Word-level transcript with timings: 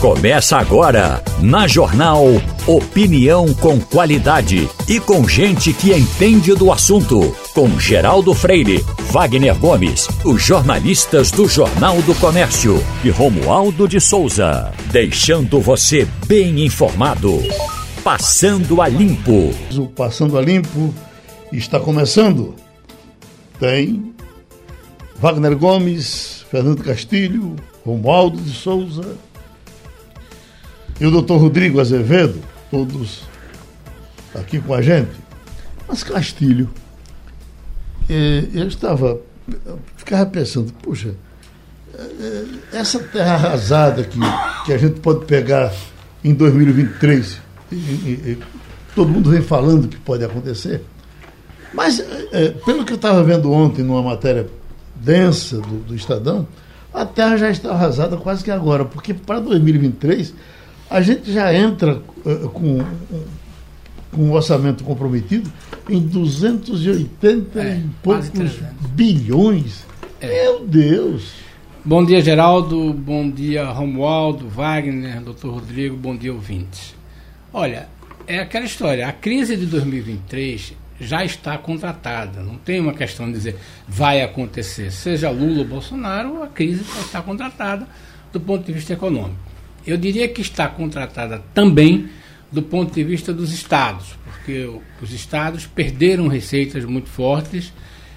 Começa 0.00 0.56
agora, 0.56 1.22
na 1.42 1.68
Jornal 1.68 2.24
Opinião 2.66 3.52
com 3.52 3.78
qualidade 3.78 4.66
e 4.88 4.98
com 4.98 5.28
gente 5.28 5.74
que 5.74 5.92
entende 5.92 6.54
do 6.54 6.72
assunto. 6.72 7.36
Com 7.52 7.78
Geraldo 7.78 8.32
Freire, 8.32 8.82
Wagner 9.10 9.54
Gomes, 9.58 10.08
os 10.24 10.42
jornalistas 10.42 11.30
do 11.30 11.46
Jornal 11.46 12.00
do 12.00 12.14
Comércio 12.14 12.82
e 13.04 13.10
Romualdo 13.10 13.86
de 13.86 14.00
Souza. 14.00 14.72
Deixando 14.90 15.60
você 15.60 16.08
bem 16.26 16.64
informado. 16.64 17.38
Passando 18.02 18.80
a 18.80 18.88
Limpo. 18.88 19.50
O 19.76 19.86
Passando 19.86 20.38
a 20.38 20.40
Limpo 20.40 20.94
está 21.52 21.78
começando. 21.78 22.54
Tem 23.58 24.14
Wagner 25.16 25.58
Gomes, 25.58 26.46
Fernando 26.50 26.82
Castilho, 26.82 27.54
Romualdo 27.84 28.40
de 28.40 28.54
Souza 28.54 29.28
e 31.00 31.06
o 31.06 31.10
doutor 31.10 31.38
Rodrigo 31.38 31.80
Azevedo, 31.80 32.38
todos 32.70 33.22
aqui 34.34 34.60
com 34.60 34.74
a 34.74 34.82
gente. 34.82 35.10
Mas 35.88 36.04
Castilho, 36.04 36.68
eh, 38.08 38.44
eu 38.52 38.68
estava, 38.68 39.18
eu 39.64 39.78
ficava 39.96 40.26
pensando, 40.26 40.72
puxa, 40.74 41.14
eh, 41.94 42.44
essa 42.74 42.98
terra 42.98 43.34
arrasada 43.34 44.04
que, 44.04 44.18
que 44.66 44.72
a 44.72 44.78
gente 44.78 45.00
pode 45.00 45.24
pegar 45.24 45.72
em 46.22 46.34
2023, 46.34 47.40
e, 47.72 47.76
e, 47.76 48.38
todo 48.94 49.08
mundo 49.08 49.30
vem 49.30 49.40
falando 49.40 49.88
que 49.88 49.96
pode 49.96 50.22
acontecer, 50.22 50.84
mas 51.72 52.00
é, 52.32 52.48
pelo 52.64 52.84
que 52.84 52.92
eu 52.92 52.96
estava 52.96 53.22
vendo 53.22 53.50
ontem 53.50 53.82
numa 53.82 54.02
matéria 54.02 54.48
densa 54.96 55.60
do, 55.60 55.78
do 55.78 55.94
Estadão, 55.94 56.46
a 56.92 57.06
terra 57.06 57.36
já 57.36 57.50
está 57.50 57.70
arrasada 57.70 58.16
quase 58.16 58.42
que 58.44 58.50
agora, 58.50 58.84
porque 58.84 59.14
para 59.14 59.38
2023 59.40 60.34
a 60.90 61.00
gente 61.00 61.32
já 61.32 61.54
entra 61.54 62.02
uh, 62.26 62.48
com, 62.48 62.84
com 64.10 64.22
um 64.22 64.32
orçamento 64.32 64.82
comprometido 64.82 65.50
em 65.88 66.00
280 66.00 67.60
é, 67.60 67.76
e 67.76 67.88
poucos 68.02 68.58
bilhões. 68.92 69.86
É. 70.20 70.26
Meu 70.26 70.66
Deus! 70.66 71.32
Bom 71.84 72.04
dia, 72.04 72.20
Geraldo. 72.20 72.92
Bom 72.92 73.30
dia, 73.30 73.64
Romualdo, 73.66 74.48
Wagner, 74.48 75.20
doutor 75.22 75.54
Rodrigo. 75.54 75.96
Bom 75.96 76.16
dia, 76.16 76.32
ouvintes. 76.32 76.94
Olha, 77.52 77.88
é 78.26 78.40
aquela 78.40 78.66
história. 78.66 79.08
A 79.08 79.12
crise 79.12 79.56
de 79.56 79.66
2023 79.66 80.74
já 81.00 81.24
está 81.24 81.56
contratada. 81.56 82.42
Não 82.42 82.56
tem 82.56 82.80
uma 82.80 82.92
questão 82.92 83.26
de 83.26 83.32
dizer 83.32 83.56
vai 83.88 84.22
acontecer. 84.22 84.90
Seja 84.90 85.30
Lula 85.30 85.60
ou 85.60 85.64
Bolsonaro, 85.64 86.42
a 86.42 86.48
crise 86.48 86.84
já 86.84 87.00
está 87.00 87.22
contratada 87.22 87.88
do 88.32 88.40
ponto 88.40 88.66
de 88.66 88.72
vista 88.72 88.92
econômico. 88.92 89.49
Eu 89.86 89.96
diria 89.96 90.28
que 90.28 90.40
está 90.40 90.68
contratada 90.68 91.42
também 91.54 92.08
do 92.50 92.62
ponto 92.62 92.92
de 92.92 93.04
vista 93.04 93.32
dos 93.32 93.52
estados, 93.52 94.18
porque 94.24 94.68
os 95.00 95.12
estados 95.12 95.66
perderam 95.66 96.26
receitas 96.26 96.84
muito 96.84 97.08
fortes. 97.08 97.72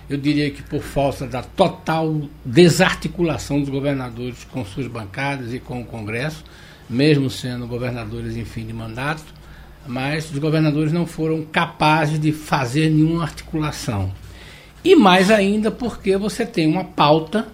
Eu 0.10 0.18
diria 0.18 0.50
que 0.50 0.62
por 0.62 0.82
falta 0.82 1.26
da 1.26 1.42
total 1.42 2.22
desarticulação 2.44 3.60
dos 3.60 3.70
governadores 3.70 4.44
com 4.46 4.66
suas 4.66 4.88
bancadas 4.88 5.54
e 5.54 5.60
com 5.60 5.82
o 5.82 5.86
Congresso, 5.86 6.44
mesmo 6.90 7.30
sendo 7.30 7.68
governadores 7.68 8.36
em 8.36 8.44
fim 8.44 8.66
de 8.66 8.74
mandato, 8.74 9.24
mas 9.88 10.30
os 10.32 10.40
governadores 10.40 10.92
não 10.92 11.06
foram 11.06 11.44
capazes 11.44 12.20
de 12.20 12.32
fazer 12.32 12.90
nenhuma 12.90 13.24
articulação. 13.24 14.12
E 14.84 14.96
mais 14.96 15.32
ainda 15.32 15.72
porque 15.72 16.18
você 16.18 16.46
tem 16.46 16.68
uma 16.68 16.84
pauta 16.84 17.48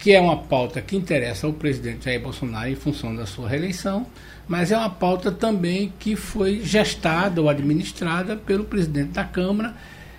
que 0.00 0.12
é 0.12 0.20
uma 0.20 0.38
pauta 0.38 0.80
que 0.80 0.96
interessa 0.96 1.46
ao 1.46 1.52
presidente 1.52 2.06
Jair 2.06 2.20
Bolsonaro 2.20 2.70
em 2.70 2.74
função 2.74 3.14
da 3.14 3.26
sua 3.26 3.48
reeleição, 3.48 4.06
mas 4.48 4.72
é 4.72 4.76
uma 4.76 4.88
pauta 4.88 5.30
também 5.30 5.92
que 5.98 6.16
foi 6.16 6.60
gestada 6.64 7.40
ou 7.40 7.50
administrada 7.50 8.34
pelo 8.34 8.64
presidente 8.64 9.10
da 9.10 9.24
Câmara 9.24 9.74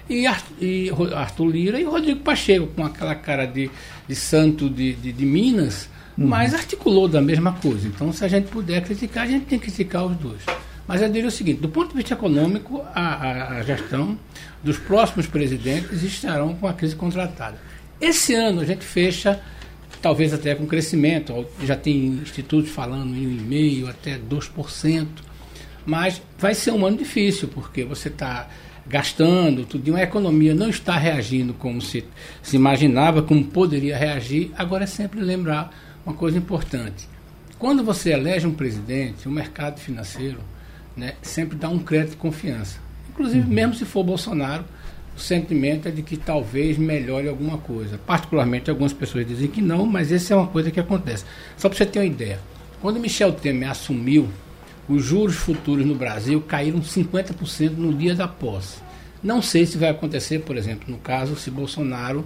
e 0.07 0.27
Arthur 0.27 1.47
Lira 1.47 1.79
e 1.79 1.83
Rodrigo 1.83 2.19
Pacheco, 2.19 2.67
com 2.67 2.85
aquela 2.85 3.15
cara 3.15 3.45
de, 3.45 3.71
de 4.07 4.15
santo 4.15 4.69
de, 4.69 4.93
de, 4.93 5.11
de 5.11 5.25
Minas, 5.25 5.89
uhum. 6.15 6.27
mas 6.27 6.53
articulou 6.53 7.07
da 7.07 7.21
mesma 7.21 7.53
coisa. 7.53 7.87
Então, 7.87 8.13
se 8.13 8.23
a 8.23 8.27
gente 8.27 8.49
puder 8.49 8.83
criticar, 8.83 9.23
a 9.23 9.27
gente 9.27 9.45
tem 9.45 9.57
que 9.57 9.65
criticar 9.65 10.05
os 10.05 10.15
dois. 10.17 10.41
Mas 10.87 11.01
eu 11.01 11.09
diria 11.09 11.27
o 11.27 11.31
seguinte: 11.31 11.59
do 11.59 11.69
ponto 11.69 11.89
de 11.89 11.95
vista 11.95 12.13
econômico, 12.13 12.83
a, 12.93 13.01
a, 13.01 13.57
a 13.57 13.63
gestão 13.63 14.17
dos 14.63 14.77
próximos 14.77 15.25
presidentes 15.25 16.03
estarão 16.03 16.53
com 16.55 16.67
a 16.67 16.73
crise 16.73 16.95
contratada. 16.95 17.57
Esse 17.99 18.33
ano 18.35 18.61
a 18.61 18.65
gente 18.65 18.83
fecha 18.85 19.41
talvez 20.01 20.33
até 20.33 20.55
com 20.55 20.65
crescimento. 20.65 21.45
Já 21.63 21.75
tem 21.75 22.07
institutos 22.07 22.71
falando 22.71 23.15
em 23.15 23.37
1,5% 23.37 23.89
até 23.89 24.17
2%. 24.17 25.07
Mas 25.85 26.21
vai 26.37 26.53
ser 26.53 26.71
um 26.71 26.85
ano 26.85 26.97
difícil, 26.97 27.47
porque 27.47 27.83
você 27.83 28.07
está 28.07 28.47
gastando, 28.87 29.65
tudo, 29.65 29.95
a 29.95 30.01
economia 30.01 30.53
não 30.53 30.69
está 30.69 30.97
reagindo 30.97 31.53
como 31.53 31.81
se, 31.81 32.03
se 32.41 32.55
imaginava, 32.55 33.21
como 33.21 33.43
poderia 33.45 33.97
reagir. 33.97 34.51
Agora 34.57 34.83
é 34.83 34.87
sempre 34.87 35.21
lembrar 35.21 35.73
uma 36.05 36.15
coisa 36.15 36.37
importante. 36.37 37.07
Quando 37.57 37.83
você 37.83 38.11
elege 38.11 38.47
um 38.47 38.53
presidente, 38.53 39.27
o 39.27 39.31
mercado 39.31 39.79
financeiro 39.79 40.39
né, 40.95 41.13
sempre 41.21 41.57
dá 41.57 41.69
um 41.69 41.79
crédito 41.79 42.11
de 42.11 42.17
confiança. 42.17 42.79
Inclusive, 43.09 43.47
uhum. 43.47 43.53
mesmo 43.53 43.75
se 43.75 43.85
for 43.85 44.03
Bolsonaro, 44.03 44.65
sentimento 45.21 45.87
é 45.87 45.91
de 45.91 46.01
que 46.01 46.17
talvez 46.17 46.77
melhore 46.77 47.27
alguma 47.27 47.57
coisa. 47.57 47.97
Particularmente, 47.97 48.69
algumas 48.69 48.93
pessoas 48.93 49.25
dizem 49.25 49.47
que 49.47 49.61
não, 49.61 49.85
mas 49.85 50.11
essa 50.11 50.33
é 50.33 50.37
uma 50.37 50.47
coisa 50.47 50.71
que 50.71 50.79
acontece. 50.79 51.23
Só 51.57 51.69
para 51.69 51.77
você 51.77 51.85
ter 51.85 51.99
uma 51.99 52.05
ideia, 52.05 52.39
quando 52.81 52.99
Michel 52.99 53.31
Temer 53.31 53.69
assumiu, 53.69 54.27
os 54.89 55.05
juros 55.05 55.35
futuros 55.35 55.85
no 55.85 55.95
Brasil 55.95 56.41
caíram 56.41 56.81
50% 56.81 57.71
no 57.77 57.93
dia 57.93 58.15
da 58.15 58.27
posse. 58.27 58.79
Não 59.23 59.41
sei 59.41 59.65
se 59.65 59.77
vai 59.77 59.89
acontecer, 59.89 60.39
por 60.39 60.57
exemplo, 60.57 60.91
no 60.91 60.97
caso, 60.97 61.35
se 61.35 61.51
Bolsonaro 61.51 62.25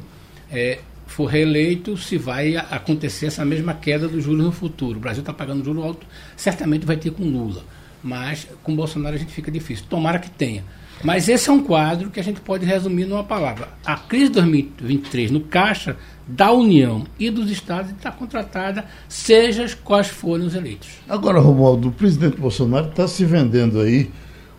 é, 0.49 0.79
for 1.05 1.25
reeleito, 1.25 1.97
se 1.97 2.17
vai 2.17 2.55
acontecer 2.55 3.27
essa 3.27 3.43
mesma 3.43 3.73
queda 3.73 4.07
dos 4.07 4.23
juros 4.23 4.45
no 4.45 4.51
futuro. 4.51 4.97
O 4.97 5.01
Brasil 5.01 5.21
está 5.21 5.33
pagando 5.33 5.63
juro 5.63 5.83
alto, 5.83 6.07
certamente 6.35 6.85
vai 6.85 6.97
ter 6.97 7.11
com 7.11 7.23
Lula. 7.23 7.63
Mas 8.01 8.47
com 8.63 8.75
Bolsonaro 8.75 9.15
a 9.15 9.19
gente 9.19 9.33
fica 9.33 9.51
difícil. 9.51 9.85
Tomara 9.89 10.19
que 10.19 10.29
tenha. 10.29 10.63
Mas 11.03 11.29
esse 11.29 11.49
é 11.49 11.53
um 11.53 11.61
quadro 11.61 12.09
que 12.09 12.19
a 12.19 12.23
gente 12.23 12.41
pode 12.41 12.65
resumir 12.65 13.05
numa 13.05 13.23
palavra. 13.23 13.69
A 13.85 13.95
crise 13.95 14.27
de 14.27 14.33
2023 14.33 15.31
no 15.31 15.41
caixa 15.41 15.97
da 16.27 16.51
União 16.51 17.05
e 17.19 17.29
dos 17.29 17.51
Estados 17.51 17.91
está 17.91 18.11
contratada, 18.11 18.85
seja 19.07 19.67
quais 19.83 20.07
forem 20.07 20.45
os 20.45 20.55
eleitos. 20.55 20.89
Agora, 21.07 21.39
Romualdo, 21.39 21.89
o 21.89 21.91
presidente 21.91 22.37
Bolsonaro 22.37 22.89
está 22.89 23.07
se 23.07 23.23
vendendo 23.23 23.79
aí 23.79 24.09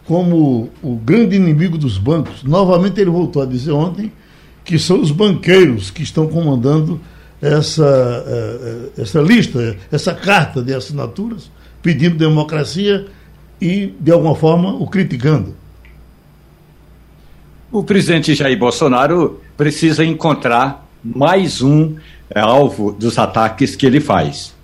como 0.05 0.71
o 0.83 0.97
grande 0.97 1.35
inimigo 1.35 1.77
dos 1.77 1.99
bancos. 1.99 2.45
Novamente 2.45 3.01
ele 3.01 3.11
voltou 3.11 3.43
a 3.43 3.47
dizer 3.47 3.73
ontem 3.73 4.13
que 4.65 4.79
são 4.79 5.01
os 5.01 5.11
banqueiros 5.11 5.91
que 5.91 6.03
estão 6.03 6.29
comandando 6.29 7.01
essa, 7.41 8.25
eh, 8.27 9.03
essa 9.03 9.21
lista, 9.21 9.77
essa 9.91 10.15
carta 10.15 10.63
de 10.63 10.73
assinaturas, 10.73 11.51
pedindo 11.83 12.17
democracia 12.17 13.07
e, 13.61 13.95
de 14.01 14.11
alguma 14.11 14.35
forma, 14.35 14.75
o 14.75 14.87
criticando. 14.87 15.55
O 17.71 17.83
presidente 17.83 18.33
Jair 18.33 18.57
Bolsonaro 18.57 19.41
precisa 19.57 20.05
encontrar 20.05 20.89
mais 21.03 21.61
um 21.61 21.97
é, 22.31 22.39
alvo 22.39 22.93
dos 22.93 23.19
ataques 23.19 23.75
que 23.75 23.85
ele 23.85 23.99
faz. 23.99 24.55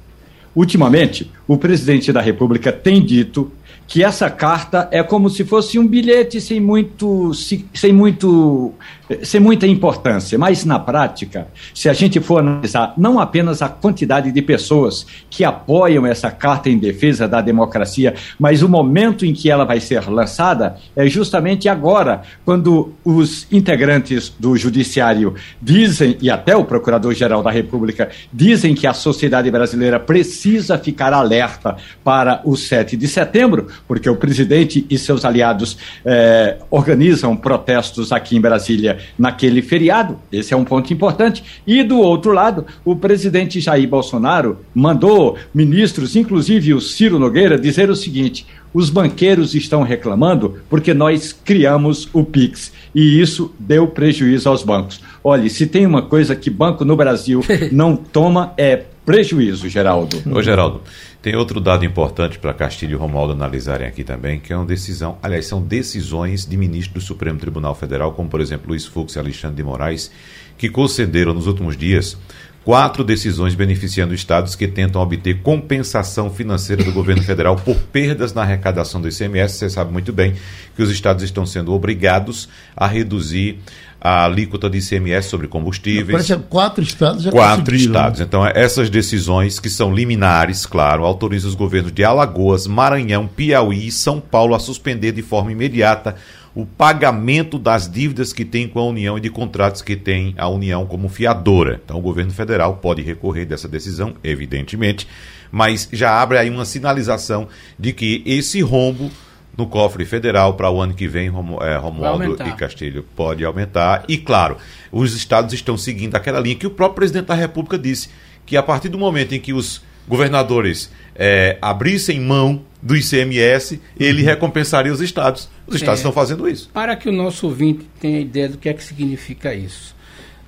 Ultimamente, 0.54 1.28
o 1.48 1.56
presidente 1.56 2.12
da 2.12 2.20
República 2.20 2.70
tem 2.70 3.02
dito 3.04 3.50
que 3.92 4.02
essa 4.02 4.30
carta 4.30 4.88
é 4.90 5.02
como 5.02 5.28
se 5.28 5.44
fosse 5.44 5.78
um 5.78 5.86
bilhete 5.86 6.40
sem 6.40 6.58
muito, 6.58 7.30
sem 7.34 7.92
muito 7.92 8.74
sem 9.22 9.40
muita 9.40 9.66
importância, 9.66 10.38
mas 10.38 10.64
na 10.64 10.78
prática, 10.78 11.48
se 11.74 11.88
a 11.88 11.92
gente 11.92 12.20
for 12.20 12.38
analisar 12.38 12.94
não 12.96 13.18
apenas 13.18 13.60
a 13.60 13.68
quantidade 13.68 14.32
de 14.32 14.42
pessoas 14.42 15.06
que 15.28 15.44
apoiam 15.44 16.06
essa 16.06 16.30
carta 16.30 16.70
em 16.70 16.78
defesa 16.78 17.28
da 17.28 17.40
democracia, 17.40 18.14
mas 18.38 18.62
o 18.62 18.68
momento 18.68 19.26
em 19.26 19.32
que 19.32 19.50
ela 19.50 19.64
vai 19.64 19.80
ser 19.80 20.08
lançada 20.08 20.76
é 20.96 21.06
justamente 21.06 21.68
agora, 21.68 22.22
quando 22.44 22.92
os 23.04 23.46
integrantes 23.52 24.32
do 24.38 24.56
judiciário 24.56 25.34
dizem 25.60 26.16
e 26.20 26.30
até 26.30 26.56
o 26.56 26.64
procurador-geral 26.64 27.42
da 27.42 27.50
República 27.50 28.10
dizem 28.32 28.74
que 28.74 28.86
a 28.86 28.94
sociedade 28.94 29.50
brasileira 29.50 29.98
precisa 30.00 30.78
ficar 30.78 31.12
alerta 31.12 31.76
para 32.02 32.40
o 32.44 32.56
7 32.56 32.96
de 32.96 33.08
setembro, 33.08 33.68
porque 33.86 34.08
o 34.08 34.16
presidente 34.16 34.86
e 34.88 34.98
seus 34.98 35.24
aliados 35.24 35.76
eh, 36.04 36.58
organizam 36.70 37.36
protestos 37.36 38.12
aqui 38.12 38.36
em 38.36 38.40
Brasília 38.40 38.98
naquele 39.18 39.62
feriado. 39.62 40.18
Esse 40.30 40.54
é 40.54 40.56
um 40.56 40.64
ponto 40.64 40.92
importante. 40.92 41.42
E 41.66 41.82
do 41.82 41.98
outro 41.98 42.32
lado, 42.32 42.66
o 42.84 42.96
presidente 42.96 43.60
Jair 43.60 43.88
Bolsonaro 43.88 44.58
mandou 44.74 45.36
ministros, 45.54 46.16
inclusive 46.16 46.74
o 46.74 46.80
Ciro 46.80 47.18
Nogueira, 47.18 47.58
dizer 47.58 47.90
o 47.90 47.96
seguinte: 47.96 48.46
os 48.74 48.88
banqueiros 48.88 49.54
estão 49.54 49.82
reclamando 49.82 50.58
porque 50.68 50.94
nós 50.94 51.32
criamos 51.32 52.08
o 52.12 52.24
Pix 52.24 52.72
e 52.94 53.20
isso 53.20 53.54
deu 53.58 53.86
prejuízo 53.86 54.48
aos 54.48 54.62
bancos. 54.62 55.00
Olhe, 55.22 55.50
se 55.50 55.66
tem 55.66 55.86
uma 55.86 56.02
coisa 56.02 56.34
que 56.34 56.50
banco 56.50 56.84
no 56.84 56.96
Brasil 56.96 57.44
não 57.70 57.96
toma 57.96 58.52
é 58.56 58.84
prejuízo, 59.04 59.68
Geraldo. 59.68 60.22
Ô, 60.30 60.42
Geraldo, 60.42 60.80
tem 61.22 61.36
outro 61.36 61.60
dado 61.60 61.84
importante 61.84 62.36
para 62.36 62.52
Castilho 62.52 62.94
e 62.94 62.96
Romualdo 62.96 63.32
analisarem 63.32 63.86
aqui 63.86 64.02
também, 64.02 64.40
que 64.40 64.52
é 64.52 64.56
uma 64.56 64.66
decisão, 64.66 65.16
aliás, 65.22 65.46
são 65.46 65.62
decisões 65.62 66.44
de 66.44 66.56
ministros 66.56 67.04
do 67.04 67.06
Supremo 67.06 67.38
Tribunal 67.38 67.76
Federal, 67.76 68.12
como 68.12 68.28
por 68.28 68.40
exemplo 68.40 68.70
Luiz 68.70 68.84
Fux 68.84 69.14
e 69.14 69.20
Alexandre 69.20 69.56
de 69.56 69.62
Moraes, 69.62 70.10
que 70.58 70.68
concederam 70.68 71.32
nos 71.32 71.46
últimos 71.46 71.76
dias 71.76 72.18
quatro 72.64 73.02
decisões 73.02 73.54
beneficiando 73.54 74.14
estados 74.14 74.54
que 74.54 74.68
tentam 74.68 75.00
obter 75.00 75.40
compensação 75.42 76.30
financeira 76.30 76.84
do 76.84 76.92
governo 76.92 77.22
federal 77.22 77.56
por 77.56 77.76
perdas 77.76 78.32
na 78.32 78.42
arrecadação 78.42 79.00
do 79.00 79.08
ICMS. 79.08 79.56
Você 79.56 79.70
sabe 79.70 79.92
muito 79.92 80.12
bem 80.12 80.34
que 80.76 80.82
os 80.82 80.90
estados 80.90 81.22
estão 81.24 81.44
sendo 81.44 81.72
obrigados 81.72 82.48
a 82.76 82.86
reduzir 82.86 83.58
a 84.00 84.24
alíquota 84.24 84.68
de 84.68 84.78
ICMS 84.78 85.28
sobre 85.28 85.46
combustíveis. 85.46 86.10
Parece 86.10 86.36
que 86.36 86.48
quatro 86.48 86.82
estados 86.82 87.22
já 87.22 87.30
Quatro 87.30 87.74
estados. 87.74 88.20
Então, 88.20 88.44
essas 88.44 88.90
decisões, 88.90 89.60
que 89.60 89.70
são 89.70 89.94
liminares, 89.94 90.66
claro, 90.66 91.04
autorizam 91.04 91.48
os 91.48 91.54
governos 91.54 91.92
de 91.92 92.02
Alagoas, 92.02 92.66
Maranhão, 92.66 93.28
Piauí 93.28 93.86
e 93.86 93.92
São 93.92 94.20
Paulo 94.20 94.56
a 94.56 94.58
suspender 94.58 95.12
de 95.12 95.22
forma 95.22 95.52
imediata 95.52 96.16
o 96.54 96.66
pagamento 96.66 97.58
das 97.58 97.90
dívidas 97.90 98.32
que 98.32 98.44
tem 98.44 98.68
com 98.68 98.78
a 98.78 98.84
União 98.84 99.16
e 99.16 99.20
de 99.20 99.30
contratos 99.30 99.80
que 99.80 99.96
tem 99.96 100.34
a 100.36 100.48
União 100.48 100.84
como 100.86 101.08
fiadora. 101.08 101.80
Então, 101.82 101.98
o 101.98 102.02
governo 102.02 102.32
federal 102.32 102.76
pode 102.76 103.02
recorrer 103.02 103.46
dessa 103.46 103.66
decisão, 103.66 104.14
evidentemente, 104.22 105.08
mas 105.50 105.88
já 105.92 106.20
abre 106.20 106.38
aí 106.38 106.50
uma 106.50 106.64
sinalização 106.64 107.48
de 107.78 107.92
que 107.92 108.22
esse 108.26 108.60
rombo 108.60 109.10
no 109.56 109.66
cofre 109.66 110.04
federal 110.04 110.54
para 110.54 110.70
o 110.70 110.80
ano 110.80 110.94
que 110.94 111.06
vem, 111.06 111.28
é, 111.60 111.76
Romualdo 111.76 112.36
e 112.46 112.52
Castilho, 112.52 113.04
pode 113.14 113.44
aumentar. 113.44 114.04
E, 114.08 114.16
claro, 114.16 114.56
os 114.90 115.14
estados 115.14 115.52
estão 115.52 115.76
seguindo 115.76 116.14
aquela 116.14 116.40
linha 116.40 116.56
que 116.56 116.66
o 116.66 116.70
próprio 116.70 116.96
presidente 116.96 117.26
da 117.26 117.34
República 117.34 117.78
disse, 117.78 118.08
que 118.46 118.56
a 118.56 118.62
partir 118.62 118.88
do 118.88 118.98
momento 118.98 119.34
em 119.34 119.40
que 119.40 119.52
os 119.52 119.82
governadores 120.08 120.90
é, 121.14 121.58
abrissem 121.60 122.20
mão 122.20 122.62
do 122.80 122.96
ICMS, 122.96 123.80
ele 123.98 124.22
uhum. 124.22 124.28
recompensaria 124.28 124.92
os 124.92 125.00
estados. 125.00 125.48
Os 125.66 125.76
estados 125.76 126.00
é, 126.00 126.02
estão 126.02 126.12
fazendo 126.12 126.48
isso. 126.48 126.68
Para 126.72 126.96
que 126.96 127.08
o 127.08 127.12
nosso 127.12 127.46
ouvinte 127.46 127.86
tenha 128.00 128.20
ideia 128.20 128.48
do 128.48 128.58
que 128.58 128.68
é 128.68 128.74
que 128.74 128.82
significa 128.82 129.54
isso. 129.54 129.94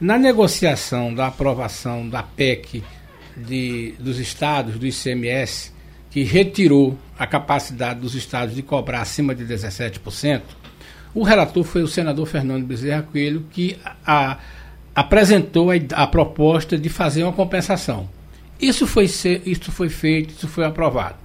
Na 0.01 0.19
negociação 0.19 1.15
da 1.15 1.29
aprovação 1.29 2.09
da 2.09 2.23
PEC 2.23 2.83
de, 3.37 3.95
dos 3.99 4.19
estados, 4.19 4.79
do 4.79 4.87
ICMS, 4.87 5.73
que 6.11 6.23
retirou 6.25 6.99
a 7.19 7.27
capacidade 7.27 8.01
dos 8.01 8.15
estados 8.15 8.55
de 8.55 8.63
cobrar 8.63 9.03
acima 9.03 9.35
de 9.35 9.45
17%, 9.45 10.43
o 11.15 11.23
relator 11.23 11.63
foi 11.63 11.83
o 11.83 11.89
senador 11.89 12.27
Fernando 12.27 12.67
Bezerra 12.67 13.03
Coelho, 13.03 13.47
que 13.53 13.79
a, 13.85 13.95
a, 14.05 14.39
apresentou 14.95 15.71
a, 15.71 15.75
a 15.93 16.07
proposta 16.09 16.77
de 16.77 16.89
fazer 16.89 17.23
uma 17.23 17.33
compensação. 17.33 18.09
Isso 18.61 18.87
foi, 18.87 19.09
ser, 19.09 19.43
isso 19.45 19.71
foi 19.73 19.89
feito, 19.89 20.35
isso 20.35 20.49
foi 20.49 20.65
aprovado. 20.65 21.17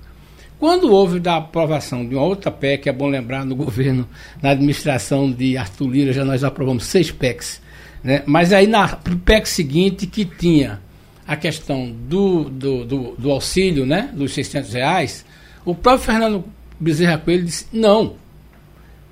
Quando 0.60 0.92
houve 0.92 1.20
da 1.20 1.38
aprovação 1.38 2.06
de 2.06 2.16
uma 2.16 2.24
outra 2.24 2.52
PEC, 2.52 2.90
é 2.90 2.92
bom 2.92 3.08
lembrar, 3.08 3.46
no 3.46 3.56
governo, 3.56 4.08
na 4.42 4.50
administração 4.52 5.32
de 5.32 5.58
Arthur 5.58 5.88
Lira, 5.88 6.14
já 6.14 6.26
nós 6.26 6.44
aprovamos 6.44 6.86
seis 6.86 7.12
PECs. 7.12 7.62
Né? 8.04 8.24
Mas 8.26 8.52
aí 8.52 8.68
na 8.68 8.88
PEC 8.88 9.48
seguinte, 9.48 10.06
que 10.06 10.26
tinha 10.26 10.82
a 11.26 11.36
questão 11.36 11.92
do, 11.92 12.46
do, 12.46 12.86
do, 12.86 13.16
do 13.18 13.32
auxílio, 13.32 13.86
né? 13.86 14.10
dos 14.14 14.34
600 14.34 14.74
reais, 14.74 15.26
o 15.64 15.76
próprio 15.76 16.06
Fernando 16.06 16.44
Bezerra 16.80 17.18
Coelho 17.18 17.46
disse: 17.46 17.68
não, 17.72 18.16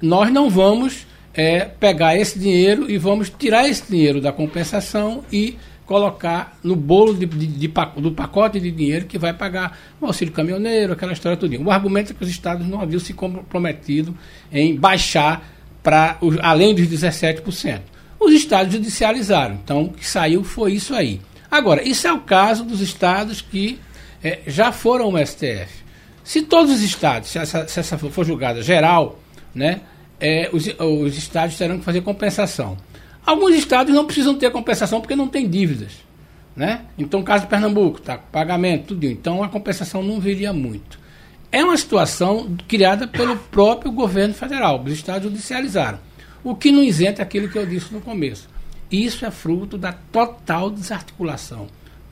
nós 0.01 0.31
não 0.31 0.49
vamos 0.49 1.05
é, 1.33 1.65
pegar 1.65 2.17
esse 2.17 2.39
dinheiro 2.39 2.89
e 2.89 2.97
vamos 2.97 3.29
tirar 3.29 3.67
esse 3.69 3.89
dinheiro 3.89 4.19
da 4.19 4.31
compensação 4.31 5.23
e 5.31 5.57
colocar 5.87 6.59
no 6.61 6.75
bolo 6.75 7.13
de, 7.15 7.25
de, 7.25 7.47
de, 7.47 7.67
do 7.67 8.11
pacote 8.11 8.59
de 8.59 8.69
dinheiro 8.69 9.05
que 9.05 9.17
vai 9.17 9.33
pagar 9.33 9.79
o 9.99 10.05
auxílio 10.05 10.33
caminhoneiro, 10.33 10.91
aquela 10.93 11.13
história 11.13 11.37
toda. 11.37 11.57
O 11.57 11.71
argumento 11.71 12.11
é 12.11 12.15
que 12.15 12.23
os 12.23 12.29
estados 12.29 12.67
não 12.67 12.81
haviam 12.81 12.99
se 12.99 13.13
comprometido 13.13 14.15
em 14.51 14.75
baixar 14.75 15.49
para 15.81 16.17
além 16.41 16.75
dos 16.75 16.87
17%. 16.87 17.79
Os 18.19 18.33
estados 18.33 18.73
judicializaram. 18.73 19.55
Então, 19.55 19.83
o 19.83 19.93
que 19.93 20.05
saiu 20.05 20.43
foi 20.43 20.73
isso 20.73 20.93
aí. 20.93 21.21
Agora, 21.49 21.87
isso 21.87 22.05
é 22.05 22.11
o 22.11 22.19
caso 22.19 22.65
dos 22.65 22.81
estados 22.81 23.39
que 23.39 23.79
é, 24.21 24.39
já 24.45 24.73
foram 24.73 25.05
ao 25.05 25.25
STF. 25.25 25.87
Se 26.21 26.41
todos 26.41 26.73
os 26.73 26.81
estados, 26.81 27.29
se 27.29 27.39
essa, 27.39 27.65
se 27.65 27.79
essa 27.79 27.97
for 27.97 28.25
julgada 28.25 28.61
geral, 28.61 29.21
né, 29.55 29.79
é, 30.19 30.49
os, 30.51 30.67
os 30.77 31.17
estados 31.17 31.55
terão 31.55 31.79
que 31.79 31.85
fazer 31.85 32.01
compensação. 32.01 32.77
Alguns 33.27 33.55
estados 33.55 33.93
não 33.93 34.05
precisam 34.05 34.35
ter 34.35 34.49
compensação 34.51 35.01
porque 35.01 35.13
não 35.13 35.27
tem 35.27 35.49
dívidas. 35.49 35.91
Né? 36.55 36.85
Então, 36.97 37.21
caso 37.21 37.43
de 37.43 37.49
Pernambuco, 37.49 37.99
tá, 37.99 38.17
pagamento, 38.17 38.95
tudo. 38.95 39.05
Então, 39.05 39.43
a 39.43 39.49
compensação 39.49 40.01
não 40.01 40.17
viria 40.17 40.53
muito. 40.53 40.97
É 41.51 41.61
uma 41.61 41.75
situação 41.75 42.55
criada 42.69 43.05
pelo 43.05 43.35
próprio 43.35 43.91
governo 43.91 44.33
federal. 44.33 44.81
Os 44.81 44.93
estados 44.93 45.23
judicializaram. 45.23 45.99
O 46.41 46.55
que 46.55 46.71
não 46.71 46.81
isenta 46.81 47.21
aquilo 47.21 47.49
que 47.49 47.57
eu 47.57 47.65
disse 47.65 47.93
no 47.93 47.99
começo. 47.99 48.47
Isso 48.89 49.25
é 49.25 49.29
fruto 49.29 49.77
da 49.77 49.91
total 49.91 50.69
desarticulação 50.69 51.67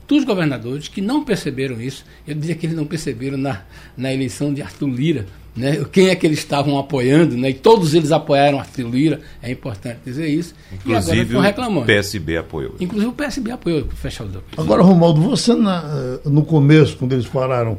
dos 0.08 0.24
governadores 0.24 0.88
que 0.88 1.02
não 1.02 1.24
perceberam 1.24 1.82
isso. 1.82 2.06
Eu 2.28 2.36
diria 2.36 2.56
que 2.56 2.66
eles 2.66 2.76
não 2.76 2.86
perceberam 2.86 3.38
na, 3.38 3.62
na 3.98 4.14
eleição 4.14 4.54
de 4.54 4.62
Arthur 4.62 4.88
Lira 4.88 5.26
né? 5.56 5.86
Quem 5.90 6.10
é 6.10 6.16
que 6.16 6.28
eles 6.28 6.40
estavam 6.40 6.78
apoiando, 6.78 7.38
né? 7.38 7.52
E 7.52 7.54
todos 7.54 7.94
eles 7.94 8.12
apoiaram 8.12 8.60
Arthur 8.60 8.90
Lira, 8.90 9.22
é 9.42 9.50
importante 9.50 10.00
dizer 10.06 10.28
isso. 10.28 10.54
Inclusive, 10.72 10.92
e 10.92 10.96
agora 10.98 11.22
estão 11.22 11.42
reclamando. 11.42 11.84
o 11.84 11.86
PSB 11.86 12.38
apoiou. 12.38 12.76
Inclusive 12.80 13.10
o 13.10 13.14
PSB 13.14 13.52
apoiou 13.52 13.88
fechar 13.96 14.26
o 14.26 14.30
Agora, 14.58 14.84
Romualdo, 14.84 15.22
você 15.22 15.56
na, 15.56 15.82
eh, 16.26 16.30
no 16.30 16.44
começo, 16.44 16.98
quando 16.98 17.14
eles 17.14 17.26
falaram 17.26 17.78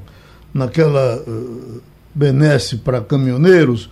naquela 0.54 1.18
uh, 1.18 1.82
benesse 2.14 2.78
para 2.78 3.02
caminhoneiros, 3.02 3.90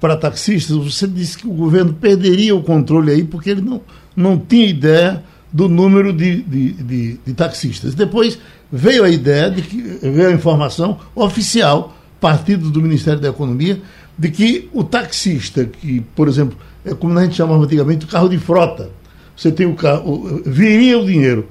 para 0.00 0.16
taxistas, 0.16 0.76
você 0.76 1.06
disse 1.06 1.36
que 1.36 1.46
o 1.46 1.52
governo 1.52 1.92
perderia 1.92 2.54
o 2.56 2.62
controle 2.62 3.12
aí, 3.12 3.24
porque 3.24 3.50
ele 3.50 3.60
não, 3.60 3.82
não 4.16 4.38
tinha 4.38 4.66
ideia 4.66 5.22
do 5.52 5.68
número 5.68 6.12
de, 6.12 6.42
de, 6.42 6.72
de, 6.72 7.20
de 7.26 7.34
taxistas. 7.34 7.94
Depois 7.94 8.38
veio 8.70 9.04
a 9.04 9.08
ideia 9.08 9.50
de 9.50 9.62
que 9.62 9.76
veio 10.02 10.28
a 10.28 10.32
informação 10.32 10.98
oficial 11.14 11.94
partidos 12.20 12.70
do 12.70 12.82
Ministério 12.82 13.20
da 13.20 13.28
Economia, 13.28 13.80
de 14.16 14.30
que 14.30 14.68
o 14.72 14.82
taxista, 14.82 15.64
que, 15.64 16.00
por 16.14 16.28
exemplo, 16.28 16.58
é 16.84 16.94
como 16.94 17.16
a 17.18 17.22
gente 17.22 17.36
chamava 17.36 17.62
antigamente, 17.62 18.04
o 18.04 18.08
carro 18.08 18.28
de 18.28 18.38
frota, 18.38 18.90
você 19.36 19.52
tem 19.52 19.66
o 19.66 19.74
carro, 19.74 20.42
viria 20.44 20.98
o 20.98 21.06
dinheiro 21.06 21.46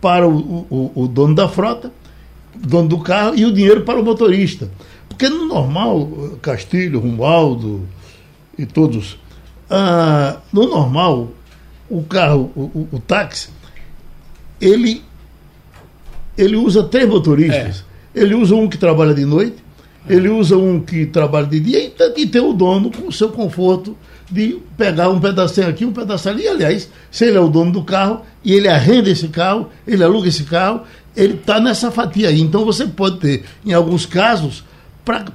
para 0.00 0.28
o, 0.28 0.66
o, 0.70 0.92
o 0.94 1.08
dono 1.08 1.34
da 1.34 1.48
frota, 1.48 1.90
dono 2.54 2.88
do 2.88 2.98
carro, 2.98 3.34
e 3.34 3.46
o 3.46 3.52
dinheiro 3.52 3.82
para 3.82 3.98
o 3.98 4.04
motorista. 4.04 4.70
Porque 5.08 5.28
no 5.28 5.46
normal, 5.46 6.38
Castilho, 6.42 7.00
Romualdo 7.00 7.86
e 8.58 8.66
todos, 8.66 9.18
ah, 9.70 10.36
no 10.52 10.68
normal, 10.68 11.28
o 11.90 12.02
carro, 12.04 12.52
o, 12.54 12.88
o, 12.92 13.00
táxi, 13.00 13.48
ele, 14.60 15.02
ele 16.38 16.56
usa 16.56 16.84
três 16.84 17.08
motoristas. 17.08 17.84
É. 18.14 18.20
Ele 18.22 18.34
usa 18.34 18.54
um 18.54 18.68
que 18.68 18.78
trabalha 18.78 19.12
de 19.12 19.24
noite, 19.24 19.56
ele 20.08 20.28
usa 20.28 20.56
um 20.56 20.80
que 20.80 21.06
trabalha 21.06 21.46
de 21.46 21.60
dia 21.60 21.92
e, 22.16 22.26
tem 22.26 22.40
o 22.40 22.52
dono 22.52 22.90
com 22.90 23.08
o 23.08 23.12
seu 23.12 23.28
conforto 23.28 23.96
de 24.30 24.58
pegar 24.76 25.08
um 25.08 25.20
pedacinho 25.20 25.68
aqui, 25.68 25.84
um 25.84 25.92
pedacinho 25.92 26.34
ali. 26.34 26.44
E, 26.44 26.48
aliás, 26.48 26.90
se 27.10 27.24
ele 27.26 27.36
é 27.36 27.40
o 27.40 27.48
dono 27.48 27.72
do 27.72 27.82
carro 27.82 28.22
e 28.44 28.52
ele 28.52 28.68
arrenda 28.68 29.10
esse 29.10 29.28
carro, 29.28 29.68
ele 29.86 30.02
aluga 30.02 30.28
esse 30.28 30.44
carro, 30.44 30.82
ele 31.16 31.34
está 31.34 31.60
nessa 31.60 31.90
fatia 31.90 32.28
aí. 32.28 32.40
Então 32.40 32.64
você 32.64 32.86
pode 32.86 33.18
ter, 33.18 33.44
em 33.64 33.72
alguns 33.72 34.06
casos, 34.06 34.64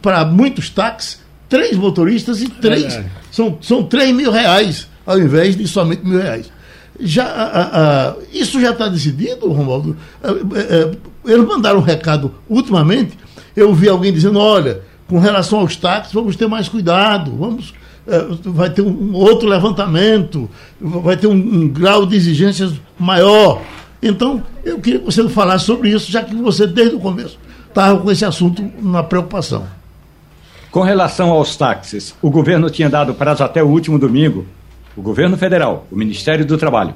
para 0.01 0.25
muitos 0.25 0.69
táxis, 0.69 1.19
três 1.50 1.77
motoristas 1.77 2.41
e 2.41 2.50
três. 2.50 2.93
É 2.93 3.05
são, 3.31 3.57
são 3.62 3.83
três 3.83 4.15
mil 4.15 4.31
reais, 4.31 4.88
ao 5.05 5.19
invés 5.19 5.55
de 5.55 5.67
somente 5.67 6.05
mil 6.05 6.19
reais. 6.19 6.51
Já, 7.00 7.25
a, 7.25 8.09
a, 8.09 8.15
isso 8.31 8.59
já 8.62 8.71
está 8.71 8.88
decidido, 8.88 9.51
Romualdo? 9.51 9.97
É, 10.24 10.29
é, 10.29 10.91
eles 11.25 11.45
mandaram 11.45 11.79
um 11.79 11.83
recado 11.83 12.33
ultimamente 12.47 13.17
eu 13.55 13.74
vi 13.74 13.88
alguém 13.88 14.12
dizendo, 14.12 14.38
olha, 14.39 14.81
com 15.07 15.17
relação 15.17 15.59
aos 15.59 15.75
táxis, 15.75 16.13
vamos 16.13 16.35
ter 16.35 16.47
mais 16.47 16.67
cuidado, 16.67 17.31
vamos, 17.35 17.74
é, 18.05 18.25
vai 18.43 18.69
ter 18.69 18.81
um 18.81 19.13
outro 19.13 19.47
levantamento, 19.47 20.50
vai 20.79 21.15
ter 21.15 21.27
um, 21.27 21.33
um, 21.33 21.67
grau 21.69 22.05
de 22.05 22.15
exigências 22.15 22.74
maior. 23.00 23.62
Então, 24.03 24.43
eu 24.63 24.79
queria 24.79 25.00
que 25.00 25.05
você 25.05 25.27
falasse 25.29 25.65
sobre 25.65 25.89
isso, 25.89 26.12
já 26.12 26.21
que 26.21 26.35
você, 26.35 26.67
desde 26.67 26.95
o 26.95 27.00
começo, 27.00 27.39
estava 27.67 28.00
com 28.00 28.12
esse 28.12 28.25
assunto 28.25 28.69
na 28.81 29.01
preocupação. 29.01 29.65
Com 30.69 30.81
relação 30.81 31.29
aos 31.29 31.55
táxis, 31.55 32.13
o 32.21 32.29
governo 32.29 32.69
tinha 32.69 32.89
dado 32.89 33.13
prazo 33.13 33.43
até 33.43 33.63
o 33.63 33.67
último 33.67 33.97
domingo, 33.97 34.45
o 34.95 35.01
governo 35.01 35.37
federal, 35.37 35.85
o 35.91 35.95
Ministério 35.95 36.45
do 36.45 36.57
Trabalho, 36.57 36.93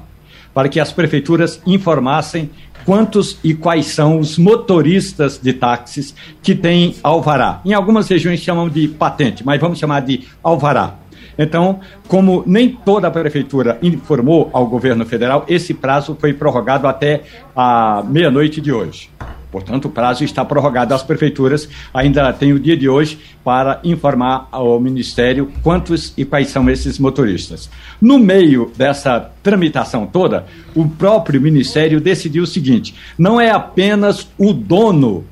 para 0.54 0.68
que 0.68 0.80
as 0.80 0.92
prefeituras 0.92 1.60
informassem 1.66 2.50
quantos 2.84 3.38
e 3.44 3.54
quais 3.54 3.86
são 3.86 4.18
os 4.18 4.38
motoristas 4.38 5.38
de 5.38 5.52
táxis 5.52 6.14
que 6.42 6.54
têm 6.54 6.94
alvará. 7.02 7.60
Em 7.64 7.72
algumas 7.72 8.08
regiões 8.08 8.40
chamam 8.40 8.68
de 8.68 8.88
patente, 8.88 9.44
mas 9.44 9.60
vamos 9.60 9.78
chamar 9.78 10.00
de 10.00 10.26
alvará. 10.42 10.94
Então, 11.38 11.80
como 12.08 12.42
nem 12.46 12.68
toda 12.68 13.08
a 13.08 13.10
prefeitura 13.10 13.78
informou 13.82 14.50
ao 14.52 14.66
governo 14.66 15.06
federal, 15.06 15.44
esse 15.48 15.72
prazo 15.72 16.16
foi 16.20 16.32
prorrogado 16.32 16.86
até 16.86 17.22
a 17.54 18.02
meia-noite 18.06 18.60
de 18.60 18.72
hoje. 18.72 19.10
Portanto, 19.50 19.86
o 19.86 19.90
prazo 19.90 20.24
está 20.24 20.44
prorrogado 20.44 20.94
às 20.94 21.02
prefeituras. 21.02 21.68
Ainda 21.92 22.32
tem 22.32 22.52
o 22.52 22.60
dia 22.60 22.76
de 22.76 22.88
hoje 22.88 23.18
para 23.44 23.80
informar 23.82 24.48
ao 24.50 24.78
Ministério 24.80 25.50
quantos 25.62 26.12
e 26.16 26.24
quais 26.24 26.48
são 26.48 26.68
esses 26.70 26.98
motoristas. 26.98 27.70
No 28.00 28.18
meio 28.18 28.70
dessa 28.76 29.30
tramitação 29.42 30.06
toda, 30.06 30.46
o 30.74 30.88
próprio 30.88 31.40
Ministério 31.40 32.00
decidiu 32.00 32.44
o 32.44 32.46
seguinte: 32.46 32.94
não 33.18 33.40
é 33.40 33.50
apenas 33.50 34.28
o 34.38 34.52
dono 34.52 35.24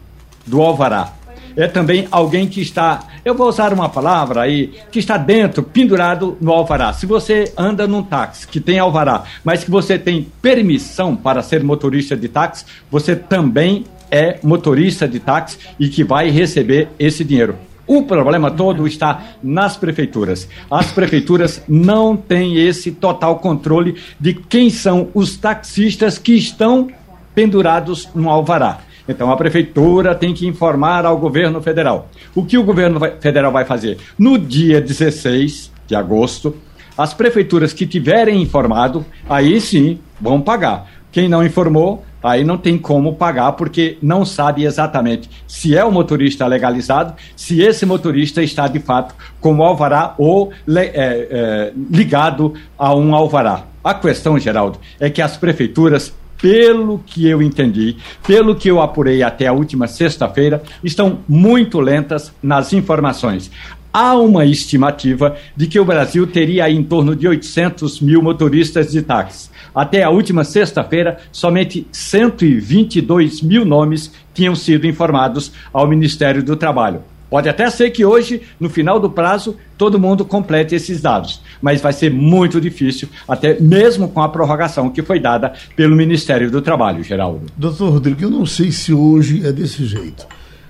do 0.47 0.63
alvará, 0.63 1.13
é 1.59 1.67
também 1.67 2.07
alguém 2.13 2.47
que 2.47 2.61
está, 2.61 3.03
eu 3.25 3.35
vou 3.35 3.49
usar 3.49 3.73
uma 3.73 3.89
palavra 3.89 4.43
aí, 4.43 4.73
que 4.93 5.01
está 5.01 5.17
dentro, 5.17 5.61
pendurado 5.61 6.39
no 6.41 6.53
alvará. 6.53 6.93
Se 6.93 7.05
você 7.05 7.53
anda 7.59 7.85
num 7.85 8.01
táxi 8.01 8.47
que 8.47 8.61
tem 8.61 8.79
alvará, 8.79 9.25
mas 9.43 9.65
que 9.65 9.71
você 9.71 9.99
tem 9.99 10.29
permissão 10.41 11.17
para 11.17 11.43
ser 11.43 11.65
motorista 11.65 12.17
de 12.17 12.29
táxi, 12.29 12.65
você 12.89 13.17
também 13.17 13.85
é 14.11 14.39
motorista 14.43 15.07
de 15.07 15.21
táxi 15.21 15.59
e 15.79 15.89
que 15.89 16.05
vai 16.05 16.31
receber 16.31 16.89
esse 16.99 17.25
dinheiro. 17.25 17.57
O 17.87 18.03
problema 18.03 18.51
todo 18.51 18.87
está 18.87 19.23
nas 19.43 19.77
prefeituras. 19.77 20.47
As 20.71 20.93
prefeituras 20.93 21.63
não 21.67 22.15
têm 22.15 22.59
esse 22.59 22.93
total 22.93 23.39
controle 23.39 23.97
de 24.21 24.35
quem 24.35 24.69
são 24.69 25.09
os 25.15 25.39
taxistas 25.39 26.19
que 26.19 26.35
estão 26.35 26.89
pendurados 27.35 28.09
no 28.15 28.29
alvará. 28.29 28.81
Então 29.09 29.33
a 29.33 29.37
prefeitura 29.37 30.15
tem 30.15 30.35
que 30.35 30.47
informar 30.47 31.07
ao 31.07 31.17
governo 31.17 31.63
federal. 31.63 32.11
O 32.35 32.45
que 32.45 32.59
o 32.59 32.63
governo 32.63 33.01
federal 33.21 33.51
vai 33.51 33.65
fazer? 33.65 33.97
No 34.19 34.37
dia 34.37 34.83
16 34.83 35.73
de 35.87 35.95
agosto, 35.95 36.55
as 36.97 37.15
prefeituras 37.15 37.73
que 37.73 37.87
tiverem 37.87 38.43
informado, 38.43 39.07
aí 39.31 39.61
sim 39.63 39.99
vão 40.21 40.43
pagar. 40.43 40.91
Quem 41.11 41.27
não 41.27 41.43
informou, 41.43 42.05
aí 42.23 42.45
não 42.45 42.59
tem 42.59 42.77
como 42.79 43.15
pagar, 43.15 43.53
porque 43.53 43.99
não 44.03 44.25
sabe 44.25 44.65
exatamente 44.65 45.31
se 45.47 45.77
é 45.77 45.85
o 45.85 45.93
motorista 45.93 46.47
legalizado, 46.47 47.15
se 47.37 47.61
esse 47.61 47.87
motorista 47.87 48.43
está 48.43 48.67
de 48.69 48.81
fato 48.81 49.15
com 49.41 49.63
alvará 49.63 50.15
ou 50.19 50.53
é, 50.77 50.83
é, 50.85 51.73
ligado 51.91 52.55
a 52.79 52.95
um 52.95 53.15
alvará. 53.15 53.65
A 53.83 53.95
questão, 53.95 54.39
Geraldo, 54.39 54.79
é 55.01 55.09
que 55.09 55.23
as 55.23 55.37
prefeituras 55.37 56.13
pelo 56.41 57.01
que 57.05 57.29
eu 57.29 57.43
entendi, 57.43 57.97
pelo 58.27 58.55
que 58.55 58.69
eu 58.69 58.81
apurei 58.81 59.23
até 59.23 59.47
a 59.49 59.53
última 59.53 59.87
sexta-feira, 59.89 60.63
estão 60.83 61.19
muito 61.29 61.81
lentas 61.81 62.33
nas 62.41 62.73
informações. 62.73 63.51
Há 63.93 64.17
uma 64.17 64.45
estimativa 64.45 65.37
de 65.57 65.67
que 65.67 65.81
o 65.81 65.85
Brasil 65.85 66.27
teria 66.27 66.69
em 66.71 66.83
torno 66.83 67.17
de 67.17 67.27
800 67.27 68.01
mil 68.01 68.23
motoristas 68.23 68.91
de 68.91 69.03
táxi. 69.03 69.51
Até 69.75 70.03
a 70.03 70.11
última 70.11 70.45
sexta-feira, 70.45 71.19
somente 71.33 71.87
122 71.91 73.43
mil 73.43 73.65
nomes 73.65 74.13
tinham 74.35 74.55
sido 74.55 74.87
informados 74.87 75.53
ao 75.73 75.87
Ministério 75.87 76.43
do 76.43 76.57
Trabalho. 76.57 77.03
Pode 77.31 77.49
até 77.49 77.69
ser 77.69 77.91
que 77.91 78.05
hoje, 78.05 78.43
no 78.59 78.71
final 78.71 78.99
do 78.99 79.11
prazo, 79.11 79.57
todo 79.77 79.99
mundo 79.99 80.25
complete 80.25 80.75
esses 80.75 81.01
dados, 81.01 81.43
mas 81.61 81.81
vai 81.81 81.93
ser 81.93 82.11
muito 82.11 82.61
difícil, 82.61 83.09
até 83.29 83.61
mesmo 83.61 84.09
com 84.09 84.23
a 84.23 84.29
prorrogação 84.29 84.89
que 84.89 85.03
foi 85.03 85.21
dada 85.21 85.53
pelo 85.77 85.95
Ministério 85.95 86.51
do 86.51 86.63
Trabalho, 86.63 87.05
Geraldo. 87.05 87.47
Doutor 87.57 87.91
Rodrigo, 87.91 88.23
eu 88.23 88.31
não 88.31 88.47
sei 88.47 88.73
se 88.73 88.95
hoje 88.95 89.47
é 89.47 89.53
desse 89.53 89.85
jeito, 89.85 90.27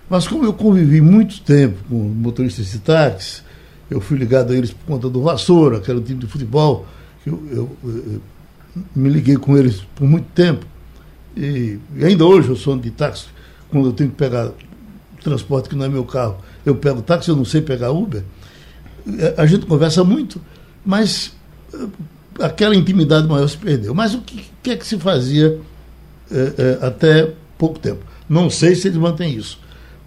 mas 0.09 0.27
como 0.27 0.45
eu 0.45 0.53
convivi 0.53 1.01
muito 1.01 1.41
tempo 1.43 1.77
com 1.89 1.97
motoristas 1.97 2.71
de 2.71 2.79
táxi, 2.79 3.43
eu 3.91 4.01
fui 4.01 4.19
ligado 4.19 4.53
a 4.53 4.57
eles 4.57 4.71
por 4.71 4.87
conta 4.87 5.09
do 5.09 5.23
Vassoura, 5.23 5.81
que 5.81 5.91
era 5.91 5.99
um 5.99 6.03
time 6.03 6.21
de 6.21 6.27
futebol, 6.27 6.87
eu, 7.27 7.43
eu, 7.51 7.77
eu 7.85 8.23
me 8.95 9.09
liguei 9.09 9.37
com 9.37 9.57
eles 9.57 9.83
por 9.95 10.07
muito 10.07 10.27
tempo, 10.35 10.65
e, 11.37 11.79
e 11.97 12.05
ainda 12.05 12.25
hoje 12.25 12.49
eu 12.49 12.57
sou 12.57 12.77
de 12.77 12.91
táxi, 12.91 13.27
quando 13.71 13.89
eu 13.89 13.93
tenho 13.93 14.11
que 14.11 14.17
pegar 14.17 14.51
transporte 15.23 15.69
que 15.69 15.77
não 15.77 15.85
é 15.85 15.89
meu 15.89 16.05
carro, 16.05 16.39
eu 16.65 16.75
pego 16.75 17.03
táxi, 17.03 17.29
eu 17.29 17.37
não 17.37 17.45
sei 17.45 17.61
pegar 17.61 17.91
Uber. 17.91 18.23
A 19.37 19.47
gente 19.47 19.67
conversa 19.67 20.05
muito, 20.05 20.41
mas 20.85 21.33
eh, 21.73 21.87
aquela 22.41 22.75
intimidade 22.75 23.27
maior 23.27 23.49
se 23.49 23.57
perdeu. 23.57 23.95
Mas 23.95 24.15
o 24.15 24.21
que, 24.21 24.45
que 24.63 24.71
é 24.71 24.77
que 24.77 24.87
se 24.87 24.99
fazia 24.99 25.59
é, 26.31 26.79
é, 26.83 26.87
até 26.87 27.33
pouco 27.57 27.79
tempo? 27.79 28.05
Não 28.29 28.51
sei 28.51 28.75
se 28.75 28.89
eles 28.89 28.99
mantêm 28.99 29.35
isso. 29.35 29.59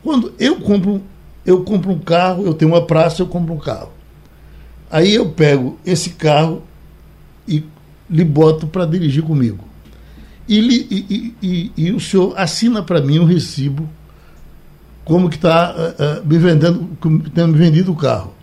Quando 0.03 0.33
eu 0.39 0.59
compro, 0.59 1.01
eu 1.45 1.63
compro 1.63 1.91
um 1.91 1.99
carro, 1.99 2.45
eu 2.45 2.53
tenho 2.53 2.71
uma 2.71 2.85
praça, 2.85 3.21
eu 3.21 3.27
compro 3.27 3.53
um 3.53 3.59
carro. 3.59 3.91
Aí 4.89 5.13
eu 5.13 5.29
pego 5.29 5.79
esse 5.85 6.11
carro 6.11 6.63
e 7.47 7.63
lhe 8.09 8.25
boto 8.25 8.67
para 8.67 8.85
dirigir 8.85 9.23
comigo. 9.23 9.63
E, 10.47 10.59
e, 10.59 11.35
e, 11.41 11.71
e, 11.77 11.91
o 11.91 11.99
senhor 11.99 12.33
assina 12.37 12.83
para 12.83 13.01
mim 13.01 13.19
um 13.19 13.25
recibo 13.25 13.87
como 15.05 15.29
que 15.29 15.37
está 15.37 15.73
uh, 15.73 16.21
uh, 16.21 16.27
me 16.27 16.37
vendendo, 16.37 16.89
tendo 17.33 17.53
me 17.53 17.57
vendido 17.57 17.91
o 17.91 17.95
carro. 17.95 18.33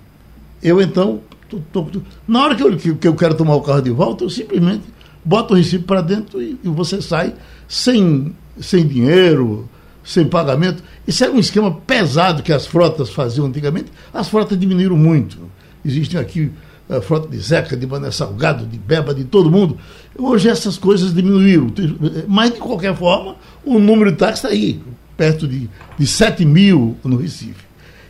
Eu 0.63 0.81
então, 0.81 1.21
tô, 1.49 1.61
tô, 1.73 1.83
tô, 1.83 2.01
na 2.27 2.43
hora 2.43 2.55
que 2.55 2.63
eu, 2.63 2.77
que, 2.77 2.95
que, 2.95 3.09
eu 3.09 3.15
quero 3.15 3.35
tomar 3.35 3.57
o 3.57 3.61
carro 3.61 3.83
de 3.83 3.91
volta, 3.91 4.25
eu 4.25 4.31
simplesmente 4.31 4.85
boto 5.25 5.53
o 5.53 5.57
recibo 5.57 5.85
para 5.85 6.01
dentro 6.01 6.41
e, 6.41 6.59
e, 6.65 6.69
você 6.69 7.03
sai 7.03 7.35
sem, 7.69 8.35
sem 8.59 8.87
dinheiro, 8.87 9.69
sem 10.09 10.27
pagamento. 10.27 10.83
Isso 11.07 11.23
era 11.23 11.31
um 11.31 11.39
esquema 11.39 11.71
pesado 11.71 12.43
que 12.43 12.51
as 12.51 12.67
frotas 12.67 13.11
faziam 13.11 13.47
antigamente. 13.47 13.93
As 14.13 14.27
frotas 14.27 14.59
diminuíram 14.59 14.97
muito. 14.97 15.39
Existem 15.85 16.19
aqui 16.19 16.51
a 16.89 16.97
eh, 16.97 17.01
frota 17.03 17.29
de 17.29 17.39
Zeca, 17.39 17.77
de 17.77 17.87
Mané 17.87 18.11
Salgado, 18.11 18.65
de 18.65 18.79
Beba, 18.79 19.13
de 19.13 19.25
todo 19.25 19.51
mundo. 19.51 19.77
Hoje 20.19 20.49
essas 20.49 20.79
coisas 20.79 21.13
diminuíram. 21.13 21.71
Mas, 22.27 22.55
de 22.55 22.59
qualquer 22.59 22.97
forma, 22.97 23.37
o 23.63 23.79
número 23.79 24.11
de 24.11 24.17
táxis 24.17 24.39
está 24.39 24.49
aí 24.49 24.81
perto 25.15 25.47
de, 25.47 25.69
de 25.99 26.07
7 26.07 26.43
mil 26.47 26.97
no 27.05 27.19
Recife. 27.19 27.67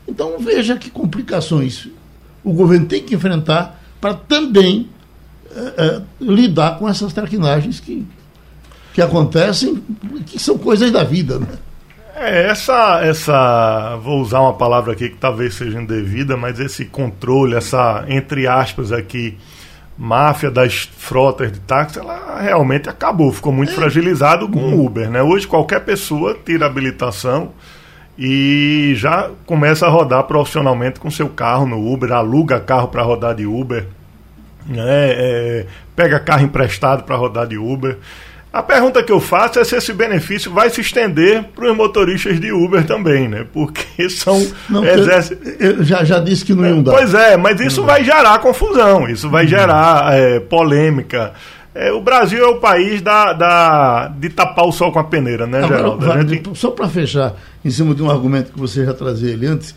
Então 0.06 0.38
veja 0.38 0.76
que 0.76 0.90
complicações 0.90 1.88
o 2.44 2.52
governo 2.52 2.86
tem 2.86 3.02
que 3.02 3.16
enfrentar 3.16 3.82
para 4.00 4.14
também 4.14 4.88
é, 5.50 5.60
é, 5.60 6.02
lidar 6.20 6.78
com 6.78 6.88
essas 6.88 7.12
traquinagens 7.12 7.80
que, 7.80 8.06
que 8.94 9.02
acontecem, 9.02 9.82
que 10.26 10.38
são 10.38 10.56
coisas 10.56 10.92
da 10.92 11.02
vida. 11.02 11.40
Né? 11.40 11.48
É, 12.20 12.48
essa, 12.48 13.00
essa. 13.04 13.96
Vou 14.02 14.20
usar 14.20 14.40
uma 14.40 14.54
palavra 14.54 14.92
aqui 14.92 15.08
que 15.08 15.16
talvez 15.16 15.54
seja 15.54 15.80
indevida, 15.80 16.36
mas 16.36 16.58
esse 16.58 16.84
controle, 16.84 17.54
essa, 17.54 18.04
entre 18.08 18.46
aspas, 18.48 18.90
aqui, 18.90 19.38
máfia 19.96 20.50
das 20.50 20.90
frotas 20.96 21.52
de 21.52 21.60
táxi, 21.60 22.00
ela 22.00 22.40
realmente 22.40 22.88
acabou, 22.88 23.32
ficou 23.32 23.52
muito 23.52 23.70
é. 23.70 23.74
fragilizado 23.74 24.48
com 24.48 24.58
o 24.58 24.84
Uber, 24.84 25.08
né? 25.08 25.22
Hoje 25.22 25.46
qualquer 25.46 25.80
pessoa 25.84 26.36
tira 26.44 26.66
habilitação 26.66 27.52
e 28.18 28.94
já 28.96 29.30
começa 29.46 29.86
a 29.86 29.88
rodar 29.88 30.24
profissionalmente 30.24 30.98
com 30.98 31.08
seu 31.10 31.28
carro 31.28 31.66
no 31.66 31.92
Uber, 31.92 32.10
aluga 32.12 32.58
carro 32.58 32.88
para 32.88 33.02
rodar 33.02 33.34
de 33.36 33.46
Uber, 33.46 33.86
né? 34.66 35.10
É, 35.10 35.66
pega 35.94 36.18
carro 36.18 36.42
emprestado 36.42 37.04
para 37.04 37.14
rodar 37.14 37.46
de 37.46 37.56
Uber. 37.56 37.96
A 38.50 38.62
pergunta 38.62 39.02
que 39.02 39.12
eu 39.12 39.20
faço 39.20 39.58
é 39.58 39.64
se 39.64 39.76
esse 39.76 39.92
benefício 39.92 40.50
vai 40.50 40.70
se 40.70 40.80
estender 40.80 41.44
para 41.54 41.70
os 41.70 41.76
motoristas 41.76 42.40
de 42.40 42.50
Uber 42.50 42.84
também, 42.84 43.28
né? 43.28 43.46
Porque 43.52 44.08
são 44.08 44.44
não, 44.68 44.82
Eu 44.84 45.84
já, 45.84 46.02
já 46.02 46.18
disse 46.18 46.44
que 46.44 46.54
não 46.54 46.66
iam 46.66 46.82
dar. 46.82 46.92
Pois 46.92 47.12
é, 47.12 47.36
mas 47.36 47.60
isso 47.60 47.84
vai 47.84 48.02
gerar 48.02 48.38
confusão, 48.38 49.08
isso 49.08 49.28
vai 49.28 49.44
uhum. 49.44 49.50
gerar 49.50 50.14
é, 50.14 50.40
polêmica. 50.40 51.34
É, 51.74 51.92
o 51.92 52.00
Brasil 52.00 52.42
é 52.42 52.48
o 52.48 52.58
país 52.58 53.02
da, 53.02 53.34
da, 53.34 54.08
de 54.08 54.30
tapar 54.30 54.66
o 54.66 54.72
sol 54.72 54.90
com 54.90 54.98
a 54.98 55.04
peneira, 55.04 55.46
né, 55.46 55.58
Agora, 55.62 56.00
Geraldo? 56.00 56.28
gente... 56.28 56.58
Só 56.58 56.70
para 56.70 56.88
fechar, 56.88 57.34
em 57.64 57.70
cima 57.70 57.94
de 57.94 58.02
um 58.02 58.10
argumento 58.10 58.50
que 58.52 58.58
você 58.58 58.84
já 58.84 58.94
trazia 58.94 59.30
ele 59.30 59.46
antes, 59.46 59.74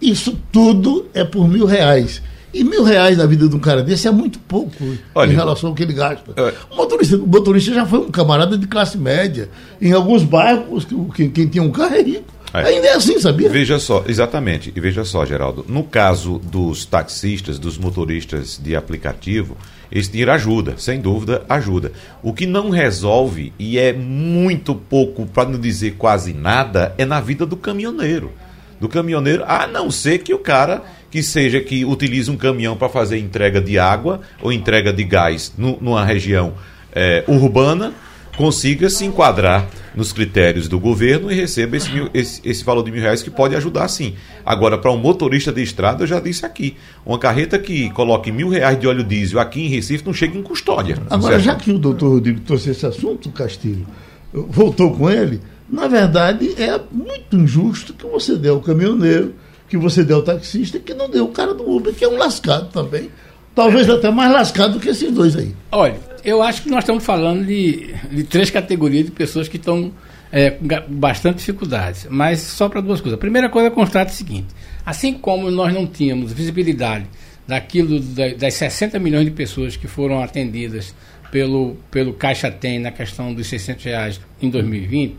isso 0.00 0.40
tudo 0.52 1.06
é 1.12 1.24
por 1.24 1.48
mil 1.48 1.66
reais. 1.66 2.22
E 2.52 2.64
mil 2.64 2.82
reais 2.82 3.18
na 3.18 3.26
vida 3.26 3.48
de 3.48 3.54
um 3.54 3.58
cara 3.58 3.82
desse 3.82 4.08
é 4.08 4.10
muito 4.10 4.38
pouco 4.38 4.72
Olha, 5.14 5.30
em 5.30 5.34
relação 5.34 5.70
ao 5.70 5.74
que 5.74 5.82
ele 5.82 5.92
gasta. 5.92 6.32
É. 6.36 6.54
O, 6.70 6.76
motorista, 6.76 7.16
o 7.16 7.26
motorista 7.26 7.74
já 7.74 7.84
foi 7.84 7.98
um 7.98 8.10
camarada 8.10 8.56
de 8.56 8.66
classe 8.66 8.96
média. 8.96 9.48
Em 9.80 9.92
alguns 9.92 10.22
bairros, 10.22 10.86
quem, 11.14 11.30
quem 11.30 11.46
tinha 11.46 11.62
um 11.62 11.70
carro 11.70 11.94
é 11.94 12.02
rico. 12.02 12.38
É. 12.52 12.64
Ainda 12.64 12.86
é 12.86 12.94
assim, 12.94 13.18
sabia? 13.20 13.48
Veja 13.50 13.78
só, 13.78 14.04
exatamente. 14.06 14.72
E 14.74 14.80
veja 14.80 15.04
só, 15.04 15.24
Geraldo, 15.26 15.64
no 15.68 15.84
caso 15.84 16.38
dos 16.38 16.86
taxistas, 16.86 17.58
dos 17.58 17.76
motoristas 17.76 18.58
de 18.62 18.74
aplicativo, 18.74 19.56
esse 19.92 20.10
dinheiro 20.10 20.32
ajuda, 20.32 20.74
sem 20.78 21.00
dúvida 21.00 21.42
ajuda. 21.48 21.92
O 22.22 22.32
que 22.32 22.46
não 22.46 22.70
resolve, 22.70 23.52
e 23.58 23.78
é 23.78 23.92
muito 23.92 24.74
pouco, 24.74 25.26
para 25.26 25.48
não 25.48 25.58
dizer 25.58 25.96
quase 25.98 26.32
nada, 26.32 26.94
é 26.96 27.04
na 27.04 27.20
vida 27.20 27.44
do 27.44 27.56
caminhoneiro. 27.56 28.32
Do 28.80 28.88
caminhoneiro, 28.88 29.44
a 29.46 29.66
não 29.66 29.90
ser 29.90 30.18
que 30.18 30.32
o 30.32 30.38
cara 30.38 30.82
que 31.10 31.22
seja 31.22 31.60
que 31.60 31.84
utilize 31.84 32.30
um 32.30 32.36
caminhão 32.36 32.76
para 32.76 32.88
fazer 32.88 33.18
entrega 33.18 33.60
de 33.60 33.78
água 33.78 34.20
ou 34.42 34.52
entrega 34.52 34.92
de 34.92 35.04
gás 35.04 35.52
no, 35.56 35.78
numa 35.80 36.04
região 36.04 36.54
é, 36.92 37.24
urbana, 37.26 37.92
consiga 38.36 38.88
se 38.88 39.04
enquadrar 39.04 39.66
nos 39.96 40.12
critérios 40.12 40.68
do 40.68 40.78
governo 40.78 41.30
e 41.30 41.34
receba 41.34 41.76
esse, 41.76 41.90
mil, 41.90 42.08
esse, 42.14 42.40
esse 42.44 42.64
valor 42.64 42.84
de 42.84 42.92
mil 42.92 43.02
reais 43.02 43.20
que 43.20 43.30
pode 43.30 43.56
ajudar 43.56 43.88
sim. 43.88 44.14
Agora, 44.46 44.78
para 44.78 44.92
um 44.92 44.96
motorista 44.96 45.52
de 45.52 45.60
estrada, 45.60 46.04
eu 46.04 46.06
já 46.06 46.20
disse 46.20 46.46
aqui, 46.46 46.76
uma 47.04 47.18
carreta 47.18 47.58
que 47.58 47.90
coloque 47.90 48.30
mil 48.30 48.48
reais 48.48 48.78
de 48.78 48.86
óleo 48.86 49.02
diesel 49.02 49.40
aqui 49.40 49.66
em 49.66 49.68
Recife 49.68 50.06
não 50.06 50.12
chega 50.12 50.38
em 50.38 50.42
custódia. 50.42 50.98
Agora, 51.10 51.34
certo? 51.34 51.44
já 51.44 51.54
que 51.56 51.72
o 51.72 51.78
doutor 51.80 52.10
Rodrigo 52.10 52.40
trouxe 52.40 52.70
esse 52.70 52.86
assunto, 52.86 53.28
Castilho, 53.30 53.86
voltou 54.32 54.94
com 54.94 55.10
ele, 55.10 55.40
Na 55.68 55.86
verdade, 55.86 56.54
é 56.60 56.80
muito 56.90 57.36
injusto 57.36 57.92
que 57.92 58.06
você 58.06 58.36
dê 58.36 58.48
ao 58.48 58.60
caminhoneiro, 58.60 59.34
que 59.68 59.76
você 59.76 60.02
dê 60.02 60.14
ao 60.14 60.22
taxista, 60.22 60.78
que 60.78 60.94
não 60.94 61.10
dê 61.10 61.20
o 61.20 61.28
cara 61.28 61.52
do 61.52 61.68
Uber, 61.68 61.92
que 61.92 62.04
é 62.04 62.08
um 62.08 62.16
lascado 62.16 62.70
também. 62.72 63.10
Talvez 63.54 63.90
até 63.90 64.10
mais 64.10 64.32
lascado 64.32 64.74
do 64.74 64.80
que 64.80 64.88
esses 64.88 65.12
dois 65.12 65.36
aí. 65.36 65.54
Olha, 65.70 65.96
eu 66.24 66.42
acho 66.42 66.62
que 66.62 66.70
nós 66.70 66.84
estamos 66.84 67.04
falando 67.04 67.44
de, 67.44 67.94
de 68.10 68.24
três 68.24 68.50
categorias 68.50 69.04
de 69.04 69.10
pessoas 69.10 69.48
que 69.48 69.56
estão 69.56 69.92
é, 70.32 70.50
com 70.50 70.66
bastante 70.88 71.38
dificuldades. 71.38 72.06
Mas 72.08 72.40
só 72.40 72.68
para 72.68 72.80
duas 72.80 73.00
coisas. 73.00 73.16
A 73.16 73.20
primeira 73.20 73.48
coisa, 73.48 73.70
constata 73.70 74.10
o 74.10 74.14
seguinte: 74.14 74.46
assim 74.86 75.14
como 75.14 75.50
nós 75.50 75.72
não 75.74 75.86
tínhamos 75.86 76.32
visibilidade 76.32 77.06
daquilo 77.46 77.98
das 78.38 78.54
60 78.54 78.98
milhões 78.98 79.24
de 79.24 79.30
pessoas 79.30 79.76
que 79.76 79.88
foram 79.88 80.22
atendidas 80.22 80.94
pelo, 81.30 81.76
pelo 81.90 82.12
Caixa 82.12 82.50
Tem 82.50 82.78
na 82.78 82.90
questão 82.90 83.32
dos 83.32 83.46
600 83.46 83.84
reais 83.84 84.20
em 84.40 84.50
2020, 84.50 85.16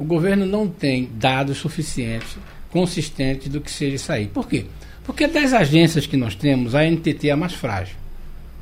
o 0.00 0.04
governo 0.04 0.46
não 0.46 0.66
tem 0.66 1.10
dados 1.12 1.58
suficientes, 1.58 2.38
consistentes 2.70 3.48
do 3.48 3.60
que 3.60 3.70
seja 3.70 3.96
isso 3.96 4.10
aí. 4.10 4.26
Por 4.28 4.48
quê? 4.48 4.64
Porque 5.04 5.26
das 5.26 5.52
agências 5.52 6.06
que 6.06 6.16
nós 6.16 6.34
temos, 6.34 6.74
a 6.74 6.82
NTT 6.82 7.28
é 7.28 7.32
a 7.32 7.36
mais 7.36 7.52
frágil, 7.52 7.96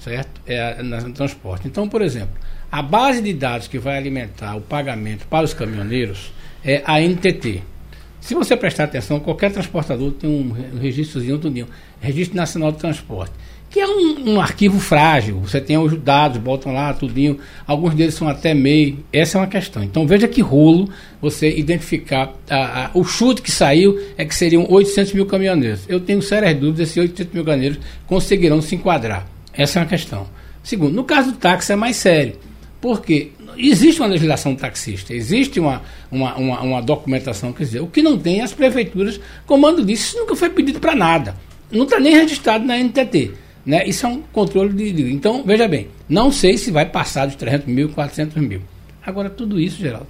certo? 0.01 0.41
É 0.45 0.83
no 0.83 1.13
transporte. 1.13 1.69
Então, 1.69 1.89
por 1.89 2.03
exemplo, 2.03 2.35
a 2.73 2.83
base 2.83 3.23
de 3.23 3.33
dados 3.33 3.69
que 3.69 3.79
vai 3.79 3.97
alimentar 3.97 4.57
o 4.57 4.61
pagamento 4.61 5.29
para 5.29 5.45
os 5.45 5.55
caminhoneiros 5.55 6.33
é 6.65 6.83
a 6.85 7.01
NTT. 7.01 7.63
Se 8.21 8.35
você 8.35 8.57
prestar 8.57 8.85
atenção, 8.85 9.21
qualquer 9.21 9.53
transportador 9.53 10.11
tem 10.13 10.29
um 10.29 10.51
registrozinho, 10.81 11.39
tudinho, 11.39 11.69
Registro 12.01 12.37
Nacional 12.37 12.73
de 12.73 12.79
Transporte, 12.79 13.33
que 13.71 13.81
é 13.81 13.87
um, 13.87 14.35
um, 14.35 14.41
arquivo 14.41 14.81
frágil. 14.81 15.41
Você 15.41 15.61
tem 15.61 15.77
os 15.77 15.97
dados, 15.99 16.39
botam 16.39 16.73
lá 16.73 16.93
tudinho, 16.95 17.39
alguns 17.67 17.95
deles 17.95 18.15
são 18.15 18.29
até 18.29 18.55
MEI. 18.55 18.99
Essa 19.13 19.39
é 19.39 19.41
uma 19.41 19.47
questão. 19.47 19.83
Então 19.83 20.07
veja 20.07 20.27
que 20.27 20.41
rolo 20.41 20.89
você 21.21 21.51
identificar. 21.51 22.33
A, 22.49 22.87
a, 22.87 22.91
o 22.95 23.05
chute 23.05 23.43
que 23.43 23.51
saiu 23.51 24.01
é 24.17 24.25
que 24.25 24.35
seriam 24.35 24.67
800 24.69 25.13
mil 25.13 25.27
caminhoneiros. 25.27 25.83
Eu 25.89 26.01
tenho 26.01 26.23
sérias 26.23 26.59
dúvidas 26.59 26.89
se 26.89 27.01
800 27.01 27.33
mil 27.33 27.45
caminhoneiros 27.45 27.79
conseguirão 28.07 28.63
se 28.63 28.75
enquadrar. 28.75 29.27
Essa 29.53 29.79
é 29.79 29.83
uma 29.83 29.89
questão. 29.89 30.27
Segundo, 30.63 30.95
no 30.95 31.05
caso 31.05 31.33
do 31.33 31.39
táxi 31.39 31.73
é 31.73 31.77
mais 31.77 31.97
sério. 31.97 32.37
Porque 32.81 33.33
existe 33.57 34.01
uma 34.01 34.09
legislação 34.09 34.55
taxista, 34.55 35.13
existe 35.13 35.59
uma, 35.59 35.83
uma, 36.11 36.37
uma, 36.37 36.61
uma, 36.61 36.83
documentação, 36.83 37.53
quer 37.53 37.65
dizer, 37.65 37.81
o 37.81 37.89
que 37.89 38.01
não 38.01 38.17
tem 38.17 38.41
as 38.41 38.53
prefeituras, 38.53 39.21
comando 39.47 39.85
disso, 39.85 40.11
isso 40.11 40.19
nunca 40.19 40.37
foi 40.37 40.49
pedido 40.49 40.79
para 40.79 40.95
nada. 40.95 41.35
Não 41.71 41.85
está 41.85 41.99
nem 41.99 42.15
registrado 42.15 42.65
na 42.65 42.79
NTT. 42.79 43.33
Né? 43.69 43.87
Isso 43.87 44.07
é 44.07 44.09
um 44.09 44.23
controle 44.33 44.73
de, 44.73 44.91
de, 44.93 45.13
Então, 45.13 45.43
veja 45.45 45.69
bem, 45.69 45.89
não 46.09 46.33
sei 46.33 46.57
se 46.57 46.71
vai 46.71 46.87
passar 46.87 47.27
dos 47.27 47.37
300 47.37 47.67
mil, 47.67 47.91
400 47.91 48.35
mil. 48.43 48.63
Agora, 49.05 49.29
tudo 49.29 49.61
isso, 49.61 49.77
Geraldo, 49.79 50.07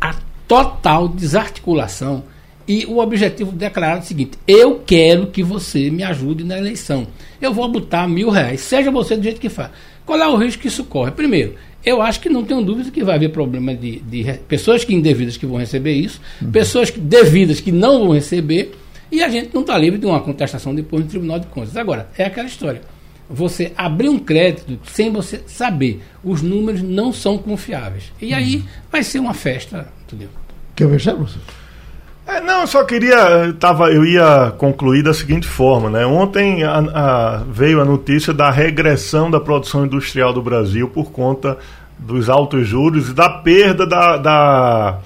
a 0.00 0.16
total 0.48 1.06
desarticulação 1.06 2.24
e 2.66 2.84
o 2.86 2.98
objetivo 2.98 3.52
declarado 3.52 4.00
é 4.00 4.02
o 4.02 4.06
seguinte: 4.06 4.38
eu 4.48 4.82
quero 4.84 5.28
que 5.28 5.40
você 5.40 5.88
me 5.88 6.02
ajude 6.02 6.42
na 6.42 6.58
eleição. 6.58 7.06
Eu 7.40 7.54
vou 7.54 7.68
botar 7.68 8.08
mil 8.08 8.28
reais, 8.28 8.60
seja 8.60 8.90
você 8.90 9.16
do 9.16 9.22
jeito 9.22 9.40
que 9.40 9.48
faz. 9.48 9.70
Qual 10.04 10.18
é 10.18 10.26
o 10.26 10.36
risco 10.36 10.62
que 10.62 10.66
isso 10.66 10.82
corre? 10.82 11.12
Primeiro, 11.12 11.54
eu 11.84 12.02
acho 12.02 12.18
que 12.18 12.28
não 12.28 12.42
tenho 12.42 12.60
dúvida 12.60 12.90
que 12.90 13.04
vai 13.04 13.14
haver 13.14 13.30
problema 13.30 13.72
de, 13.72 14.00
de 14.00 14.32
pessoas 14.48 14.84
que 14.84 14.92
indevidas 14.92 15.36
que 15.36 15.46
vão 15.46 15.58
receber 15.58 15.92
isso, 15.92 16.20
uhum. 16.42 16.50
pessoas 16.50 16.90
que, 16.90 16.98
devidas 16.98 17.60
que 17.60 17.70
não 17.70 18.00
vão 18.00 18.14
receber, 18.14 18.72
e 19.10 19.22
a 19.22 19.28
gente 19.28 19.54
não 19.54 19.62
está 19.62 19.76
livre 19.76 19.98
de 19.98 20.06
uma 20.06 20.20
contestação 20.20 20.74
depois 20.74 21.04
no 21.04 21.10
Tribunal 21.10 21.38
de 21.38 21.46
Contas. 21.46 21.76
Agora, 21.76 22.08
é 22.16 22.24
aquela 22.24 22.46
história. 22.46 22.80
Você 23.30 23.72
abrir 23.76 24.08
um 24.08 24.18
crédito 24.18 24.78
sem 24.90 25.12
você 25.12 25.42
saber, 25.46 26.02
os 26.24 26.40
números 26.40 26.82
não 26.82 27.12
são 27.12 27.36
confiáveis. 27.36 28.12
E 28.20 28.32
aí 28.32 28.56
uhum. 28.56 28.62
vai 28.90 29.02
ser 29.02 29.18
uma 29.18 29.34
festa, 29.34 29.88
entendeu? 30.06 30.28
Quer 30.74 30.88
fechar, 30.88 31.14
professor? 31.14 31.42
É, 32.28 32.42
não, 32.42 32.60
eu 32.60 32.66
só 32.66 32.84
queria. 32.84 33.54
Tava, 33.58 33.90
eu 33.90 34.04
ia 34.04 34.52
concluir 34.58 35.02
da 35.02 35.14
seguinte 35.14 35.46
forma, 35.46 35.88
né? 35.88 36.04
Ontem 36.04 36.62
a, 36.62 36.78
a, 36.78 37.36
veio 37.50 37.80
a 37.80 37.86
notícia 37.86 38.34
da 38.34 38.50
regressão 38.50 39.30
da 39.30 39.40
produção 39.40 39.86
industrial 39.86 40.30
do 40.32 40.42
Brasil 40.42 40.88
por 40.88 41.10
conta 41.10 41.56
dos 41.98 42.28
altos 42.28 42.68
juros 42.68 43.08
e 43.08 43.14
da 43.14 43.30
perda 43.30 43.86
da, 43.86 44.16
da 44.18 44.98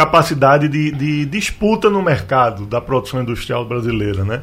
capacidade 0.00 0.66
de, 0.66 0.90
de, 0.92 1.26
disputa 1.26 1.90
no 1.90 2.00
mercado 2.00 2.64
da 2.64 2.80
produção 2.80 3.20
industrial 3.20 3.66
brasileira, 3.66 4.24
né? 4.24 4.40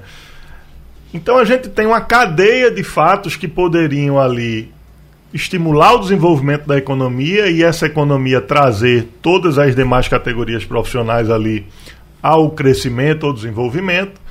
Então 1.12 1.39
a 1.39 1.43
gente 1.43 1.67
tem 1.70 1.88
uma 1.88 2.00
cadeia 2.00 2.70
de 2.70 2.84
fatos 2.84 3.36
que 3.36 3.48
poderiam 3.48 4.20
ali 4.20 4.72
estimular 5.34 5.96
o 5.96 6.00
desenvolvimento 6.00 6.67
da 6.67 6.78
economia 6.78 7.48
e 7.50 7.63
essa 7.63 7.88
economia 7.88 8.39
trazer 8.39 9.08
todas 9.20 9.58
as 9.58 9.76
demais 9.76 10.08
categorias 10.08 10.63
profissionais 10.63 11.28
ali 11.32 11.65
ao 12.22 12.52
crescimento 12.52 13.26
ou 13.26 13.34
desenvolvimento, 13.34 14.22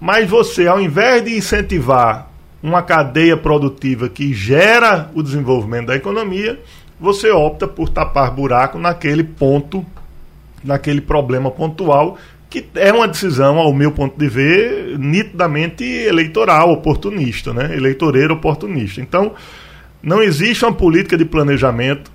mas 0.00 0.28
você, 0.28 0.66
ao 0.66 0.80
invés 0.80 1.24
de 1.24 1.36
incentivar 1.36 2.28
uma 2.60 2.82
cadeia 2.82 3.36
produtiva 3.36 4.08
que 4.08 4.34
gera 4.34 5.08
o 5.14 5.22
desenvolvimento 5.22 5.86
da 5.86 5.94
economia, 5.94 6.58
você 6.98 7.30
opta 7.30 7.68
por 7.68 7.88
tapar 7.88 8.32
buraco 8.32 8.78
naquele 8.78 9.22
ponto, 9.22 9.86
naquele 10.64 11.00
problema 11.00 11.50
pontual, 11.50 12.18
que 12.48 12.66
é 12.74 12.92
uma 12.92 13.08
decisão, 13.08 13.58
ao 13.58 13.72
meu 13.72 13.92
ponto 13.92 14.18
de 14.18 14.28
ver, 14.28 14.98
nitidamente 14.98 15.84
eleitoral, 15.84 16.70
oportunista, 16.70 17.52
né? 17.52 17.74
eleitoreiro 17.74 18.34
oportunista. 18.34 19.00
Então, 19.00 19.32
não 20.02 20.22
existe 20.22 20.64
uma 20.64 20.72
política 20.72 21.16
de 21.16 21.24
planejamento 21.24 22.10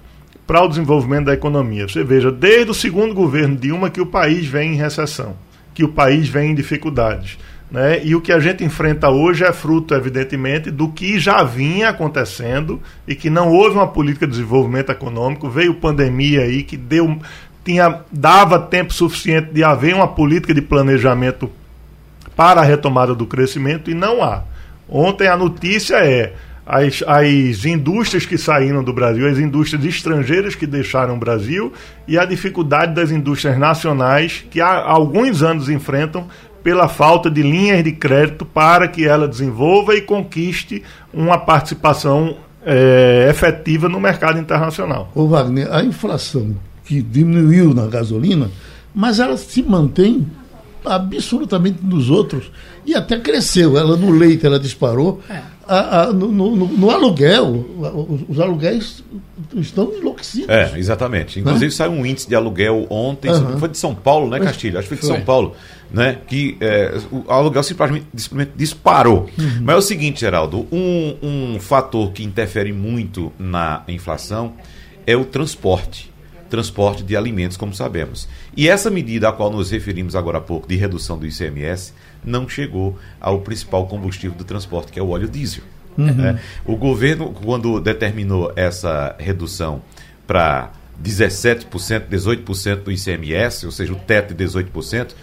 para 0.46 0.64
o 0.64 0.68
desenvolvimento 0.68 1.26
da 1.26 1.34
economia. 1.34 1.88
Você 1.88 2.04
veja, 2.04 2.32
desde 2.32 2.72
o 2.72 2.74
segundo 2.74 3.14
governo 3.14 3.56
Dilma 3.56 3.90
que 3.90 4.00
o 4.00 4.06
país 4.06 4.46
vem 4.46 4.74
em 4.74 4.78
recessão, 4.78 5.36
que 5.74 5.84
o 5.84 5.90
país 5.90 6.30
vem 6.30 6.52
em 6.52 6.56
dificuldades. 6.56 7.38
Né? 7.70 8.02
E 8.06 8.16
o 8.16 8.22
que 8.22 8.32
a 8.32 8.40
gente 8.40 8.64
enfrenta 8.64 9.10
hoje 9.10 9.44
é 9.44 9.52
fruto, 9.52 9.94
evidentemente, 9.94 10.72
do 10.72 10.88
que 10.90 11.20
já 11.20 11.44
vinha 11.44 11.90
acontecendo 11.90 12.82
e 13.06 13.14
que 13.14 13.30
não 13.30 13.50
houve 13.50 13.76
uma 13.76 13.88
política 13.88 14.26
de 14.26 14.32
desenvolvimento 14.32 14.90
econômico. 14.90 15.50
Veio 15.50 15.74
pandemia 15.74 16.42
aí 16.42 16.64
que 16.64 16.78
deu, 16.78 17.20
tinha, 17.68 18.00
dava 18.10 18.58
tempo 18.58 18.94
suficiente 18.94 19.52
de 19.52 19.62
haver 19.62 19.94
uma 19.94 20.08
política 20.08 20.54
de 20.54 20.62
planejamento 20.62 21.52
para 22.34 22.62
a 22.62 22.64
retomada 22.64 23.14
do 23.14 23.26
crescimento 23.26 23.92
e 23.92 23.94
não 23.94 24.24
há. 24.24 24.44
Ontem 24.88 25.28
a 25.28 25.36
notícia 25.36 25.96
é 25.98 26.34
as, 26.66 27.04
as 27.06 27.66
indústrias 27.66 28.26
que 28.26 28.38
saíram 28.38 28.82
do 28.82 28.94
Brasil, 28.94 29.28
as 29.28 29.38
indústrias 29.38 29.84
estrangeiras 29.84 30.56
que 30.56 30.66
deixaram 30.66 31.16
o 31.16 31.20
Brasil 31.20 31.74
e 32.08 32.18
a 32.18 32.24
dificuldade 32.24 32.94
das 32.94 33.12
indústrias 33.12 33.58
nacionais 33.58 34.46
que 34.50 34.62
há 34.62 34.82
alguns 34.82 35.44
anos 35.44 35.68
enfrentam 35.68 36.26
pela 36.64 36.88
falta 36.88 37.30
de 37.30 37.42
linhas 37.42 37.84
de 37.84 37.92
crédito 37.92 38.46
para 38.46 38.88
que 38.88 39.06
ela 39.06 39.28
desenvolva 39.28 39.94
e 39.94 40.02
conquiste 40.02 40.84
uma 41.14 41.38
participação 41.38 42.38
é, 42.66 43.28
efetiva 43.30 43.90
no 43.90 44.00
mercado 44.00 44.40
internacional. 44.40 45.12
Ô 45.14 45.28
Wagner, 45.28 45.68
a 45.70 45.84
inflação 45.84 46.56
que 46.88 47.02
diminuiu 47.02 47.74
na 47.74 47.88
gasolina, 47.88 48.50
mas 48.94 49.20
ela 49.20 49.38
se 49.38 49.62
mantém 49.62 50.26
absolutamente 50.86 51.80
nos 51.84 52.10
outros 52.10 52.52
e 52.86 52.96
até 52.96 53.20
cresceu. 53.20 53.78
Ela 53.78 53.98
no 53.98 54.12
leite 54.12 54.46
ela 54.46 54.60
disparou. 54.60 55.22
É 55.30 55.58
a, 55.68 56.04
a, 56.04 56.14
no, 56.14 56.32
no, 56.32 56.56
no, 56.56 56.90
aluguel, 56.90 57.66
os, 58.30 58.40
aluguéis 58.40 59.04
estão 59.58 59.94
enlouquecidos. 59.94 60.50
É, 60.50 60.78
exatamente. 60.78 61.40
Inclusive 61.40 61.66
né? 61.66 61.72
saiu 61.72 61.92
um 61.92 62.06
índice 62.06 62.28
de 62.28 62.36
aluguel 62.36 62.88
ontem, 62.90 63.30
uhum. 63.30 63.58
foi 63.58 63.70
de 63.70 63.78
São 63.78 63.94
Paulo, 63.94 64.30
né, 64.30 64.40
Castilho? 64.40 64.80
Acho 64.80 64.88
que 64.88 64.96
foi 64.96 64.98
de 64.98 65.08
foi. 65.08 65.16
São 65.18 65.26
Paulo, 65.26 65.56
né? 65.92 66.18
Que 66.28 66.58
é, 66.62 66.98
o 67.12 67.30
aluguel 67.30 67.64
simplesmente, 67.64 68.06
simplesmente 68.16 68.52
disparou. 68.56 69.30
Uhum. 69.38 69.60
Mas 69.62 69.76
é 69.76 69.78
o 69.78 69.82
seguinte, 69.82 70.22
Geraldo, 70.22 70.66
um, 70.72 71.16
um 71.22 71.60
fator 71.60 72.12
que 72.12 72.24
interfere 72.24 72.72
muito 72.72 73.32
na 73.38 73.84
inflação 73.90 74.54
é 75.06 75.16
o 75.18 75.26
transporte 75.26 76.10
transporte 76.50 77.04
de 77.04 77.16
alimentos, 77.16 77.58
como 77.58 77.74
sabemos. 77.74 78.28
E 78.56 78.68
essa 78.68 78.90
medida 78.90 79.30
a 79.30 79.32
qual 79.32 79.52
nos 79.52 79.72
referimos 79.72 80.16
agora 80.16 80.38
há 80.38 80.42
pouco, 80.42 80.68
de 80.68 80.76
redução 80.76 81.18
do 81.18 81.26
ICMS, 81.26 81.94
não 82.24 82.48
chegou 82.48 82.98
ao 83.20 83.42
principal 83.42 83.88
combustível 83.88 84.38
do 84.38 84.44
transporte, 84.44 84.92
que 84.92 85.00
é 85.00 85.04
o 85.04 85.10
óleo 85.10 85.28
diesel. 85.28 85.64
Uhum. 85.98 86.14
Né? 86.14 86.40
O 86.66 86.76
governo, 86.76 87.32
quando 87.32 87.80
determinou 87.80 88.54
essa 88.56 89.16
redução 89.20 89.82
para 90.26 90.72
17%, 91.02 91.68
18% 92.10 92.84
do 92.84 92.92
ICMS, 92.92 93.66
ou 93.66 93.72
seja, 93.72 93.94
o 93.94 93.96
teto 93.96 94.34
de 94.34 94.46
18%, 94.46 95.14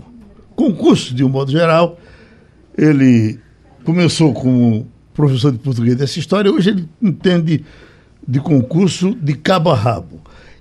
Concurso, 0.55 1.15
de 1.15 1.25
um 1.25 1.29
modo 1.29 1.51
geral, 1.51 1.99
ele 2.77 3.39
começou 3.85 4.33
como 4.33 4.87
professor 5.15 5.53
de 5.53 5.59
português 5.59 5.97
dessa 5.97 6.19
história, 6.19 6.51
hoje 6.51 6.71
ele 6.71 6.89
entende 7.01 7.65
de 8.27 8.41
concurso 8.41 9.15
de 9.15 9.35
cabo 9.35 9.71
a 9.71 9.75
rabo. 9.75 10.21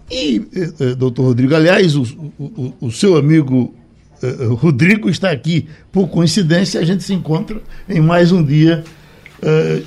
E, 0.10 0.46
eh, 0.54 0.72
eh, 0.80 0.96
doutor 0.96 1.28
Rodrigo, 1.28 1.56
aliás, 1.56 1.96
o, 1.96 2.04
o, 2.38 2.74
o 2.82 2.92
seu 2.92 3.16
amigo 3.16 3.74
eh, 4.22 4.46
Rodrigo 4.50 5.10
está 5.10 5.32
aqui, 5.32 5.68
por 5.92 6.08
coincidência, 6.08 6.80
a 6.80 6.84
gente 6.84 7.04
se 7.04 7.14
encontra 7.14 7.62
em 7.90 8.02
mais 8.02 8.32
um 8.32 8.44
dia. 8.44 8.84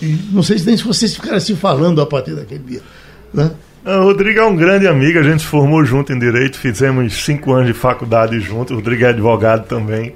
e 0.03 0.19
não 0.33 0.43
sei 0.43 0.59
se 0.59 0.67
nem 0.67 0.77
se 0.77 0.83
vocês 0.83 1.15
ficaram 1.15 1.37
assim 1.37 1.55
falando 1.55 2.01
a 2.01 2.07
partir 2.07 2.35
daquele 2.35 2.65
dia. 2.65 2.81
Né? 3.33 3.51
O 3.85 4.05
Rodrigo 4.05 4.41
é 4.41 4.47
um 4.47 4.57
grande 4.57 4.89
amigo, 4.89 5.19
a 5.19 5.23
gente 5.23 5.41
se 5.41 5.47
formou 5.47 5.85
junto 5.85 6.11
em 6.11 6.19
Direito, 6.19 6.59
fizemos 6.59 7.23
cinco 7.23 7.53
anos 7.53 7.67
de 7.67 7.75
faculdade 7.75 8.41
junto, 8.41 8.73
o 8.73 8.77
Rodrigo 8.77 9.05
é 9.05 9.09
advogado 9.09 9.67
também. 9.67 10.15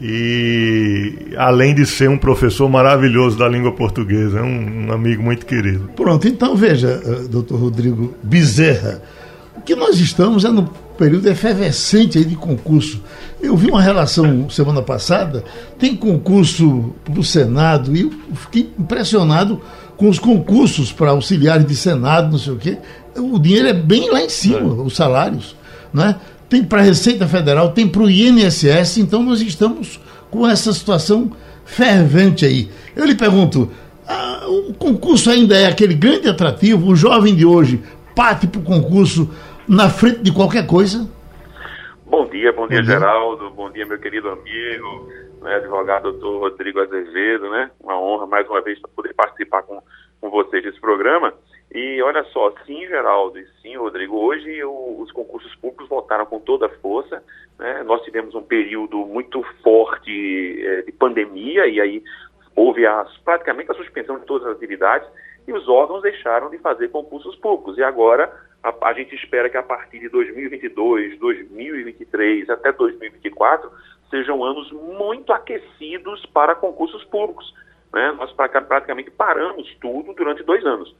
E 0.00 1.34
além 1.36 1.74
de 1.74 1.86
ser 1.86 2.08
um 2.08 2.18
professor 2.18 2.68
maravilhoso 2.68 3.38
da 3.38 3.46
língua 3.46 3.72
portuguesa, 3.72 4.38
é 4.40 4.42
um, 4.42 4.88
um 4.88 4.92
amigo 4.92 5.22
muito 5.22 5.46
querido. 5.46 5.90
Pronto, 5.94 6.26
então 6.26 6.56
veja, 6.56 7.00
doutor 7.30 7.60
Rodrigo 7.60 8.14
Bezerra, 8.22 9.02
o 9.56 9.60
que 9.60 9.76
nós 9.76 10.00
estamos 10.00 10.44
é 10.44 10.48
no 10.48 10.64
período 10.96 11.28
efervescente 11.28 12.18
aí 12.18 12.24
de 12.24 12.36
concurso. 12.36 13.02
Eu 13.40 13.56
vi 13.56 13.68
uma 13.68 13.82
relação 13.82 14.48
semana 14.48 14.82
passada, 14.82 15.44
tem 15.78 15.94
concurso 15.94 16.94
para 17.04 17.20
o 17.20 17.24
Senado, 17.24 17.94
e 17.96 18.02
eu 18.02 18.12
fiquei 18.34 18.70
impressionado 18.78 19.60
com 19.96 20.08
os 20.08 20.18
concursos 20.18 20.92
para 20.92 21.10
auxiliares 21.10 21.66
de 21.66 21.76
Senado, 21.76 22.32
não 22.32 22.38
sei 22.38 22.52
o 22.52 22.56
quê. 22.56 22.78
O 23.16 23.38
dinheiro 23.38 23.68
é 23.68 23.72
bem 23.72 24.10
lá 24.10 24.22
em 24.22 24.28
cima, 24.28 24.60
é. 24.60 24.62
os 24.62 24.96
salários. 24.96 25.56
Né? 25.92 26.16
Tem 26.48 26.64
para 26.64 26.80
a 26.80 26.84
Receita 26.84 27.26
Federal, 27.26 27.72
tem 27.72 27.86
para 27.86 28.02
o 28.02 28.10
INSS, 28.10 28.98
então 28.98 29.22
nós 29.22 29.40
estamos 29.40 30.00
com 30.30 30.46
essa 30.46 30.72
situação 30.72 31.30
fervente 31.64 32.44
aí. 32.44 32.68
Eu 32.94 33.06
lhe 33.06 33.14
pergunto, 33.14 33.70
ah, 34.06 34.44
o 34.48 34.74
concurso 34.74 35.30
ainda 35.30 35.56
é 35.56 35.66
aquele 35.66 35.94
grande 35.94 36.28
atrativo? 36.28 36.90
O 36.90 36.96
jovem 36.96 37.34
de 37.34 37.44
hoje 37.44 37.80
parte 38.14 38.46
para 38.46 38.60
o 38.60 38.64
concurso 38.64 39.28
na 39.68 39.88
frente 39.88 40.22
de 40.22 40.32
qualquer 40.32 40.66
coisa? 40.66 41.10
Bom 42.06 42.26
dia, 42.26 42.52
bom 42.52 42.68
dia, 42.68 42.82
Geraldo, 42.82 43.50
bom 43.50 43.70
dia, 43.70 43.86
meu 43.86 43.98
querido 43.98 44.28
amigo, 44.28 45.08
né, 45.40 45.56
advogado 45.56 46.12
doutor 46.12 46.50
Rodrigo 46.50 46.80
Azevedo, 46.80 47.50
né? 47.50 47.70
Uma 47.80 47.98
honra 47.98 48.26
mais 48.26 48.48
uma 48.48 48.60
vez 48.60 48.78
poder 48.94 49.14
participar 49.14 49.62
com, 49.62 49.82
com 50.20 50.30
vocês 50.30 50.62
desse 50.62 50.80
programa. 50.80 51.32
E 51.72 52.00
olha 52.02 52.22
só, 52.24 52.52
sim, 52.64 52.86
Geraldo, 52.86 53.38
e 53.38 53.46
sim, 53.60 53.76
Rodrigo, 53.76 54.16
hoje 54.16 54.62
o, 54.62 55.00
os 55.00 55.10
concursos 55.10 55.52
públicos 55.56 55.88
voltaram 55.88 56.24
com 56.24 56.38
toda 56.38 56.66
a 56.66 56.76
força. 56.80 57.22
Né? 57.58 57.82
Nós 57.84 58.02
tivemos 58.02 58.34
um 58.34 58.42
período 58.42 58.98
muito 58.98 59.42
forte 59.62 60.62
é, 60.64 60.82
de 60.82 60.92
pandemia, 60.92 61.66
e 61.66 61.80
aí 61.80 62.02
houve 62.54 62.86
as, 62.86 63.16
praticamente 63.18 63.72
a 63.72 63.74
suspensão 63.74 64.18
de 64.20 64.26
todas 64.26 64.46
as 64.46 64.56
atividades, 64.56 65.08
e 65.48 65.52
os 65.52 65.68
órgãos 65.68 66.02
deixaram 66.02 66.48
de 66.48 66.58
fazer 66.58 66.88
concursos 66.88 67.34
públicos. 67.36 67.76
E 67.76 67.82
agora 67.82 68.32
a, 68.64 68.88
a, 68.88 68.92
gente 68.94 69.14
espera 69.14 69.50
que 69.50 69.58
a 69.58 69.62
partir 69.62 69.98
de 70.00 70.08
2022, 70.08 71.18
2023 71.18 72.48
até 72.48 72.72
2024 72.72 73.70
sejam 74.08 74.42
anos 74.42 74.72
muito 74.72 75.32
aquecidos 75.32 76.24
para 76.26 76.54
concursos 76.54 77.04
públicos. 77.04 77.54
Né? 77.92 78.12
Nós 78.12 78.32
praticamente 78.32 79.10
paramos 79.10 79.72
tudo 79.80 80.14
durante 80.14 80.42
dois 80.42 80.64
anos. 80.64 80.96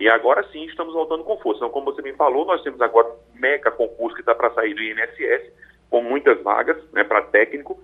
E 0.00 0.08
agora 0.08 0.42
sim 0.50 0.64
estamos 0.64 0.94
voltando 0.94 1.22
com 1.24 1.36
força. 1.38 1.58
Então, 1.58 1.70
como 1.70 1.92
você 1.92 2.00
me 2.00 2.14
falou, 2.14 2.46
nós 2.46 2.62
temos 2.62 2.80
agora 2.80 3.08
um 3.08 3.40
mega 3.40 3.70
concurso 3.70 4.14
que 4.14 4.22
está 4.22 4.34
para 4.34 4.52
sair 4.54 4.74
do 4.74 4.82
INSS, 4.82 5.52
com 5.90 6.02
muitas 6.02 6.40
vagas 6.42 6.76
né, 6.92 7.04
para 7.04 7.22
técnico, 7.22 7.78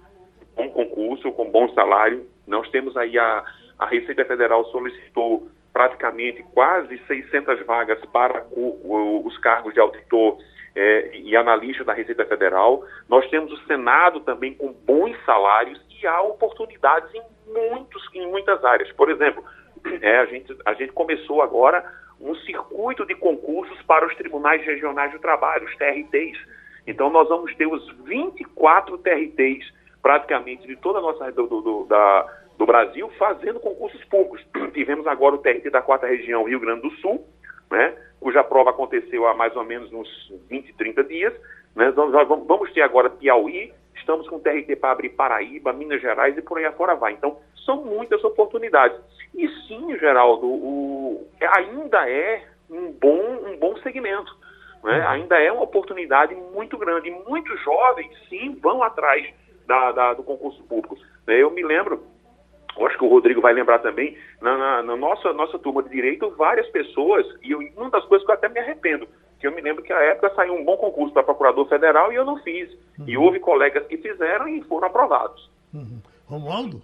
com 0.54 0.70
concurso, 0.70 1.30
com 1.32 1.50
bom 1.50 1.68
salário. 1.74 2.26
Nós 2.46 2.68
temos 2.70 2.96
aí 2.96 3.18
a, 3.18 3.44
a 3.78 3.86
Receita 3.86 4.24
Federal 4.24 4.64
solicitou 4.66 5.48
praticamente 5.78 6.42
quase 6.52 6.98
600 7.06 7.64
vagas 7.64 8.04
para 8.06 8.44
os 8.52 9.38
cargos 9.38 9.72
de 9.72 9.78
auditor 9.78 10.36
é, 10.74 11.16
e 11.16 11.36
analista 11.36 11.84
da 11.84 11.92
Receita 11.92 12.26
Federal. 12.26 12.84
Nós 13.08 13.30
temos 13.30 13.52
o 13.52 13.64
Senado 13.64 14.18
também 14.22 14.54
com 14.54 14.72
bons 14.72 15.16
salários 15.24 15.80
e 15.88 16.04
há 16.04 16.20
oportunidades 16.20 17.08
em, 17.14 17.22
muitos, 17.46 18.02
em 18.12 18.26
muitas 18.26 18.64
áreas. 18.64 18.90
Por 18.90 19.08
exemplo, 19.08 19.44
é, 20.02 20.18
a, 20.18 20.26
gente, 20.26 20.52
a 20.66 20.74
gente 20.74 20.92
começou 20.92 21.42
agora 21.42 21.88
um 22.20 22.34
circuito 22.34 23.06
de 23.06 23.14
concursos 23.14 23.80
para 23.82 24.04
os 24.04 24.16
tribunais 24.16 24.66
regionais 24.66 25.12
do 25.12 25.20
trabalho, 25.20 25.64
os 25.64 25.76
TRTs. 25.76 26.40
Então, 26.88 27.08
nós 27.08 27.28
vamos 27.28 27.54
ter 27.54 27.68
os 27.68 27.88
24 28.02 28.98
TRTs, 28.98 29.72
praticamente, 30.02 30.66
de 30.66 30.74
toda 30.74 30.98
a 30.98 31.02
nossa 31.02 31.30
do, 31.30 31.46
do, 31.46 31.84
da, 31.84 32.26
do 32.58 32.66
Brasil 32.66 33.08
fazendo 33.16 33.60
concursos 33.60 34.04
públicos. 34.06 34.44
Tivemos 34.74 35.06
agora 35.06 35.36
o 35.36 35.38
TRT 35.38 35.70
da 35.70 35.80
quarta 35.80 36.06
região 36.06 36.44
Rio 36.44 36.60
Grande 36.60 36.82
do 36.82 36.90
Sul, 36.96 37.24
né, 37.70 37.94
cuja 38.20 38.42
prova 38.42 38.70
aconteceu 38.70 39.26
há 39.26 39.34
mais 39.34 39.54
ou 39.56 39.64
menos 39.64 39.90
uns 39.92 40.32
20, 40.50 40.74
30 40.74 41.04
dias. 41.04 41.32
Né, 41.74 41.92
nós 41.92 42.26
vamos 42.26 42.72
ter 42.72 42.82
agora 42.82 43.08
Piauí, 43.08 43.72
estamos 43.94 44.28
com 44.28 44.36
o 44.36 44.40
TRT 44.40 44.74
para 44.76 44.90
abrir 44.90 45.10
Paraíba, 45.10 45.72
Minas 45.72 46.02
Gerais 46.02 46.36
e 46.36 46.42
por 46.42 46.58
aí 46.58 46.64
afora 46.64 46.96
vai. 46.96 47.12
Então, 47.12 47.38
são 47.64 47.84
muitas 47.84 48.22
oportunidades. 48.24 48.98
E 49.34 49.46
sim, 49.68 49.96
Geraldo, 49.98 50.46
o, 50.46 51.28
ainda 51.40 52.10
é 52.10 52.42
um 52.68 52.90
bom, 52.90 53.20
um 53.46 53.56
bom 53.56 53.76
segmento. 53.78 54.36
Né? 54.82 54.98
Uhum. 54.98 55.08
Ainda 55.08 55.38
é 55.40 55.52
uma 55.52 55.62
oportunidade 55.62 56.34
muito 56.34 56.76
grande. 56.76 57.08
E 57.08 57.12
muitos 57.28 57.62
jovens, 57.62 58.10
sim, 58.28 58.58
vão 58.60 58.82
atrás 58.82 59.28
da, 59.66 59.92
da, 59.92 60.14
do 60.14 60.22
concurso 60.22 60.62
público. 60.64 60.96
Eu 61.26 61.50
me 61.50 61.62
lembro 61.62 62.02
eu 62.78 62.86
acho 62.86 62.96
que 62.96 63.04
o 63.04 63.08
Rodrigo 63.08 63.40
vai 63.40 63.52
lembrar 63.52 63.80
também, 63.80 64.16
na, 64.40 64.56
na, 64.56 64.82
na, 64.82 64.96
nossa, 64.96 65.32
nossa 65.32 65.58
turma 65.58 65.82
de 65.82 65.90
direito, 65.90 66.32
várias 66.36 66.68
pessoas, 66.68 67.26
e 67.42 67.50
eu, 67.50 67.58
uma 67.76 67.90
das 67.90 68.04
coisas 68.04 68.24
que 68.24 68.30
eu 68.30 68.34
até 68.34 68.48
me 68.48 68.60
arrependo, 68.60 69.08
que 69.38 69.46
eu 69.46 69.52
me 69.52 69.60
lembro 69.60 69.82
que 69.82 69.92
a 69.92 70.00
época 70.00 70.32
saiu 70.34 70.54
um 70.54 70.64
bom 70.64 70.76
concurso 70.76 71.12
para 71.12 71.22
procurador 71.22 71.68
federal 71.68 72.12
e 72.12 72.16
eu 72.16 72.24
não 72.24 72.42
fiz. 72.42 72.70
Uhum. 72.98 73.04
E 73.06 73.16
houve 73.16 73.40
colegas 73.40 73.86
que 73.86 73.96
fizeram 73.96 74.48
e 74.48 74.62
foram 74.62 74.88
aprovados. 74.88 75.48
Uhum. 75.72 76.00
Romualdo? 76.26 76.82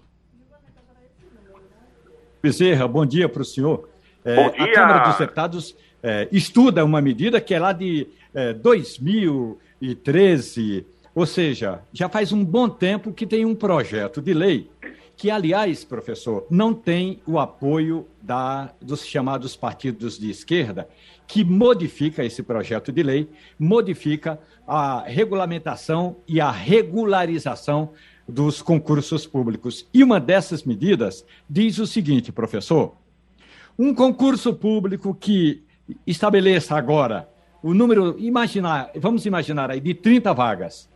Bezerra, 2.42 2.87
bom 2.87 3.07
dia 3.07 3.28
para 3.28 3.42
o 3.42 3.44
senhor. 3.44 3.88
É, 4.24 4.37
bom 4.37 4.50
dia. 4.50 4.64
A 4.64 4.72
Câmara 4.72 5.09
dos 5.09 5.18
Deputados 5.18 5.76
é, 6.02 6.28
estuda 6.30 6.85
uma 6.85 7.00
medida 7.00 7.40
que 7.40 7.54
é 7.54 7.59
lá 7.59 7.72
de 7.72 8.07
é, 8.35 8.52
2013, 8.52 10.87
ou 11.14 11.26
seja, 11.26 11.80
já 11.92 12.09
faz 12.09 12.33
um 12.33 12.44
bom 12.44 12.68
tempo 12.68 13.12
que 13.12 13.26
tem 13.26 13.44
um 13.44 13.54
projeto 13.54 14.20
de 14.20 14.35
lei 14.35 14.68
que, 15.16 15.31
aliás, 15.31 15.85
professor, 15.85 16.46
não 16.50 16.74
tem 16.74 17.20
o 17.27 17.38
apoio 17.38 18.07
da, 18.20 18.72
dos 18.81 19.07
chamados 19.07 19.55
partidos 19.55 20.18
de 20.18 20.31
esquerda, 20.31 20.88
que 21.27 21.44
modifica 21.44 22.24
esse 22.24 22.42
projeto 22.42 22.92
de 22.92 23.03
lei, 23.03 23.31
modifica 23.59 24.38
a 24.66 25.05
regulamentação 25.07 26.16
e 26.27 26.40
a 26.40 26.50
regularização 26.50 27.90
dos 28.29 28.61
concursos 28.61 29.27
públicos. 29.27 29.87
E 29.92 30.03
uma 30.03 30.18
dessas 30.18 30.64
medidas 30.64 31.24
diz 31.48 31.79
o 31.79 31.87
seguinte, 31.87 32.33
professor: 32.33 32.96
um 33.79 33.94
concurso 33.94 34.55
público 34.55 35.14
que 35.14 35.62
estabeleça 36.07 36.74
agora 36.74 37.29
o 37.64 37.72
número, 37.72 38.14
imaginar, 38.18 38.90
vamos 38.94 39.24
imaginar 39.24 39.70
aí, 39.70 39.81
de 39.81 39.94
30 39.94 40.35
vagas. 40.35 40.87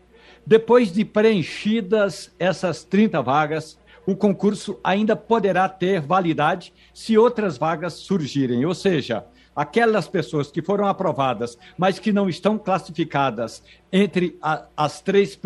Depois 0.46 0.92
de 0.92 1.02
preenchidas 1.02 2.30
essas 2.38 2.84
30 2.84 3.22
vagas, 3.22 3.78
o 4.08 4.16
concurso 4.16 4.80
ainda 4.82 5.14
poderá 5.14 5.68
ter 5.68 6.00
validade 6.00 6.72
se 6.94 7.18
outras 7.18 7.58
vagas 7.58 7.92
surgirem. 7.92 8.64
Ou 8.64 8.74
seja, 8.74 9.26
aquelas 9.54 10.08
pessoas 10.08 10.50
que 10.50 10.62
foram 10.62 10.86
aprovadas, 10.86 11.58
mas 11.76 11.98
que 11.98 12.10
não 12.10 12.26
estão 12.26 12.56
classificadas 12.56 13.62
entre 13.92 14.38
a, 14.40 14.64
as, 14.74 15.02
três, 15.02 15.38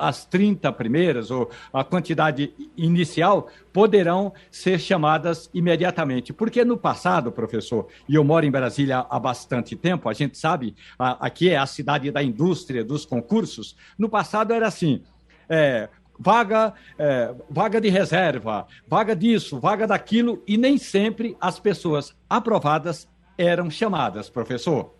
as 0.00 0.24
30 0.24 0.72
primeiras, 0.72 1.30
ou 1.30 1.48
a 1.72 1.84
quantidade 1.84 2.52
inicial, 2.76 3.46
poderão 3.72 4.32
ser 4.50 4.80
chamadas 4.80 5.48
imediatamente. 5.54 6.32
Porque 6.32 6.64
no 6.64 6.76
passado, 6.76 7.30
professor, 7.30 7.86
e 8.08 8.16
eu 8.16 8.24
moro 8.24 8.44
em 8.44 8.50
Brasília 8.50 9.06
há 9.08 9.20
bastante 9.20 9.76
tempo, 9.76 10.08
a 10.08 10.12
gente 10.12 10.36
sabe, 10.36 10.74
a, 10.98 11.24
aqui 11.24 11.50
é 11.50 11.56
a 11.56 11.66
cidade 11.66 12.10
da 12.10 12.20
indústria 12.20 12.82
dos 12.82 13.06
concursos, 13.06 13.76
no 13.96 14.08
passado 14.08 14.52
era 14.52 14.66
assim. 14.66 15.04
É, 15.48 15.88
vaga, 16.18 16.74
é, 16.98 17.34
vaga 17.48 17.80
de 17.80 17.88
reserva, 17.88 18.66
vaga 18.86 19.14
disso, 19.14 19.60
vaga 19.60 19.86
daquilo, 19.86 20.42
e 20.46 20.56
nem 20.56 20.76
sempre 20.76 21.36
as 21.40 21.60
pessoas 21.60 22.16
aprovadas 22.28 23.08
eram 23.36 23.70
chamadas, 23.70 24.28
professor. 24.28 24.92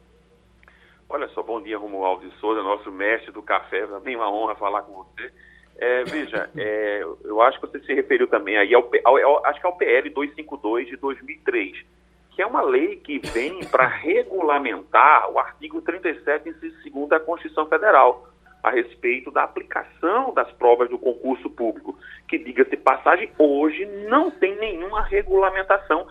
Olha 1.08 1.28
só, 1.28 1.42
bom 1.42 1.60
dia, 1.60 1.78
Romualdo 1.78 2.28
de 2.28 2.36
Souza, 2.36 2.62
nosso 2.62 2.92
mestre 2.92 3.32
do 3.32 3.42
café, 3.42 3.86
também 3.86 4.14
uma 4.14 4.30
honra 4.30 4.54
falar 4.54 4.82
com 4.82 5.02
você. 5.02 5.32
É, 5.78 6.04
veja, 6.04 6.50
é, 6.56 7.02
eu 7.24 7.40
acho 7.40 7.58
que 7.60 7.66
você 7.66 7.80
se 7.80 7.94
referiu 7.94 8.28
também 8.28 8.56
aí 8.58 8.74
ao, 8.74 8.88
ao, 9.04 9.16
ao, 9.16 9.46
acho 9.46 9.60
que 9.60 9.66
ao 9.66 9.76
PL 9.76 10.10
252 10.10 10.88
de 10.88 10.96
2003, 10.96 11.84
que 12.30 12.42
é 12.42 12.46
uma 12.46 12.62
lei 12.62 12.96
que 12.96 13.18
vem 13.18 13.60
para 13.64 13.86
regulamentar 13.86 15.30
o 15.30 15.38
artigo 15.38 15.80
37, 15.80 16.50
inciso 16.50 16.90
2 16.90 17.08
da 17.08 17.18
Constituição 17.18 17.66
Federal, 17.66 18.28
a 18.62 18.70
respeito 18.70 19.30
da 19.30 19.44
aplicação 19.44 20.32
das 20.34 20.50
provas 20.52 20.88
do 20.88 20.98
concurso 20.98 21.48
público, 21.50 21.98
que, 22.28 22.38
diga-se 22.38 22.76
passagem, 22.76 23.30
hoje 23.38 23.86
não 24.08 24.30
tem 24.30 24.56
nenhuma 24.56 25.02
regulamentação, 25.02 26.06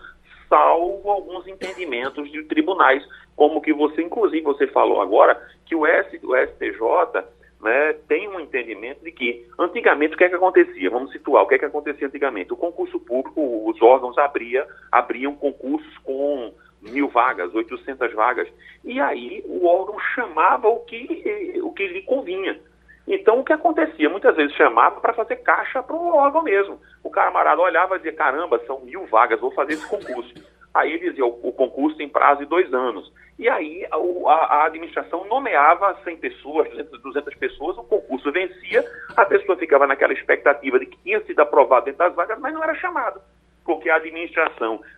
salvo 0.48 1.10
alguns 1.10 1.46
entendimentos 1.46 2.30
de 2.30 2.42
tribunais, 2.44 3.04
como 3.36 3.60
que 3.60 3.72
você, 3.72 4.02
inclusive, 4.02 4.42
você 4.42 4.66
falou 4.66 5.00
agora, 5.00 5.40
que 5.66 5.74
o, 5.74 5.86
S, 5.86 6.18
o 6.24 6.34
STJ 6.36 7.24
né, 7.60 7.92
tem 8.08 8.28
um 8.28 8.40
entendimento 8.40 9.04
de 9.04 9.12
que, 9.12 9.46
antigamente, 9.58 10.14
o 10.14 10.18
que 10.18 10.24
é 10.24 10.28
que 10.28 10.34
acontecia? 10.34 10.90
Vamos 10.90 11.12
situar, 11.12 11.42
o 11.42 11.46
que 11.46 11.54
é 11.54 11.58
que 11.58 11.64
acontecia 11.64 12.06
antigamente? 12.06 12.52
O 12.52 12.56
concurso 12.56 12.98
público, 13.00 13.68
os 13.68 13.80
órgãos 13.82 14.16
abria, 14.16 14.66
abriam 14.90 15.34
concursos 15.34 15.96
com 15.98 16.52
mil 16.82 17.08
vagas, 17.08 17.54
800 17.54 18.12
vagas, 18.14 18.48
e 18.84 19.00
aí 19.00 19.42
o 19.46 19.66
órgão 19.66 19.98
chamava 20.14 20.68
o 20.68 20.80
que, 20.80 21.60
o 21.62 21.72
que 21.72 21.86
lhe 21.86 22.02
convinha. 22.02 22.58
Então, 23.06 23.40
o 23.40 23.44
que 23.44 23.52
acontecia? 23.52 24.10
Muitas 24.10 24.36
vezes 24.36 24.54
chamava 24.54 25.00
para 25.00 25.14
fazer 25.14 25.36
caixa 25.36 25.82
para 25.82 25.96
o 25.96 26.14
órgão 26.14 26.42
mesmo. 26.42 26.78
O 27.02 27.08
camarada 27.08 27.60
olhava 27.60 27.94
e 27.94 27.98
dizia, 27.98 28.12
caramba, 28.12 28.60
são 28.66 28.80
mil 28.80 29.06
vagas, 29.06 29.40
vou 29.40 29.50
fazer 29.50 29.72
esse 29.74 29.88
concurso. 29.88 30.34
Aí 30.74 30.92
ele 30.92 31.10
dizia, 31.10 31.24
o, 31.24 31.40
o 31.42 31.52
concurso 31.52 31.96
tem 31.96 32.08
prazo 32.08 32.40
de 32.40 32.46
dois 32.46 32.72
anos. 32.74 33.10
E 33.38 33.48
aí 33.48 33.86
a, 33.90 34.32
a, 34.32 34.66
administração 34.66 35.24
nomeava 35.26 35.96
100 36.02 36.16
pessoas, 36.16 36.68
200, 36.70 37.02
200 37.02 37.34
pessoas, 37.36 37.78
o 37.78 37.84
concurso 37.84 38.32
vencia, 38.32 38.84
a 39.16 39.24
pessoa 39.24 39.56
ficava 39.56 39.86
naquela 39.86 40.12
expectativa 40.12 40.78
de 40.78 40.86
que 40.86 40.98
tinha 40.98 41.20
sido 41.20 41.40
aprovado 41.40 41.86
dentro 41.86 42.00
das 42.00 42.14
vagas, 42.14 42.38
mas 42.40 42.52
não 42.52 42.62
era 42.62 42.74
chamado, 42.74 43.20
porque 43.64 43.88
a 43.88 43.96
administração 43.96 44.80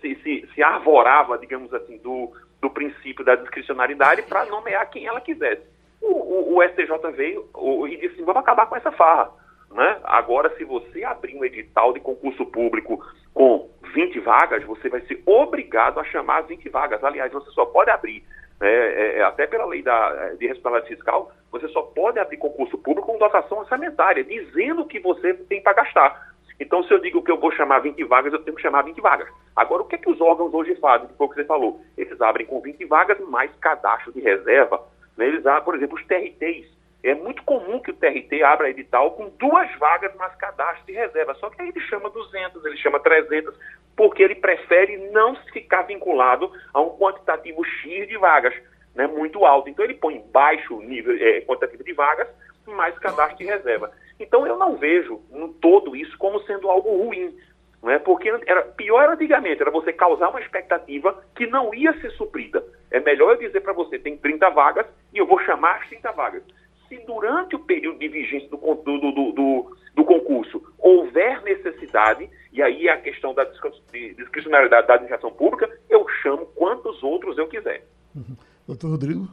se, 0.00 0.14
se, 0.22 0.48
se 0.54 0.62
arvorava, 0.62 1.38
digamos 1.38 1.72
assim, 1.72 1.98
do, 1.98 2.32
do 2.60 2.70
princípio 2.70 3.24
da 3.24 3.36
discricionariedade 3.36 4.22
para 4.22 4.44
nomear 4.46 4.88
quem 4.90 5.06
ela 5.06 5.20
quisesse. 5.20 5.62
O, 6.00 6.12
o, 6.12 6.56
o 6.58 6.62
STJ 6.62 7.12
veio 7.12 7.48
o, 7.54 7.86
e 7.86 7.96
disse, 7.96 8.22
vamos 8.22 8.42
acabar 8.42 8.66
com 8.66 8.76
essa 8.76 8.90
farra. 8.92 9.30
Né? 9.70 10.00
Agora, 10.04 10.54
se 10.56 10.64
você 10.64 11.04
abrir 11.04 11.36
um 11.36 11.44
edital 11.44 11.92
de 11.92 12.00
concurso 12.00 12.44
público 12.46 13.04
com 13.32 13.70
20 13.94 14.18
vagas, 14.20 14.64
você 14.64 14.88
vai 14.88 15.00
ser 15.02 15.22
obrigado 15.24 16.00
a 16.00 16.04
chamar 16.04 16.42
20 16.42 16.68
vagas. 16.68 17.02
Aliás, 17.04 17.32
você 17.32 17.50
só 17.52 17.64
pode 17.66 17.90
abrir, 17.90 18.24
né, 18.60 18.68
é, 18.68 19.18
é, 19.18 19.22
até 19.22 19.46
pela 19.46 19.66
lei 19.66 19.82
da, 19.82 20.34
de 20.34 20.46
responsabilidade 20.46 20.94
fiscal, 20.94 21.32
você 21.52 21.68
só 21.68 21.82
pode 21.82 22.18
abrir 22.18 22.36
concurso 22.36 22.76
público 22.78 23.06
com 23.06 23.18
dotação 23.18 23.58
orçamentária, 23.58 24.24
dizendo 24.24 24.84
que 24.86 24.98
você 24.98 25.34
tem 25.34 25.62
para 25.62 25.74
gastar. 25.74 26.29
Então, 26.60 26.84
se 26.84 26.92
eu 26.92 26.98
digo 26.98 27.22
que 27.22 27.30
eu 27.30 27.40
vou 27.40 27.50
chamar 27.50 27.78
20 27.78 28.04
vagas, 28.04 28.32
eu 28.32 28.42
tenho 28.42 28.54
que 28.54 28.62
chamar 28.62 28.82
20 28.82 29.00
vagas. 29.00 29.28
Agora, 29.56 29.82
o 29.82 29.86
que, 29.86 29.94
é 29.94 29.98
que 29.98 30.10
os 30.10 30.20
órgãos 30.20 30.52
hoje 30.52 30.74
fazem? 30.76 31.08
Que 31.08 31.14
foi 31.14 31.26
o 31.26 31.30
que 31.30 31.36
você 31.36 31.44
falou. 31.44 31.80
Eles 31.96 32.20
abrem 32.20 32.46
com 32.46 32.60
20 32.60 32.84
vagas 32.84 33.18
mais 33.28 33.50
cadastro 33.56 34.12
de 34.12 34.20
reserva. 34.20 34.86
Né? 35.16 35.26
Eles 35.28 35.46
abrem, 35.46 35.64
por 35.64 35.74
exemplo, 35.74 35.96
os 35.96 36.06
TRTs 36.06 36.68
é 37.02 37.14
muito 37.14 37.42
comum 37.44 37.80
que 37.80 37.90
o 37.90 37.94
TRT 37.94 38.42
abra 38.42 38.68
edital 38.68 39.12
com 39.12 39.30
duas 39.38 39.74
vagas 39.78 40.14
mais 40.16 40.34
cadastro 40.34 40.84
de 40.86 40.92
reserva. 40.92 41.34
Só 41.34 41.48
que 41.48 41.62
aí 41.62 41.68
ele 41.68 41.80
chama 41.80 42.10
200, 42.10 42.64
ele 42.64 42.76
chama 42.76 43.00
300, 43.00 43.54
porque 43.96 44.22
ele 44.22 44.34
prefere 44.34 44.98
não 45.10 45.34
ficar 45.52 45.82
vinculado 45.82 46.52
a 46.74 46.80
um 46.80 46.90
quantitativo 46.98 47.64
X 47.64 48.06
de 48.06 48.18
vagas, 48.18 48.54
né, 48.94 49.06
muito 49.06 49.44
alto. 49.46 49.70
Então 49.70 49.84
ele 49.84 49.94
põe 49.94 50.22
baixo 50.30 50.78
nível 50.80 51.16
é, 51.18 51.40
quantitativo 51.40 51.82
de 51.82 51.92
vagas, 51.94 52.28
mais 52.74 52.98
cadastro 52.98 53.38
de 53.38 53.44
reserva. 53.44 53.90
Então 54.18 54.46
eu 54.46 54.58
não 54.58 54.76
vejo 54.76 55.20
no 55.30 55.48
todo 55.48 55.96
isso 55.96 56.16
como 56.18 56.40
sendo 56.42 56.68
algo 56.68 57.04
ruim. 57.04 57.34
Né, 57.82 57.98
porque 57.98 58.28
era, 58.46 58.60
pior 58.60 59.08
antigamente, 59.08 59.62
era 59.62 59.70
você 59.70 59.90
causar 59.90 60.28
uma 60.28 60.40
expectativa 60.40 61.18
que 61.34 61.46
não 61.46 61.74
ia 61.74 61.98
ser 61.98 62.10
suprida. 62.10 62.62
É 62.90 63.00
melhor 63.00 63.32
eu 63.32 63.38
dizer 63.38 63.62
para 63.62 63.72
você, 63.72 63.98
tem 63.98 64.18
30 64.18 64.50
vagas 64.50 64.86
e 65.14 65.16
eu 65.16 65.26
vou 65.26 65.40
chamar 65.40 65.76
as 65.76 65.88
30 65.88 66.12
vagas 66.12 66.42
se 66.90 66.98
durante 67.06 67.54
o 67.54 67.60
período 67.60 68.00
de 68.00 68.08
vigência 68.08 68.48
do, 68.48 68.56
do, 68.56 68.98
do, 68.98 69.32
do, 69.32 69.76
do 69.94 70.04
concurso 70.04 70.60
houver 70.76 71.40
necessidade, 71.42 72.28
e 72.52 72.60
aí 72.60 72.88
é 72.88 72.92
a 72.92 73.00
questão 73.00 73.32
da 73.32 73.44
discricionariedade 73.44 74.88
da 74.88 74.94
administração 74.94 75.30
pública, 75.30 75.70
eu 75.88 76.04
chamo 76.20 76.46
quantos 76.46 77.00
outros 77.02 77.38
eu 77.38 77.46
quiser. 77.46 77.86
Uhum. 78.14 78.36
Doutor 78.66 78.90
Rodrigo? 78.90 79.28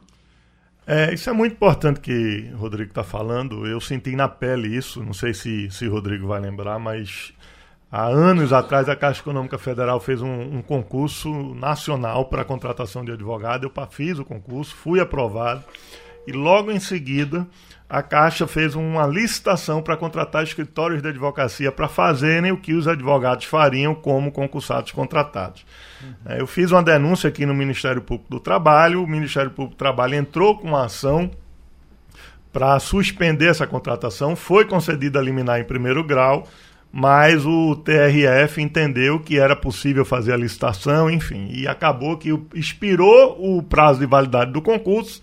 É, 0.90 1.12
isso 1.12 1.28
é 1.28 1.34
muito 1.34 1.52
importante 1.52 2.00
que 2.00 2.48
o 2.54 2.56
Rodrigo 2.56 2.88
está 2.88 3.04
falando. 3.04 3.66
Eu 3.66 3.78
senti 3.78 4.16
na 4.16 4.26
pele 4.26 4.74
isso, 4.74 5.02
não 5.02 5.12
sei 5.12 5.34
se, 5.34 5.70
se 5.70 5.86
o 5.86 5.92
Rodrigo 5.92 6.26
vai 6.26 6.40
lembrar, 6.40 6.78
mas 6.78 7.30
há 7.92 8.06
anos 8.06 8.54
atrás 8.54 8.88
a 8.88 8.96
Caixa 8.96 9.20
Econômica 9.20 9.58
Federal 9.58 10.00
fez 10.00 10.22
um, 10.22 10.56
um 10.56 10.62
concurso 10.62 11.30
nacional 11.54 12.24
para 12.24 12.40
a 12.40 12.44
contratação 12.44 13.04
de 13.04 13.12
advogado. 13.12 13.64
Eu 13.64 13.86
fiz 13.90 14.18
o 14.18 14.24
concurso, 14.24 14.74
fui 14.74 14.98
aprovado 14.98 15.62
e 16.28 16.32
logo 16.32 16.70
em 16.70 16.78
seguida 16.78 17.46
a 17.88 18.02
Caixa 18.02 18.46
fez 18.46 18.74
uma 18.74 19.06
licitação 19.06 19.80
para 19.80 19.96
contratar 19.96 20.42
escritórios 20.44 21.00
de 21.00 21.08
advocacia 21.08 21.72
para 21.72 21.88
fazerem 21.88 22.52
o 22.52 22.58
que 22.58 22.74
os 22.74 22.86
advogados 22.86 23.46
fariam 23.46 23.94
como 23.94 24.30
concursados 24.30 24.92
contratados. 24.92 25.64
Uhum. 26.02 26.36
Eu 26.36 26.46
fiz 26.46 26.70
uma 26.70 26.82
denúncia 26.82 27.28
aqui 27.28 27.46
no 27.46 27.54
Ministério 27.54 28.02
Público 28.02 28.30
do 28.30 28.38
Trabalho, 28.38 29.02
o 29.02 29.06
Ministério 29.06 29.50
Público 29.50 29.74
do 29.74 29.78
Trabalho 29.78 30.16
entrou 30.16 30.58
com 30.58 30.68
uma 30.68 30.84
ação 30.84 31.30
para 32.52 32.78
suspender 32.78 33.46
essa 33.46 33.66
contratação, 33.66 34.36
foi 34.36 34.66
concedida 34.66 35.18
a 35.18 35.22
liminar 35.22 35.58
em 35.58 35.64
primeiro 35.64 36.04
grau, 36.04 36.46
mas 36.92 37.46
o 37.46 37.74
TRF 37.74 38.60
entendeu 38.60 39.18
que 39.18 39.38
era 39.38 39.56
possível 39.56 40.04
fazer 40.04 40.34
a 40.34 40.36
licitação, 40.36 41.10
enfim, 41.10 41.48
e 41.50 41.66
acabou 41.66 42.18
que 42.18 42.38
expirou 42.54 43.38
o 43.38 43.62
prazo 43.62 44.00
de 44.00 44.06
validade 44.06 44.52
do 44.52 44.60
concurso 44.60 45.22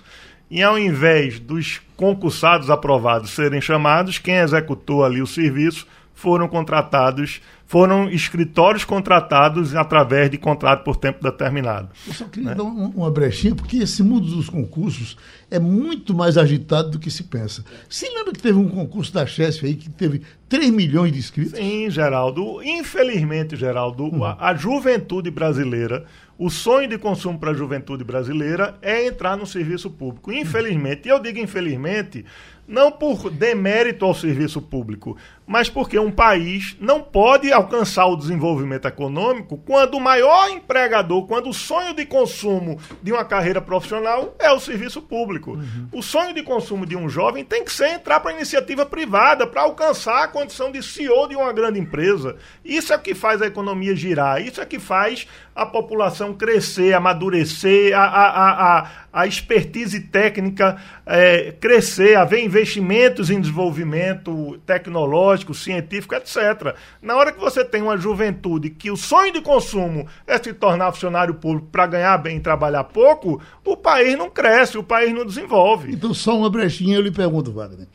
e 0.50 0.62
ao 0.62 0.78
invés 0.78 1.40
dos 1.40 1.82
concursados 1.96 2.70
aprovados 2.70 3.32
serem 3.32 3.62
chamados, 3.62 4.18
quem 4.18 4.36
executou 4.36 5.04
ali 5.04 5.22
o 5.22 5.28
serviço 5.28 5.88
foram 6.16 6.48
contratados, 6.48 7.42
foram 7.68 8.10
escritórios 8.10 8.86
contratados 8.86 9.76
através 9.76 10.30
de 10.32 10.38
contrato 10.38 10.84
por 10.84 10.96
tempo 10.96 11.22
determinado. 11.22 11.90
Eu 12.08 12.14
só 12.14 12.26
queria 12.26 12.52
né? 12.52 12.56
dar 12.56 12.64
uma 12.64 13.12
brechinha, 13.12 13.54
porque 13.54 13.78
esse 13.78 14.02
mundo 14.02 14.28
dos 14.28 14.50
concursos 14.50 15.18
é 15.52 15.60
muito 15.60 16.14
mais 16.14 16.38
agitado 16.38 16.92
do 16.92 17.00
que 17.00 17.12
se 17.12 17.24
pensa. 17.24 17.66
Você 17.90 18.10
lembra 18.10 18.32
que 18.32 18.42
teve 18.42 18.58
um 18.58 18.70
concurso 18.70 19.14
da 19.14 19.26
Chesf 19.26 19.66
aí 19.66 19.76
que 19.76 19.90
teve 19.90 20.22
3 20.48 20.70
milhões 20.72 21.12
de 21.12 21.20
inscritos? 21.20 21.60
Sim, 21.60 21.90
Geraldo. 21.90 22.64
Infelizmente, 22.64 23.58
Geraldo, 23.58 24.06
uhum. 24.06 24.24
a, 24.24 24.38
a 24.40 24.56
juventude 24.56 25.30
brasileira 25.30 26.06
o 26.38 26.50
sonho 26.50 26.88
de 26.88 26.98
consumo 26.98 27.40
para 27.40 27.52
a 27.52 27.54
juventude 27.54 28.04
brasileira 28.04 28.78
é 28.82 29.06
entrar 29.06 29.38
no 29.38 29.46
serviço 29.46 29.90
público. 29.90 30.32
Infelizmente, 30.32 31.08
e 31.08 31.10
eu 31.10 31.20
digo 31.20 31.40
infelizmente, 31.40 32.26
não 32.68 32.92
por 32.92 33.30
demérito 33.30 34.04
ao 34.04 34.14
serviço 34.14 34.62
público, 34.62 35.18
mas 35.46 35.70
porque 35.70 35.98
um 36.00 36.12
país 36.12 36.76
não 36.80 37.02
pode 37.02 37.52
alcançar 37.52 38.06
o 38.08 38.16
desenvolvimento 38.16 38.88
econômico 38.88 39.58
quando 39.58 39.96
o 39.96 40.02
maior 40.02 40.50
empregador, 40.50 41.28
quando 41.28 41.50
o 41.50 41.54
sonho 41.54 41.94
de 41.94 42.06
consumo 42.06 42.80
de 43.02 43.12
uma 43.12 43.24
carreira 43.24 43.62
profissional 43.62 44.36
é 44.40 44.52
o 44.52 44.60
serviço 44.60 45.02
público. 45.02 45.52
Uhum. 45.52 45.88
O 45.92 46.02
sonho 46.02 46.34
de 46.34 46.42
consumo 46.42 46.86
de 46.86 46.96
um 46.96 47.08
jovem 47.08 47.44
tem 47.44 47.64
que 47.64 47.72
ser 47.72 47.90
entrar 47.90 48.20
para 48.20 48.32
a 48.32 48.36
iniciativa 48.36 48.86
privada, 48.86 49.46
para 49.46 49.62
alcançar 49.62 50.24
a 50.24 50.28
condição 50.28 50.72
de 50.72 50.82
CEO 50.82 51.28
de 51.28 51.36
uma 51.36 51.54
grande 51.54 51.80
empresa. 51.80 52.36
Isso 52.64 52.92
é 52.92 52.96
o 52.96 53.00
que 53.00 53.14
faz 53.14 53.42
a 53.42 53.48
economia 53.48 53.96
girar, 53.96 54.42
isso 54.42 54.62
é 54.62 54.66
que 54.66 54.80
faz 54.80 55.28
a 55.56 55.66
população 55.66 56.34
crescer, 56.34 56.94
amadurecer, 56.94 57.98
a, 57.98 58.04
a, 58.04 58.80
a, 58.80 58.92
a 59.14 59.26
expertise 59.26 60.02
técnica 60.02 60.76
é, 61.06 61.54
crescer, 61.62 62.18
haver 62.18 62.44
investimentos 62.44 63.30
em 63.30 63.40
desenvolvimento 63.40 64.60
tecnológico, 64.66 65.35
científico, 65.54 66.16
etc. 66.16 66.76
Na 67.02 67.16
hora 67.16 67.32
que 67.32 67.40
você 67.40 67.64
tem 67.64 67.82
uma 67.82 67.98
juventude 67.98 68.70
que 68.70 68.92
o 68.92 68.98
sonho 68.98 69.34
de 69.34 69.42
consumo 69.42 70.08
é 70.26 70.38
se 70.38 70.54
tornar 70.54 70.92
funcionário 70.92 71.36
público 71.36 71.68
para 71.72 71.88
ganhar 71.88 72.18
bem 72.18 72.38
e 72.38 72.42
trabalhar 72.42 72.84
pouco, 72.86 73.42
o 73.64 73.76
país 73.76 74.18
não 74.18 74.30
cresce, 74.30 74.78
o 74.78 74.84
país 74.84 75.14
não 75.14 75.26
desenvolve. 75.26 75.92
Então, 75.92 76.14
só 76.14 76.38
uma 76.38 76.50
brechinha 76.50 76.98
eu 76.98 77.02
lhe 77.02 77.12
pergunto, 77.12 77.52
Wagner. 77.52 77.88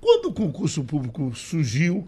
Quando 0.00 0.26
o 0.26 0.32
concurso 0.32 0.84
público 0.84 1.32
surgiu, 1.34 2.06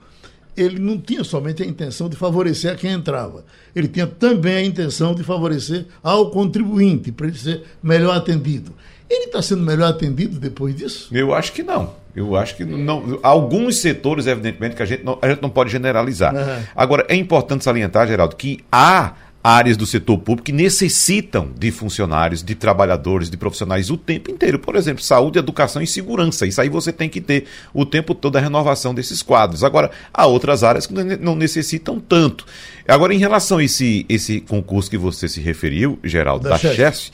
ele 0.57 0.79
não 0.79 0.99
tinha 0.99 1.25
somente 1.25 1.63
a 1.63 1.67
intenção 1.67 2.09
de 2.09 2.17
favorecer 2.17 2.73
a 2.73 2.77
quem 2.77 2.93
entrava, 2.93 3.45
ele 3.75 3.89
tinha 3.89 4.07
também 4.07 4.57
a 4.57 4.65
intenção 4.65 5.15
de 5.15 5.23
favorecer 5.23 5.87
ao 6.03 6.31
contribuinte, 6.31 7.13
para 7.13 7.29
ele 7.29 7.39
ser 7.39 7.63
melhor 7.83 8.17
atendido. 8.17 8.75
Ele 9.11 9.25
está 9.25 9.43
sendo 9.43 9.63
melhor 9.63 9.91
atendido 9.91 10.39
depois 10.39 10.75
disso? 10.75 11.09
Eu 11.11 11.35
acho 11.35 11.53
que 11.53 11.65
não. 11.65 11.95
Eu 12.15 12.37
acho 12.37 12.57
que 12.57 12.65
não. 12.65 13.19
Alguns 13.23 13.79
setores, 13.79 14.27
evidentemente, 14.27 14.77
que 14.77 14.83
a 14.83 14.87
gente 14.87 15.05
não, 15.05 15.19
a 15.21 15.29
gente 15.29 15.43
não 15.43 15.51
pode 15.51 15.71
generalizar. 15.71 16.35
Uhum. 16.35 16.65
Agora, 16.77 17.05
é 17.09 17.17
importante 17.17 17.65
salientar, 17.65 18.07
Geraldo, 18.07 18.37
que 18.37 18.61
há 18.71 19.15
áreas 19.43 19.77
do 19.77 19.87
setor 19.87 20.19
público 20.19 20.47
que 20.47 20.53
necessitam 20.53 21.51
de 21.59 21.71
funcionários, 21.71 22.43
de 22.43 22.55
trabalhadores, 22.55 23.31
de 23.31 23.37
profissionais 23.37 23.91
o 23.91 23.97
tempo 23.97 24.31
inteiro. 24.31 24.59
Por 24.59 24.77
exemplo, 24.77 25.03
saúde, 25.03 25.39
educação 25.39 25.81
e 25.81 25.87
segurança. 25.87 26.47
Isso 26.47 26.61
aí 26.61 26.69
você 26.69 26.93
tem 26.93 27.09
que 27.09 27.21
ter 27.21 27.47
o 27.73 27.87
tempo 27.87 28.15
todo 28.15 28.37
a 28.37 28.41
renovação 28.41 28.95
desses 28.95 29.23
quadros. 29.23 29.65
Agora, 29.65 29.91
há 30.13 30.27
outras 30.27 30.63
áreas 30.63 30.87
que 30.87 30.93
não 30.93 31.35
necessitam 31.35 31.99
tanto. 31.99 32.45
Agora, 32.87 33.15
em 33.15 33.19
relação 33.19 33.59
a 33.59 33.65
esse, 33.65 34.05
esse 34.09 34.41
concurso 34.41 34.91
que 34.91 34.99
você 34.99 35.29
se 35.29 35.41
referiu, 35.41 35.99
Geraldo, 36.05 36.45
da, 36.45 36.51
da 36.51 36.59
Chess, 36.59 37.11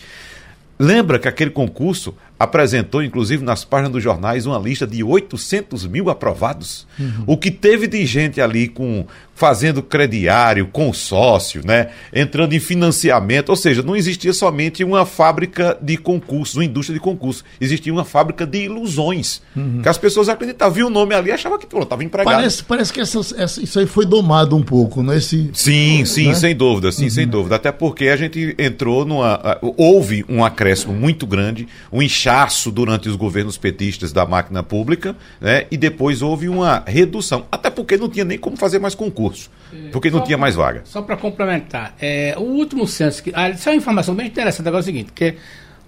lembra 0.79 1.19
que 1.19 1.29
aquele 1.29 1.51
concurso 1.51 2.15
apresentou, 2.39 3.03
inclusive, 3.03 3.43
nas 3.43 3.65
páginas 3.65 3.93
dos 3.93 4.03
jornais, 4.03 4.47
uma 4.47 4.59
lista 4.59 4.87
de 4.87 5.03
800 5.03 5.87
mil 5.87 6.11
aprovados. 6.11 6.87
Uhum. 6.99 7.25
O 7.27 7.39
que 7.39 7.51
teve 7.51 7.87
de 7.87 8.05
gente 8.05 8.41
ali 8.41 8.69
com 8.69 9.07
fazendo 9.37 9.83
crediário, 9.83 10.67
consórcio, 10.67 11.61
né? 11.63 11.91
entrando 12.11 12.55
em 12.55 12.59
financiamento. 12.59 13.51
Ou 13.51 13.57
seja, 13.57 13.83
não 13.83 13.95
existia 13.95 14.33
somente 14.33 14.83
uma 14.83 15.05
fábrica 15.05 15.77
de 15.81 15.99
concursos, 15.99 16.57
uma 16.57 16.65
indústria 16.65 16.95
de 16.95 17.01
concursos. 17.01 17.45
Existia 17.61 17.93
uma 17.93 18.05
fábrica 18.05 18.47
de 18.47 18.65
ilusões. 18.65 19.43
Uhum. 19.55 19.83
Que 19.83 19.89
as 19.91 19.99
pessoas 19.99 20.31
acreditavam, 20.31 20.75
viam 20.75 20.89
o 20.89 20.91
nome 20.91 21.15
ali 21.15 21.29
e 21.29 21.33
achavam 21.33 21.59
que 21.59 21.67
estava 21.67 22.03
empregado. 22.03 22.35
Parece, 22.35 22.65
parece 22.65 22.91
que 22.91 22.99
essa, 22.99 23.21
essa, 23.37 23.63
isso 23.63 23.79
aí 23.79 23.87
foi 23.87 24.07
domado 24.07 24.57
um 24.57 24.63
pouco, 24.63 25.03
né? 25.03 25.19
Esse, 25.19 25.51
sim, 25.53 26.07
sim, 26.07 26.29
né? 26.29 26.35
sem 26.35 26.57
dúvida, 26.57 26.91
sim, 26.91 27.05
uhum. 27.05 27.11
sem 27.11 27.29
dúvida. 27.29 27.57
Até 27.57 27.71
porque 27.71 28.09
a 28.09 28.17
gente 28.17 28.55
entrou 28.59 29.05
numa. 29.05 29.59
Houve 29.77 30.25
um 30.31 30.43
acréscimo 30.43 30.95
muito 30.95 31.27
grande, 31.27 31.69
um 31.93 32.01
inchaço 32.01 32.71
durante 32.71 33.07
os 33.07 33.17
governos 33.17 33.59
petistas 33.59 34.13
da 34.13 34.25
máquina 34.25 34.63
pública, 34.63 35.15
né? 35.39 35.67
E 35.71 35.77
depois 35.77 36.23
houve 36.23 36.49
uma 36.49 36.83
redução. 36.87 37.45
Até 37.53 37.69
porque 37.69 37.99
não 37.99 38.09
tinha 38.09 38.25
nem 38.25 38.39
como 38.39 38.57
fazer 38.57 38.79
mais 38.79 38.95
concurso 38.95 39.26
concurso, 39.27 39.51
porque 39.93 40.11
não 40.11 40.21
tinha 40.21 40.39
mais 40.39 40.55
vaga. 40.55 40.83
Só 40.85 41.03
para 41.03 41.17
complementar, 41.17 41.95
é, 42.01 42.35
o 42.37 42.43
último 42.43 42.87
censo, 42.87 43.23
que, 43.23 43.33
ah, 43.35 43.51
isso 43.51 43.69
é 43.69 43.73
uma 43.73 43.79
informação 43.79 44.15
bem 44.15 44.27
interessante 44.27 44.67
agora 44.67 44.81
é 44.81 44.83
o 44.83 44.85
seguinte, 44.85 45.13
que 45.13 45.37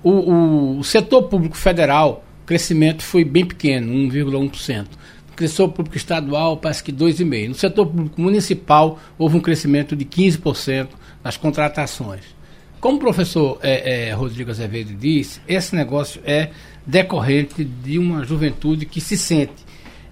o, 0.02 0.10
o, 0.10 0.78
o 0.78 0.84
setor 0.84 1.24
público 1.24 1.56
federal, 1.56 2.24
o 2.42 2.46
crescimento 2.46 3.02
foi 3.02 3.24
bem 3.24 3.44
pequeno, 3.44 3.92
1,1%. 3.92 4.86
No 5.40 5.48
setor 5.48 5.68
público 5.68 5.96
estadual, 5.96 6.56
parece 6.56 6.82
que 6.82 6.92
2,5%. 6.92 7.48
No 7.48 7.54
setor 7.54 7.86
público 7.86 8.20
municipal, 8.20 8.98
houve 9.16 9.36
um 9.36 9.40
crescimento 9.40 9.94
de 9.94 10.04
15% 10.04 10.88
nas 11.22 11.36
contratações. 11.36 12.22
Como 12.80 12.96
o 12.96 13.00
professor 13.00 13.58
é, 13.62 14.08
é, 14.08 14.12
Rodrigo 14.12 14.50
Azevedo 14.50 14.94
disse, 14.94 15.40
esse 15.48 15.74
negócio 15.74 16.20
é 16.24 16.50
decorrente 16.86 17.64
de 17.64 17.98
uma 17.98 18.24
juventude 18.24 18.86
que 18.86 19.00
se 19.00 19.16
sente 19.16 19.66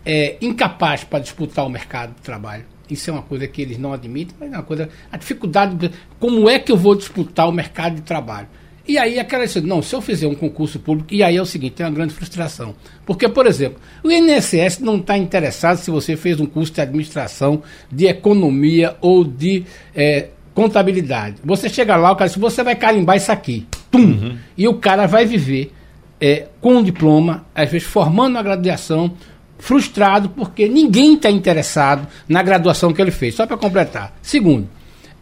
é, 0.05 0.37
incapaz 0.41 1.05
para 1.05 1.21
disputar 1.21 1.65
o 1.65 1.69
mercado 1.69 2.15
de 2.15 2.23
trabalho 2.23 2.65
isso 2.91 3.11
é 3.11 3.13
uma 3.13 3.23
coisa 3.23 3.47
que 3.47 3.63
eles 3.63 3.79
não 3.79 3.93
admitem, 3.93 4.37
mas 4.39 4.53
é 4.53 4.57
uma 4.57 4.63
coisa. 4.63 4.89
A 5.11 5.17
dificuldade. 5.17 5.91
Como 6.19 6.49
é 6.49 6.59
que 6.59 6.71
eu 6.71 6.77
vou 6.77 6.95
disputar 6.95 7.49
o 7.49 7.53
mercado 7.53 7.97
de 7.97 8.03
trabalho? 8.03 8.49
E 8.89 8.99
aí 8.99 9.19
aquela 9.19 9.43
coisa, 9.43 9.61
não, 9.61 9.83
se 9.83 9.95
eu 9.95 10.01
fizer 10.01 10.29
um 10.29 10.35
concurso 10.35 10.79
público, 10.79 11.13
e 11.13 11.23
aí 11.23 11.37
é 11.37 11.43
o 11.43 11.47
seguinte, 11.47 11.75
tem 11.75 11.87
uma 11.87 11.93
grande 11.93 12.15
frustração. 12.15 12.75
Porque, 13.05 13.29
por 13.29 13.47
exemplo, 13.47 13.81
o 14.03 14.11
INSS 14.11 14.79
não 14.79 14.97
está 14.97 15.19
interessado 15.19 15.79
se 15.79 15.91
você 15.91 16.17
fez 16.17 16.39
um 16.39 16.47
curso 16.47 16.73
de 16.73 16.81
administração, 16.81 17.63
de 17.91 18.07
economia 18.07 18.97
ou 19.01 19.25
de 19.25 19.65
é, 19.95 20.29
contabilidade. 20.55 21.37
Você 21.45 21.69
chega 21.69 21.97
lá, 21.97 22.13
o 22.13 22.17
cara 22.17 22.29
diz, 22.29 22.39
você 22.39 22.63
vai 22.63 22.77
carimbar 22.77 23.17
isso 23.17 23.33
aqui. 23.33 23.67
Tum! 23.91 23.99
Uhum. 23.99 24.37
E 24.57 24.69
o 24.69 24.75
cara 24.75 25.07
vai 25.07 25.27
viver 25.27 25.73
é, 26.21 26.47
com 26.61 26.77
um 26.77 26.83
diploma, 26.83 27.45
às 27.55 27.71
vezes 27.71 27.89
formando 27.89 28.37
uma 28.37 28.43
graduação, 28.43 29.13
frustrado 29.59 30.29
porque 30.31 30.69
ninguém 30.69 31.15
está 31.15 31.31
interessado 31.31 32.07
na 32.29 32.43
graduação 32.43 32.93
que 32.93 33.01
ele 33.01 33.11
fez. 33.11 33.35
Só 33.35 33.47
para 33.47 33.57
completar. 33.57 34.17
Segundo, 34.23 34.69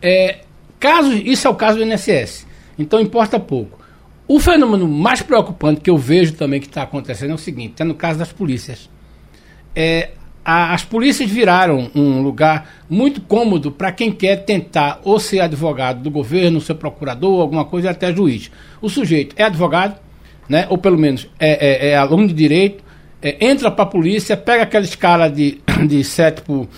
é, 0.00 0.40
caso, 0.78 1.12
isso 1.12 1.46
é 1.46 1.50
o 1.50 1.54
caso 1.54 1.78
do 1.78 1.84
INSS. 1.84 2.46
Então 2.78 3.00
importa 3.00 3.38
pouco. 3.38 3.78
O 4.26 4.40
fenômeno 4.40 4.88
mais 4.88 5.22
preocupante 5.22 5.80
que 5.80 5.90
eu 5.90 5.98
vejo 5.98 6.32
também 6.34 6.60
que 6.60 6.66
está 6.66 6.82
acontecendo 6.82 7.30
é 7.30 7.34
o 7.34 7.38
seguinte: 7.38 7.74
é 7.80 7.84
no 7.84 7.94
caso 7.94 8.18
das 8.18 8.32
polícias. 8.32 8.88
É, 9.74 10.10
a, 10.44 10.74
as 10.74 10.84
polícias 10.84 11.30
viraram 11.30 11.90
um 11.94 12.22
lugar 12.22 12.68
muito 12.88 13.20
cômodo 13.22 13.72
para 13.72 13.90
quem 13.92 14.12
quer 14.12 14.44
tentar 14.44 15.00
ou 15.02 15.18
ser 15.18 15.40
advogado 15.40 16.02
do 16.02 16.10
governo, 16.10 16.60
ser 16.60 16.74
procurador, 16.74 17.40
alguma 17.40 17.64
coisa, 17.64 17.90
até 17.90 18.12
juiz. 18.14 18.50
O 18.80 18.90
sujeito 18.90 19.34
é 19.38 19.44
advogado, 19.44 19.98
né, 20.48 20.66
ou 20.68 20.76
pelo 20.76 20.98
menos 20.98 21.28
é, 21.38 21.88
é, 21.88 21.90
é 21.90 21.96
aluno 21.96 22.28
de 22.28 22.34
direito, 22.34 22.83
é, 23.24 23.38
entra 23.40 23.70
para 23.70 23.84
a 23.84 23.86
polícia, 23.86 24.36
pega 24.36 24.64
aquela 24.64 24.84
escala 24.84 25.30
de, 25.30 25.58
de 25.88 26.04
7 26.04 26.42
por 26.42 26.68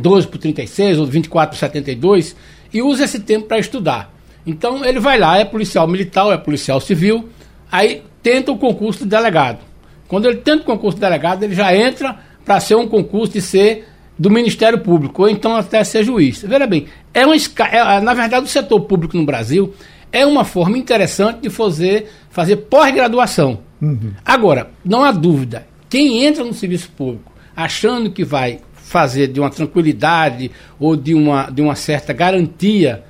12 0.00 0.28
por 0.28 0.38
36 0.38 0.98
ou 0.98 1.06
24 1.06 1.50
por 1.50 1.58
72 1.58 2.36
e 2.72 2.80
usa 2.80 3.04
esse 3.04 3.18
tempo 3.18 3.46
para 3.46 3.58
estudar. 3.58 4.14
Então 4.46 4.84
ele 4.84 5.00
vai 5.00 5.18
lá, 5.18 5.38
é 5.38 5.44
policial 5.44 5.88
militar, 5.88 6.32
é 6.32 6.36
policial 6.36 6.80
civil, 6.80 7.28
aí 7.70 8.02
tenta 8.22 8.52
o 8.52 8.58
concurso 8.58 9.00
de 9.00 9.10
delegado. 9.10 9.58
Quando 10.06 10.26
ele 10.26 10.36
tenta 10.36 10.62
o 10.62 10.64
concurso 10.64 10.98
de 10.98 11.00
delegado, 11.00 11.42
ele 11.42 11.54
já 11.54 11.74
entra 11.74 12.16
para 12.44 12.60
ser 12.60 12.76
um 12.76 12.86
concurso 12.86 13.32
de 13.32 13.40
ser 13.42 13.88
do 14.16 14.30
Ministério 14.30 14.78
Público, 14.78 15.22
ou 15.22 15.28
então 15.28 15.56
até 15.56 15.82
ser 15.82 16.04
juiz. 16.04 16.42
Veja 16.42 16.66
bem, 16.66 16.86
é 17.12 17.26
uma, 17.26 17.34
é, 17.34 18.00
na 18.00 18.14
verdade 18.14 18.46
o 18.46 18.48
setor 18.48 18.80
público 18.82 19.16
no 19.16 19.26
Brasil 19.26 19.74
é 20.12 20.24
uma 20.24 20.44
forma 20.44 20.78
interessante 20.78 21.40
de 21.40 21.50
fazer, 21.50 22.08
fazer 22.30 22.56
pós-graduação. 22.56 23.65
Uhum. 23.80 24.12
Agora, 24.24 24.70
não 24.84 25.02
há 25.02 25.12
dúvida, 25.12 25.66
quem 25.88 26.24
entra 26.24 26.44
no 26.44 26.54
serviço 26.54 26.90
público 26.90 27.32
achando 27.54 28.10
que 28.10 28.24
vai 28.24 28.60
fazer 28.74 29.28
de 29.28 29.40
uma 29.40 29.50
tranquilidade 29.50 30.50
ou 30.78 30.94
de 30.94 31.14
uma, 31.14 31.50
de 31.50 31.60
uma 31.60 31.74
certa 31.74 32.12
garantia, 32.12 33.02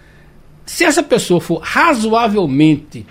se 0.64 0.85
essa 0.85 1.02
pessoa 1.02 1.40
for 1.40 1.61
razoavelmente 1.62 3.07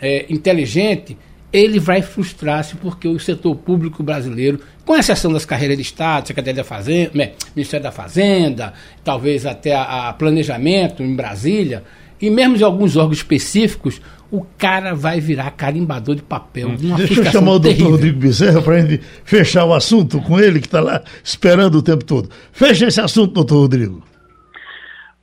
é, 0.00 0.26
inteligente, 0.28 1.16
ele 1.52 1.78
vai 1.78 2.02
frustrar-se 2.02 2.76
porque 2.76 3.08
o 3.08 3.18
setor 3.18 3.54
público 3.56 4.02
brasileiro, 4.02 4.60
com 4.84 4.96
exceção 4.96 5.32
das 5.32 5.44
carreiras 5.44 5.76
de 5.76 5.82
Estado, 5.82 6.26
Secretaria 6.26 6.62
da 6.62 6.64
Fazenda, 6.64 7.32
Ministério 7.54 7.84
da 7.84 7.92
Fazenda, 7.92 8.74
talvez 9.02 9.46
até 9.46 9.74
a, 9.74 10.08
a 10.08 10.12
planejamento 10.12 11.02
em 11.02 11.14
Brasília, 11.14 11.84
e 12.20 12.30
mesmo 12.30 12.56
de 12.56 12.64
alguns 12.64 12.96
órgãos 12.96 13.18
específicos, 13.18 14.00
o 14.30 14.44
cara 14.58 14.94
vai 14.94 15.20
virar 15.20 15.50
carimbador 15.52 16.14
de 16.14 16.22
papel. 16.22 16.70
Deixa 16.96 17.20
eu 17.20 17.24
chamar 17.24 17.52
o 17.52 17.58
doutor 17.58 17.90
Rodrigo 17.92 18.18
Bezerra 18.18 18.60
para 18.60 18.74
a 18.74 18.80
gente 18.80 19.02
fechar 19.24 19.64
o 19.64 19.72
assunto 19.72 20.20
com 20.22 20.38
ele, 20.38 20.60
que 20.60 20.66
está 20.66 20.80
lá 20.80 21.02
esperando 21.24 21.76
o 21.76 21.82
tempo 21.82 22.04
todo. 22.04 22.28
Fecha 22.52 22.86
esse 22.86 23.00
assunto, 23.00 23.32
doutor 23.32 23.62
Rodrigo. 23.62 24.02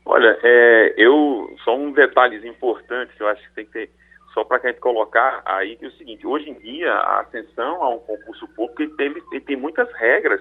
Olha, 0.05 0.37
é, 0.43 0.93
eu 0.97 1.49
só 1.63 1.75
um 1.75 1.91
detalhes 1.91 2.43
importantes 2.43 3.15
que 3.15 3.23
eu 3.23 3.27
acho 3.27 3.41
que 3.41 3.55
tem 3.55 3.65
que 3.65 3.71
ter, 3.71 3.89
só 4.33 4.43
para 4.43 4.57
a 4.57 4.67
gente 4.67 4.79
colocar 4.79 5.41
aí, 5.45 5.75
que 5.75 5.85
é 5.85 5.87
o 5.87 5.91
seguinte, 5.93 6.25
hoje 6.25 6.49
em 6.49 6.53
dia 6.59 6.91
a 6.91 7.21
ascensão 7.21 7.83
a 7.83 7.89
um 7.89 7.99
concurso 7.99 8.47
público 8.49 8.81
ele 8.81 8.93
tem, 8.95 9.13
ele 9.31 9.41
tem 9.41 9.55
muitas 9.55 9.91
regras 9.93 10.39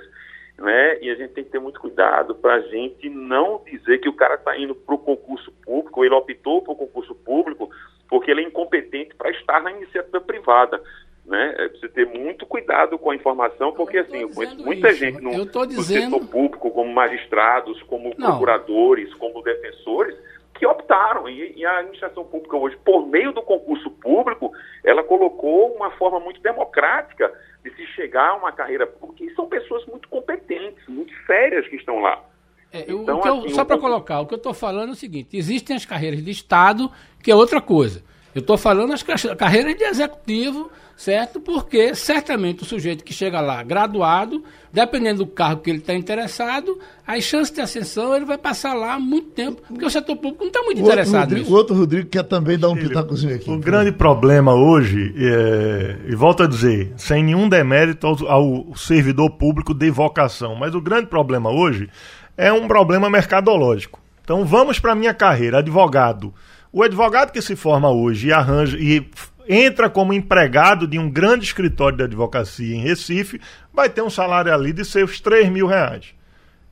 né? 0.58 0.98
E 1.00 1.10
a 1.10 1.14
gente 1.14 1.32
tem 1.32 1.44
que 1.44 1.50
ter 1.50 1.58
muito 1.58 1.80
cuidado 1.80 2.34
para 2.34 2.54
a 2.54 2.60
gente 2.60 3.08
não 3.08 3.62
dizer 3.64 3.98
que 3.98 4.08
o 4.08 4.12
cara 4.14 4.34
está 4.34 4.56
indo 4.56 4.74
para 4.74 4.94
o 4.94 4.98
concurso 4.98 5.52
público, 5.64 6.04
ele 6.04 6.14
optou 6.14 6.62
para 6.62 6.72
o 6.72 6.76
concurso 6.76 7.14
público 7.14 7.70
porque 8.08 8.30
ele 8.30 8.42
é 8.42 8.44
incompetente 8.44 9.14
para 9.14 9.30
estar 9.30 9.62
na 9.62 9.72
iniciativa 9.72 10.20
privada. 10.20 10.80
Né? 11.26 11.54
É 11.58 11.68
preciso 11.68 11.92
ter 11.92 12.06
muito 12.06 12.44
cuidado 12.46 12.98
com 12.98 13.10
a 13.10 13.14
informação, 13.14 13.72
porque 13.72 13.98
assim, 13.98 14.18
eu 14.18 14.30
conheço 14.30 14.62
muita 14.62 14.90
isso. 14.90 14.98
gente 14.98 15.20
no, 15.22 15.30
dizendo... 15.30 15.76
no, 15.76 15.82
setor 15.82 16.26
público, 16.26 16.70
como 16.70 16.92
magistrados, 16.92 17.82
como 17.84 18.12
não. 18.16 18.28
procuradores, 18.28 19.12
como 19.14 19.42
defensores, 19.42 20.16
que 20.54 20.66
optaram. 20.66 21.28
E, 21.28 21.54
e, 21.56 21.64
a 21.64 21.78
administração 21.78 22.24
pública 22.24 22.56
hoje, 22.56 22.76
por 22.84 23.06
meio 23.06 23.32
do 23.32 23.42
concurso 23.42 23.90
público, 23.90 24.52
ela 24.84 25.02
colocou 25.02 25.74
uma 25.74 25.90
forma 25.92 26.20
muito 26.20 26.40
democrática 26.42 27.32
de 27.64 27.74
se 27.74 27.86
chegar 27.94 28.30
a 28.30 28.34
uma 28.36 28.52
carreira 28.52 28.86
pública, 28.86 29.24
e 29.24 29.34
são 29.34 29.48
pessoas 29.48 29.84
muito 29.86 30.08
competentes, 30.08 30.86
muito 30.86 31.12
sérias 31.26 31.66
que 31.66 31.76
estão 31.76 31.98
lá. 31.98 32.22
É, 32.70 32.82
então, 32.82 33.22
eu, 33.24 33.38
assim, 33.38 33.48
só 33.50 33.64
para 33.64 33.78
colocar, 33.78 34.20
o 34.20 34.26
que 34.26 34.34
eu 34.34 34.38
estou 34.38 34.52
falando 34.52 34.90
é 34.90 34.92
o 34.92 34.96
seguinte: 34.96 35.36
existem 35.36 35.74
as 35.74 35.86
carreiras 35.86 36.22
de 36.22 36.30
Estado, 36.30 36.90
que 37.22 37.30
é 37.30 37.34
outra 37.34 37.60
coisa. 37.60 38.04
Eu 38.34 38.40
estou 38.40 38.58
falando 38.58 38.92
as 38.92 39.02
carreiras 39.02 39.76
de 39.76 39.84
executivo, 39.84 40.68
certo? 40.96 41.40
Porque 41.40 41.94
certamente 41.94 42.64
o 42.64 42.66
sujeito 42.66 43.04
que 43.04 43.12
chega 43.12 43.40
lá 43.40 43.62
graduado, 43.62 44.42
dependendo 44.72 45.24
do 45.24 45.30
cargo 45.30 45.62
que 45.62 45.70
ele 45.70 45.78
está 45.78 45.94
interessado, 45.94 46.78
as 47.06 47.22
chances 47.22 47.54
de 47.54 47.60
ascensão 47.60 48.14
ele 48.14 48.24
vai 48.24 48.36
passar 48.36 48.74
lá 48.74 48.98
muito 48.98 49.28
tempo, 49.28 49.62
porque 49.68 49.84
o 49.84 49.90
setor 49.90 50.16
público 50.16 50.42
não 50.42 50.48
está 50.48 50.62
muito 50.62 50.78
o 50.78 50.84
interessado 50.84 51.20
Rodrigo, 51.20 51.40
nisso. 51.42 51.52
O 51.52 51.56
outro 51.56 51.76
Rodrigo 51.76 52.08
quer 52.08 52.24
também 52.24 52.58
dar 52.58 52.70
um 52.70 52.76
pitacozinho 52.76 53.36
aqui. 53.36 53.48
O 53.48 53.58
grande 53.58 53.92
problema 53.92 54.52
hoje, 54.52 55.14
é, 55.16 55.96
e 56.08 56.14
volto 56.16 56.42
a 56.42 56.46
dizer, 56.48 56.92
sem 56.96 57.22
nenhum 57.22 57.48
demérito 57.48 58.06
ao, 58.06 58.28
ao 58.28 58.76
servidor 58.76 59.30
público 59.30 59.72
de 59.72 59.90
vocação, 59.90 60.56
mas 60.56 60.74
o 60.74 60.80
grande 60.80 61.06
problema 61.06 61.50
hoje 61.50 61.88
é 62.36 62.52
um 62.52 62.66
problema 62.66 63.08
mercadológico. 63.08 64.00
Então 64.24 64.44
vamos 64.44 64.80
para 64.80 64.92
a 64.92 64.94
minha 64.96 65.14
carreira, 65.14 65.58
advogado 65.58 66.34
o 66.74 66.82
advogado 66.82 67.30
que 67.30 67.40
se 67.40 67.54
forma 67.54 67.88
hoje 67.88 68.26
e 68.26 68.32
arranja 68.32 68.76
e 68.76 69.08
entra 69.48 69.88
como 69.88 70.12
empregado 70.12 70.88
de 70.88 70.98
um 70.98 71.08
grande 71.08 71.44
escritório 71.44 71.96
de 71.96 72.02
advocacia 72.02 72.74
em 72.74 72.80
Recife 72.80 73.40
vai 73.72 73.88
ter 73.88 74.02
um 74.02 74.10
salário 74.10 74.52
ali 74.52 74.72
de 74.72 74.84
seus 74.84 75.20
3 75.20 75.48
mil 75.50 75.68
reais. 75.68 76.06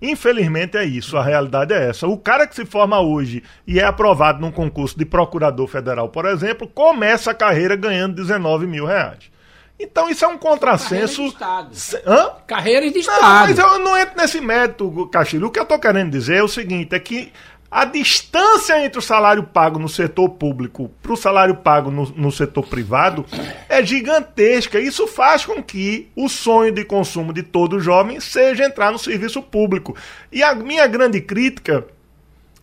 Infelizmente 0.00 0.76
é 0.76 0.84
isso, 0.84 1.16
a 1.16 1.22
realidade 1.22 1.72
é 1.72 1.88
essa. 1.88 2.08
O 2.08 2.18
cara 2.18 2.48
que 2.48 2.56
se 2.56 2.66
forma 2.66 3.00
hoje 3.00 3.44
e 3.64 3.78
é 3.78 3.84
aprovado 3.84 4.40
num 4.40 4.50
concurso 4.50 4.98
de 4.98 5.04
procurador 5.04 5.68
federal, 5.68 6.08
por 6.08 6.24
exemplo, 6.24 6.66
começa 6.66 7.30
a 7.30 7.34
carreira 7.34 7.76
ganhando 7.76 8.16
19 8.16 8.66
mil 8.66 8.84
reais. 8.84 9.30
Então 9.78 10.08
isso 10.08 10.24
é 10.24 10.28
um 10.28 10.38
contrassenso. 10.38 11.32
Carreira 11.32 11.68
de 11.68 11.76
Estado. 11.76 12.02
Hã? 12.06 12.30
Carreira 12.46 12.90
de 12.90 12.98
Estado. 12.98 13.22
Não, 13.22 13.40
mas 13.40 13.58
eu 13.58 13.78
não 13.78 13.96
entro 13.96 14.16
nesse 14.16 14.40
mérito, 14.40 15.08
Castilho. 15.12 15.48
O 15.48 15.50
que 15.50 15.58
eu 15.58 15.64
estou 15.64 15.78
querendo 15.78 16.10
dizer 16.10 16.36
é 16.36 16.42
o 16.42 16.48
seguinte: 16.48 16.94
é 16.94 17.00
que 17.00 17.32
a 17.72 17.86
distância 17.86 18.84
entre 18.84 18.98
o 18.98 19.02
salário 19.02 19.44
pago 19.44 19.78
no 19.78 19.88
setor 19.88 20.28
público 20.28 20.90
para 21.02 21.12
o 21.14 21.16
salário 21.16 21.54
pago 21.54 21.90
no, 21.90 22.04
no, 22.10 22.30
setor 22.30 22.66
privado 22.66 23.24
é 23.66 23.82
gigantesca. 23.82 24.78
Isso 24.78 25.06
faz 25.06 25.46
com 25.46 25.62
que 25.62 26.10
o 26.14 26.28
sonho 26.28 26.70
de 26.70 26.84
consumo 26.84 27.32
de 27.32 27.42
todo 27.42 27.80
jovem 27.80 28.20
seja 28.20 28.66
entrar 28.66 28.92
no 28.92 28.98
serviço 28.98 29.40
público. 29.40 29.96
E 30.30 30.42
a 30.42 30.54
minha 30.54 30.86
grande 30.86 31.18
crítica 31.22 31.86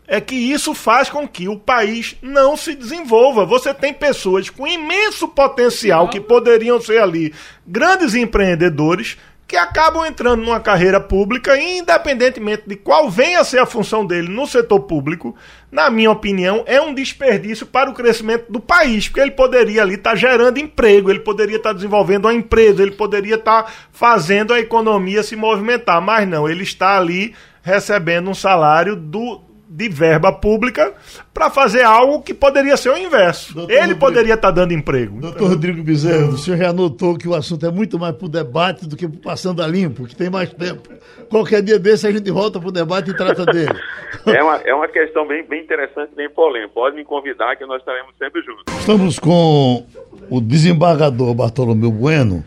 é 0.08 0.22
que 0.22 0.36
isso 0.36 0.76
faz 0.76 1.10
com 1.10 1.28
que 1.28 1.48
o 1.48 1.58
país 1.58 2.16
não 2.22 2.56
se 2.56 2.76
desenvolva. 2.76 3.46
Você 3.46 3.74
tem 3.74 3.92
pessoas 3.92 4.48
com 4.52 4.68
imenso 4.68 5.28
potencial 5.28 6.08
que 6.08 6.22
poderiam 6.22 6.80
ser 6.80 7.02
ali 7.02 7.34
grandes 7.66 8.14
empreendedores 8.14 9.18
que 9.50 9.58
acabam 9.58 10.06
entrando 10.06 10.44
numa 10.44 10.60
carreira 10.60 11.00
pública, 11.00 11.60
independentemente 11.60 12.66
de 12.68 12.76
qual 12.76 13.10
venha 13.10 13.40
a 13.40 13.44
ser 13.44 13.58
a 13.58 13.66
função 13.66 14.06
dele 14.06 14.30
no 14.30 14.46
setor 14.46 14.82
público, 14.82 15.36
na 15.72 15.90
minha 15.90 16.12
opinião, 16.12 16.64
é 16.68 16.80
um 16.80 16.94
desperdício 16.94 17.66
para 17.66 17.90
o 17.90 17.94
crescimento 17.96 18.46
do 18.52 18.60
país, 18.60 19.08
porque 19.08 19.22
ele 19.22 19.32
poderia 19.32 19.82
ali 19.82 19.96
estar 19.96 20.16
gerando 20.16 20.60
emprego, 20.60 21.10
ele 21.10 21.22
poderia 21.22 21.58
estar 21.58 21.74
desenvolvendo 21.74 22.26
uma 22.26 22.34
empresa, 22.34 22.84
ele 22.84 22.92
poderia 22.92 23.36
estar 23.36 23.74
fazendo 23.92 24.54
a 24.54 24.60
economia 24.60 25.24
se 25.24 25.36
movimentar, 25.36 26.00
mas 26.00 26.28
não, 26.28 26.48
ele 26.48 26.62
está 26.62 26.96
ali 26.96 27.34
recebendo 27.64 28.30
um 28.30 28.36
salário 28.36 28.96
do, 28.96 29.42
de 29.70 29.88
verba 29.88 30.34
pública 30.34 30.94
para 31.32 31.52
fazer 31.52 31.84
algo 31.84 32.24
que 32.24 32.34
poderia 32.34 32.76
ser 32.76 32.90
o 32.90 32.98
inverso. 32.98 33.54
Doutor 33.54 33.72
Ele 33.72 33.82
Rodrigo, 33.82 34.00
poderia 34.00 34.34
estar 34.34 34.50
dando 34.50 34.74
emprego. 34.74 35.22
Doutor 35.22 35.50
Rodrigo 35.50 35.84
Bezerro, 35.84 36.34
o 36.34 36.38
senhor 36.38 36.58
já 36.58 36.74
notou 36.74 37.16
que 37.16 37.28
o 37.28 37.36
assunto 37.36 37.68
é 37.68 37.72
muito 37.72 38.00
mais 38.00 38.16
para 38.16 38.26
o 38.26 38.30
debate 38.30 38.88
do 38.88 38.98
que 38.98 39.08
para 39.08 39.30
passando 39.30 39.62
a 39.62 39.68
limpo, 39.68 40.08
que 40.08 40.16
tem 40.16 40.28
mais 40.28 40.52
tempo. 40.52 40.90
Qualquer 41.30 41.62
dia 41.62 41.78
desse 41.78 42.08
a 42.08 42.12
gente 42.12 42.32
volta 42.32 42.60
para 42.60 42.70
o 42.70 42.72
debate 42.72 43.12
e 43.12 43.16
trata 43.16 43.46
dele. 43.46 43.70
É 44.26 44.44
uma, 44.44 44.56
é 44.58 44.74
uma 44.74 44.88
questão 44.88 45.26
bem, 45.26 45.46
bem 45.46 45.62
interessante, 45.62 46.14
bem 46.16 46.30
polêmica. 46.30 46.72
Pode 46.74 46.96
me 46.96 47.06
convidar 47.06 47.56
que 47.56 47.66
nós 47.66 47.80
estaremos 47.80 48.14
sempre 48.18 48.42
juntos. 48.42 48.64
Estamos 48.80 49.20
com 49.20 49.86
o 50.30 50.42
desembargador 50.42 51.34
Bartolomeu 51.36 51.92
Bueno. 51.92 52.44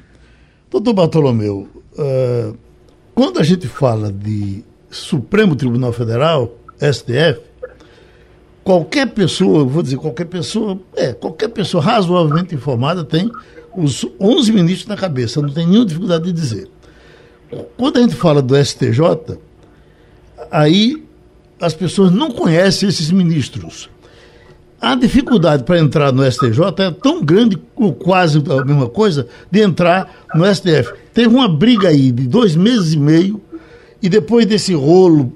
Doutor 0.68 0.92
Bartolomeu, 0.92 1.68
uh, 1.92 2.58
quando 3.14 3.38
a 3.38 3.42
gente 3.42 3.68
fala 3.68 4.12
de 4.12 4.64
Supremo 4.90 5.54
Tribunal 5.54 5.92
Federal, 5.92 6.52
STF, 6.92 7.40
qualquer 8.64 9.06
pessoa, 9.08 9.64
vou 9.64 9.82
dizer 9.82 9.96
qualquer 9.96 10.26
pessoa, 10.26 10.78
é, 10.96 11.12
qualquer 11.12 11.48
pessoa 11.48 11.82
razoavelmente 11.82 12.54
informada 12.54 13.04
tem 13.04 13.30
os 13.76 14.06
11 14.20 14.52
ministros 14.52 14.86
na 14.86 14.96
cabeça, 14.96 15.40
não 15.40 15.48
tem 15.48 15.66
nenhuma 15.66 15.86
dificuldade 15.86 16.24
de 16.24 16.32
dizer. 16.32 16.68
Quando 17.76 17.98
a 17.98 18.00
gente 18.00 18.14
fala 18.14 18.40
do 18.40 18.56
STJ, 18.56 19.38
aí 20.50 21.02
as 21.60 21.74
pessoas 21.74 22.10
não 22.10 22.30
conhecem 22.30 22.88
esses 22.88 23.10
ministros. 23.10 23.88
A 24.80 24.96
dificuldade 24.96 25.62
para 25.62 25.78
entrar 25.78 26.12
no 26.12 26.28
STJ 26.28 26.60
é 26.78 26.90
tão 26.90 27.22
grande, 27.22 27.56
ou 27.76 27.94
quase 27.94 28.38
a 28.38 28.64
mesma 28.64 28.88
coisa, 28.88 29.28
de 29.50 29.60
entrar 29.60 30.26
no 30.34 30.44
STF. 30.52 30.92
Teve 31.14 31.28
uma 31.28 31.48
briga 31.48 31.88
aí 31.88 32.10
de 32.10 32.26
dois 32.26 32.56
meses 32.56 32.92
e 32.92 32.98
meio, 32.98 33.40
e 34.02 34.08
depois 34.08 34.44
desse 34.44 34.74
rolo 34.74 35.32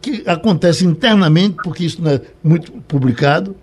que 0.00 0.22
acontece 0.26 0.84
internamente, 0.84 1.56
porque 1.62 1.84
isso 1.84 2.02
não 2.02 2.12
é 2.12 2.20
muito 2.42 2.72
publicado, 2.86 3.56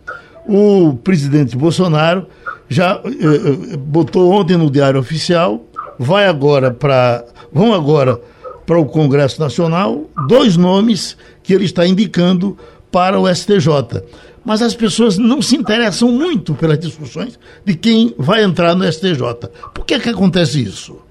o 0.47 0.95
presidente 1.03 1.55
Bolsonaro 1.55 2.25
já 2.67 3.01
eh, 3.05 3.73
eh 3.73 3.77
botou 3.77 4.31
ontem 4.31 4.57
no 4.57 4.69
Diário 4.69 4.99
Oficial, 4.99 5.63
vai 5.97 6.25
agora 6.25 6.71
para. 6.71 7.25
vão 7.51 7.73
agora 7.73 8.19
para 8.65 8.77
o 8.77 8.85
Congresso 8.85 9.39
Nacional 9.41 10.05
dois 10.27 10.55
nomes 10.55 11.17
que 11.41 11.53
ele 11.53 11.65
está 11.65 11.87
indicando 11.87 12.55
para 12.91 13.19
o 13.19 13.27
STJ. 13.27 14.03
Mas 14.45 14.61
as 14.61 14.75
pessoas 14.75 15.17
não 15.17 15.41
se 15.41 15.55
interessam 15.55 16.11
muito 16.11 16.53
pelas 16.53 16.79
discussões 16.79 17.39
de 17.65 17.75
quem 17.75 18.13
vai 18.17 18.43
entrar 18.43 18.75
no 18.75 18.85
STJ. 18.85 19.49
Por 19.73 19.85
que, 19.85 19.99
que 19.99 20.09
acontece 20.09 20.63
isso? 20.63 21.01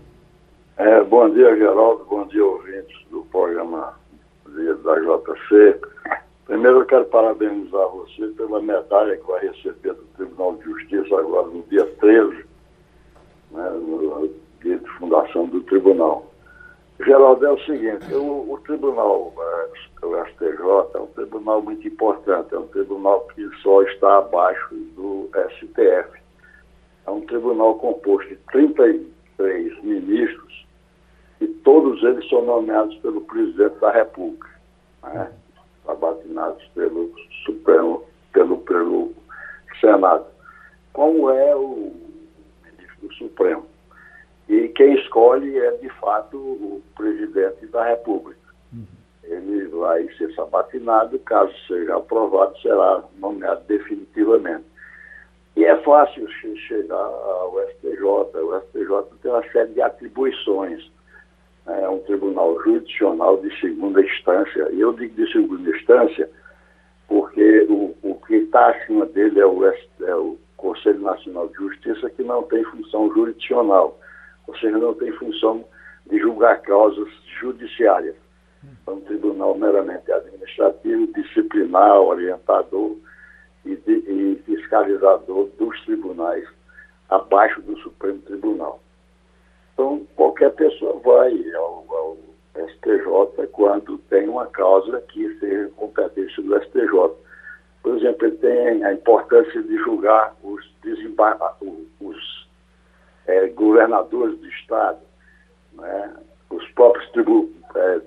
É, 0.76 1.03
bom 1.05 1.28
dia, 1.30 1.57
Geraldo. 1.57 2.07
Bom 2.09 2.26
dia, 2.28 2.44
ouvintes 2.44 2.96
do 3.11 3.22
programa 3.30 3.97
da 4.65 4.95
JC. 5.01 5.81
Primeiro 6.47 6.81
eu 6.81 6.87
quero 6.87 7.05
parabenizar 7.07 7.89
você 7.89 8.27
pela 8.37 8.61
medalha 8.61 9.17
que 9.17 9.27
vai 9.27 9.47
receber 9.47 9.95
do 9.95 10.05
Tribunal 10.17 10.57
de 10.57 10.65
Justiça 10.65 11.19
agora 11.19 11.47
no 11.49 11.63
dia 11.65 11.85
13, 12.01 12.45
né, 13.53 13.71
no 13.71 14.31
dia 14.63 14.79
de 14.79 14.89
fundação 14.99 15.47
do 15.47 15.61
tribunal. 15.63 16.27
Geraldo, 17.05 17.47
é 17.47 17.53
o 17.53 17.61
seguinte, 17.61 18.13
o, 18.13 18.53
o 18.53 18.61
tribunal, 18.65 19.33
é, 19.39 20.07
o 20.07 20.25
STJ, 20.27 20.97
é 20.97 20.99
um 20.99 21.07
tribunal 21.07 21.63
muito 21.63 21.87
importante, 21.87 22.55
é 22.55 22.59
um 22.59 22.67
tribunal 22.67 23.29
que 23.35 23.49
só 23.63 23.83
está 23.83 24.19
abaixo 24.19 24.75
do 24.97 25.31
STF. 25.33 26.19
É 27.07 27.11
um 27.11 27.21
tribunal 27.21 27.77
composto 27.77 28.29
de 28.29 28.37
33 28.51 29.85
ministros 29.85 30.67
e 31.41 31.47
todos 31.47 32.03
eles 32.03 32.28
são 32.28 32.45
nomeados 32.45 32.97
pelo 32.99 33.20
presidente 33.22 33.78
da 33.80 33.91
República 33.91 34.49
né, 35.03 35.30
abatinados 35.86 36.64
pelo 36.74 37.12
Supremo, 37.45 38.05
pelo, 38.32 38.59
pelo 38.59 39.12
Senado, 39.80 40.26
como 40.93 41.30
é 41.30 41.55
o 41.55 41.93
ministro 42.64 43.09
do 43.09 43.14
Supremo. 43.14 43.66
E 44.49 44.68
quem 44.68 44.95
escolhe 44.95 45.59
é, 45.59 45.70
de 45.72 45.89
fato, 46.01 46.36
o 46.36 46.82
presidente 46.97 47.66
da 47.66 47.84
República. 47.84 48.39
Ele 49.22 49.66
vai 49.66 50.09
ser 50.14 50.32
sabatinado, 50.34 51.18
caso 51.18 51.53
seja 51.66 51.97
aprovado, 51.97 52.59
será 52.61 53.05
nomeado 53.18 53.62
definitivamente. 53.68 54.64
E 55.55 55.66
é 55.66 55.76
fácil 55.82 56.26
chegar 56.66 56.97
ao 56.97 57.55
STJ. 57.72 58.03
O 58.03 58.61
STJ 58.61 59.18
tem 59.20 59.30
uma 59.30 59.43
série 59.53 59.74
de 59.74 59.82
atribuições 59.82 60.91
tribunal 62.29 62.61
judicional 62.62 63.37
de 63.39 63.61
segunda 63.61 64.01
instância. 64.03 64.68
E 64.72 64.81
eu 64.81 64.93
digo 64.93 65.14
de 65.14 65.33
segunda 65.33 65.70
instância 65.70 66.29
porque 67.07 67.66
o, 67.68 67.97
o 68.03 68.14
que 68.26 68.37
está 68.37 68.68
acima 68.70 69.07
dele 69.07 69.41
é 69.41 69.47
o, 69.47 69.64
é 69.64 70.14
o 70.14 70.39
Conselho 70.57 71.01
Nacional 71.01 71.49
de 71.49 71.55
Justiça, 71.55 72.11
que 72.11 72.22
não 72.22 72.43
tem 72.43 72.62
função 72.64 73.11
jurisdicional, 73.14 73.99
ou 74.47 74.57
seja, 74.59 74.76
não 74.76 74.93
tem 74.93 75.11
função 75.12 75.64
de 76.11 76.18
julgar 76.18 76.61
causas 76.62 77.09
judiciárias. 77.41 78.16
É 78.87 78.91
um 78.91 79.01
tribunal 79.01 79.57
meramente 79.57 80.11
administrativo, 80.12 81.07
disciplinar, 81.14 82.01
orientador 82.01 82.97
e, 83.64 83.76
de, 83.76 83.93
e 83.93 84.43
fiscalizador 84.45 85.49
dos 85.59 85.81
tribunais 85.85 86.47
abaixo 87.09 87.62
do 87.62 87.79
Supremo 87.79 88.18
Tribunal. 88.22 88.83
Então, 89.79 90.05
qualquer 90.16 90.51
pessoa 90.55 90.99
vai 91.05 91.55
ao, 91.55 91.85
ao 91.89 92.16
STJ 92.66 93.47
quando 93.53 93.97
tem 94.11 94.29
uma 94.29 94.45
causa 94.47 95.01
que 95.03 95.39
seja 95.39 95.70
competência 95.76 96.43
do 96.43 96.61
STJ. 96.64 96.91
Por 97.81 97.97
exemplo, 97.97 98.26
ele 98.26 98.37
tem 98.39 98.85
a 98.85 98.93
importância 98.93 99.62
de 99.62 99.76
julgar 99.76 100.35
os, 100.43 100.68
os 102.01 102.49
é, 103.29 103.47
governadores 103.51 104.37
do 104.41 104.49
Estado, 104.49 104.99
né? 105.74 106.16
os 106.51 106.68
próprios 106.72 107.09
é, 107.76 108.01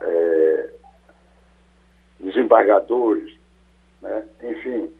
é, 0.00 0.70
desembargadores, 2.20 3.38
né? 4.00 4.24
enfim, 4.42 4.90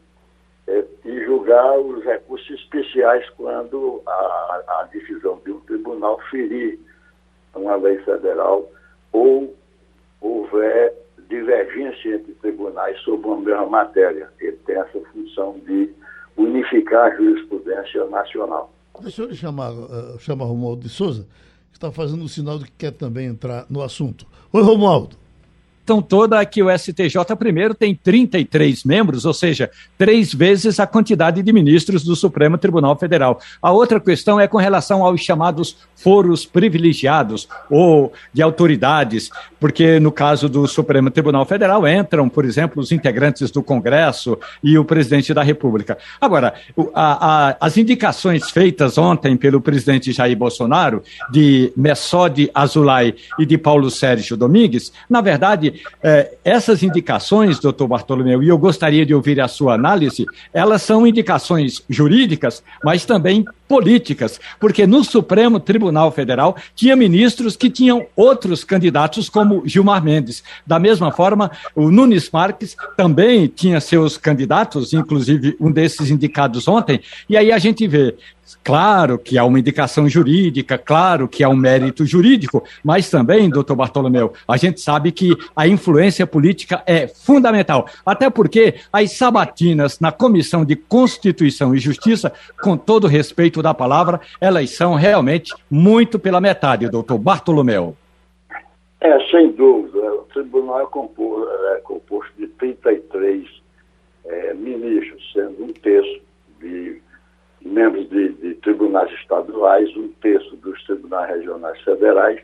é, 0.69 0.85
e 1.03 1.25
julgar 1.25 1.79
os 1.79 2.03
recursos 2.03 2.47
especiais 2.51 3.27
quando 3.31 4.03
a, 4.05 4.61
a 4.67 4.89
decisão 4.93 5.41
de 5.43 5.51
um 5.51 5.59
tribunal 5.61 6.19
ferir 6.29 6.79
uma 7.55 7.75
lei 7.75 7.97
federal 7.99 8.69
ou 9.11 9.55
houver 10.21 10.93
divergência 11.27 12.15
entre 12.15 12.33
tribunais 12.33 12.99
sobre 13.01 13.27
uma 13.27 13.41
mesma 13.41 13.65
matéria. 13.65 14.29
Ele 14.39 14.57
tem 14.65 14.75
essa 14.75 14.99
função 15.11 15.59
de 15.65 15.89
unificar 16.37 17.11
a 17.11 17.15
jurisprudência 17.15 18.05
nacional. 18.05 18.71
Deixa 19.01 19.23
eu 19.23 19.27
lhe 19.27 19.35
chamar, 19.35 19.71
uh, 19.71 20.19
chamar 20.19 20.45
Romualdo 20.45 20.83
de 20.83 20.89
Souza, 20.89 21.27
que 21.71 21.77
está 21.77 21.91
fazendo 21.91 22.23
o 22.23 22.29
sinal 22.29 22.59
de 22.59 22.65
que 22.65 22.71
quer 22.71 22.91
também 22.91 23.25
entrar 23.25 23.65
no 23.69 23.81
assunto. 23.81 24.25
Oi, 24.53 24.61
Romualdo. 24.61 25.15
Questão 25.89 26.01
toda 26.03 26.45
que 26.45 26.61
o 26.61 26.69
STJ, 26.69 27.35
primeiro, 27.37 27.73
tem 27.73 27.95
33 27.95 28.83
membros, 28.83 29.25
ou 29.25 29.33
seja, 29.33 29.71
três 29.97 30.31
vezes 30.31 30.79
a 30.79 30.85
quantidade 30.85 31.41
de 31.41 31.51
ministros 31.51 32.03
do 32.03 32.15
Supremo 32.15 32.59
Tribunal 32.59 32.95
Federal. 32.95 33.39
A 33.59 33.71
outra 33.71 33.99
questão 33.99 34.39
é 34.39 34.47
com 34.47 34.59
relação 34.59 35.03
aos 35.03 35.19
chamados 35.21 35.75
foros 35.95 36.45
privilegiados 36.45 37.47
ou 37.71 38.13
de 38.31 38.41
autoridades, 38.43 39.31
porque 39.59 39.99
no 39.99 40.11
caso 40.11 40.47
do 40.47 40.67
Supremo 40.67 41.09
Tribunal 41.09 41.45
Federal 41.45 41.87
entram, 41.87 42.29
por 42.29 42.45
exemplo, 42.45 42.81
os 42.81 42.91
integrantes 42.91 43.49
do 43.49 43.63
Congresso 43.63 44.37
e 44.63 44.77
o 44.77 44.85
presidente 44.85 45.33
da 45.33 45.41
República. 45.41 45.97
Agora, 46.21 46.53
a, 46.93 47.49
a, 47.49 47.57
as 47.59 47.77
indicações 47.77 48.51
feitas 48.51 48.97
ontem 48.97 49.35
pelo 49.35 49.59
presidente 49.59 50.11
Jair 50.11 50.37
Bolsonaro 50.37 51.01
de 51.31 51.73
Messode 51.75 52.51
Azulay 52.53 53.15
e 53.39 53.45
de 53.45 53.57
Paulo 53.57 53.89
Sérgio 53.89 54.37
Domingues, 54.37 54.93
na 55.09 55.19
verdade, 55.19 55.78
eh, 56.03 56.35
essas 56.43 56.83
indicações, 56.83 57.59
doutor 57.59 57.87
Bartolomeu, 57.87 58.41
e 58.43 58.47
eu 58.47 58.57
gostaria 58.57 59.05
de 59.05 59.13
ouvir 59.13 59.39
a 59.39 59.47
sua 59.47 59.73
análise, 59.73 60.25
elas 60.53 60.81
são 60.81 61.05
indicações 61.05 61.83
jurídicas, 61.89 62.63
mas 62.83 63.05
também 63.05 63.45
políticas, 63.69 64.41
porque 64.59 64.87
no 64.87 65.03
Supremo 65.03 65.59
Tribunal 65.59 66.11
Federal 66.11 66.57
tinha 66.75 66.95
ministros 66.95 67.55
que 67.55 67.69
tinham 67.69 68.07
outros 68.15 68.63
candidatos, 68.63 69.29
como 69.29 69.61
Gilmar 69.63 70.03
Mendes. 70.03 70.43
Da 70.65 70.79
mesma 70.79 71.11
forma, 71.11 71.51
o 71.75 71.91
Nunes 71.91 72.31
Marques 72.31 72.75
também 72.97 73.45
tinha 73.45 73.79
seus 73.79 74.17
candidatos, 74.17 74.91
inclusive 74.91 75.55
um 75.61 75.71
desses 75.71 76.09
indicados 76.09 76.67
ontem, 76.67 76.99
e 77.29 77.37
aí 77.37 77.51
a 77.51 77.59
gente 77.59 77.87
vê 77.87 78.15
Claro 78.63 79.17
que 79.17 79.37
há 79.37 79.45
uma 79.45 79.59
indicação 79.59 80.09
jurídica, 80.09 80.77
claro 80.77 81.27
que 81.27 81.43
há 81.43 81.49
um 81.49 81.55
mérito 81.55 82.05
jurídico, 82.05 82.63
mas 82.83 83.09
também, 83.09 83.49
doutor 83.49 83.75
Bartolomeu, 83.75 84.33
a 84.47 84.57
gente 84.57 84.81
sabe 84.81 85.11
que 85.11 85.35
a 85.55 85.67
influência 85.67 86.25
política 86.25 86.81
é 86.85 87.07
fundamental. 87.07 87.87
Até 88.05 88.29
porque 88.29 88.75
as 88.91 89.13
sabatinas 89.13 89.99
na 89.99 90.11
Comissão 90.11 90.65
de 90.65 90.75
Constituição 90.75 91.75
e 91.75 91.79
Justiça, 91.79 92.31
com 92.61 92.75
todo 92.75 93.07
respeito 93.07 93.58
da 93.61 93.73
palavra, 93.73 94.19
elas 94.39 94.69
são 94.75 94.95
realmente 94.95 95.53
muito 95.69 96.19
pela 96.19 96.41
metade, 96.41 96.89
doutor 96.89 97.17
Bartolomeu. 97.17 97.95
É, 99.01 99.19
sem 99.29 99.51
dúvida. 99.51 99.99
O 100.13 100.23
tribunal 100.33 100.81
é 100.81 100.85
composto, 100.87 101.49
é 101.75 101.79
composto 101.81 102.31
de 102.37 102.47
33 102.47 103.47
é, 104.25 104.53
ministros, 104.53 105.31
sendo 105.33 105.63
um 105.63 105.73
terço 105.73 106.21
de 106.59 107.01
membros 107.61 108.09
de, 108.09 108.29
de, 108.33 108.53
tribunais 108.55 109.11
estaduais, 109.13 109.95
um 109.95 110.09
terço 110.21 110.55
dos 110.57 110.81
tribunais 110.83 111.29
regionais 111.29 111.79
federais 111.81 112.41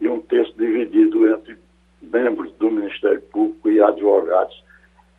e 0.00 0.08
um 0.08 0.20
terço 0.20 0.52
dividido 0.56 1.28
entre 1.28 1.56
membros 2.00 2.52
do 2.54 2.70
Ministério 2.70 3.20
Público 3.22 3.70
e 3.70 3.80
advogados 3.80 4.62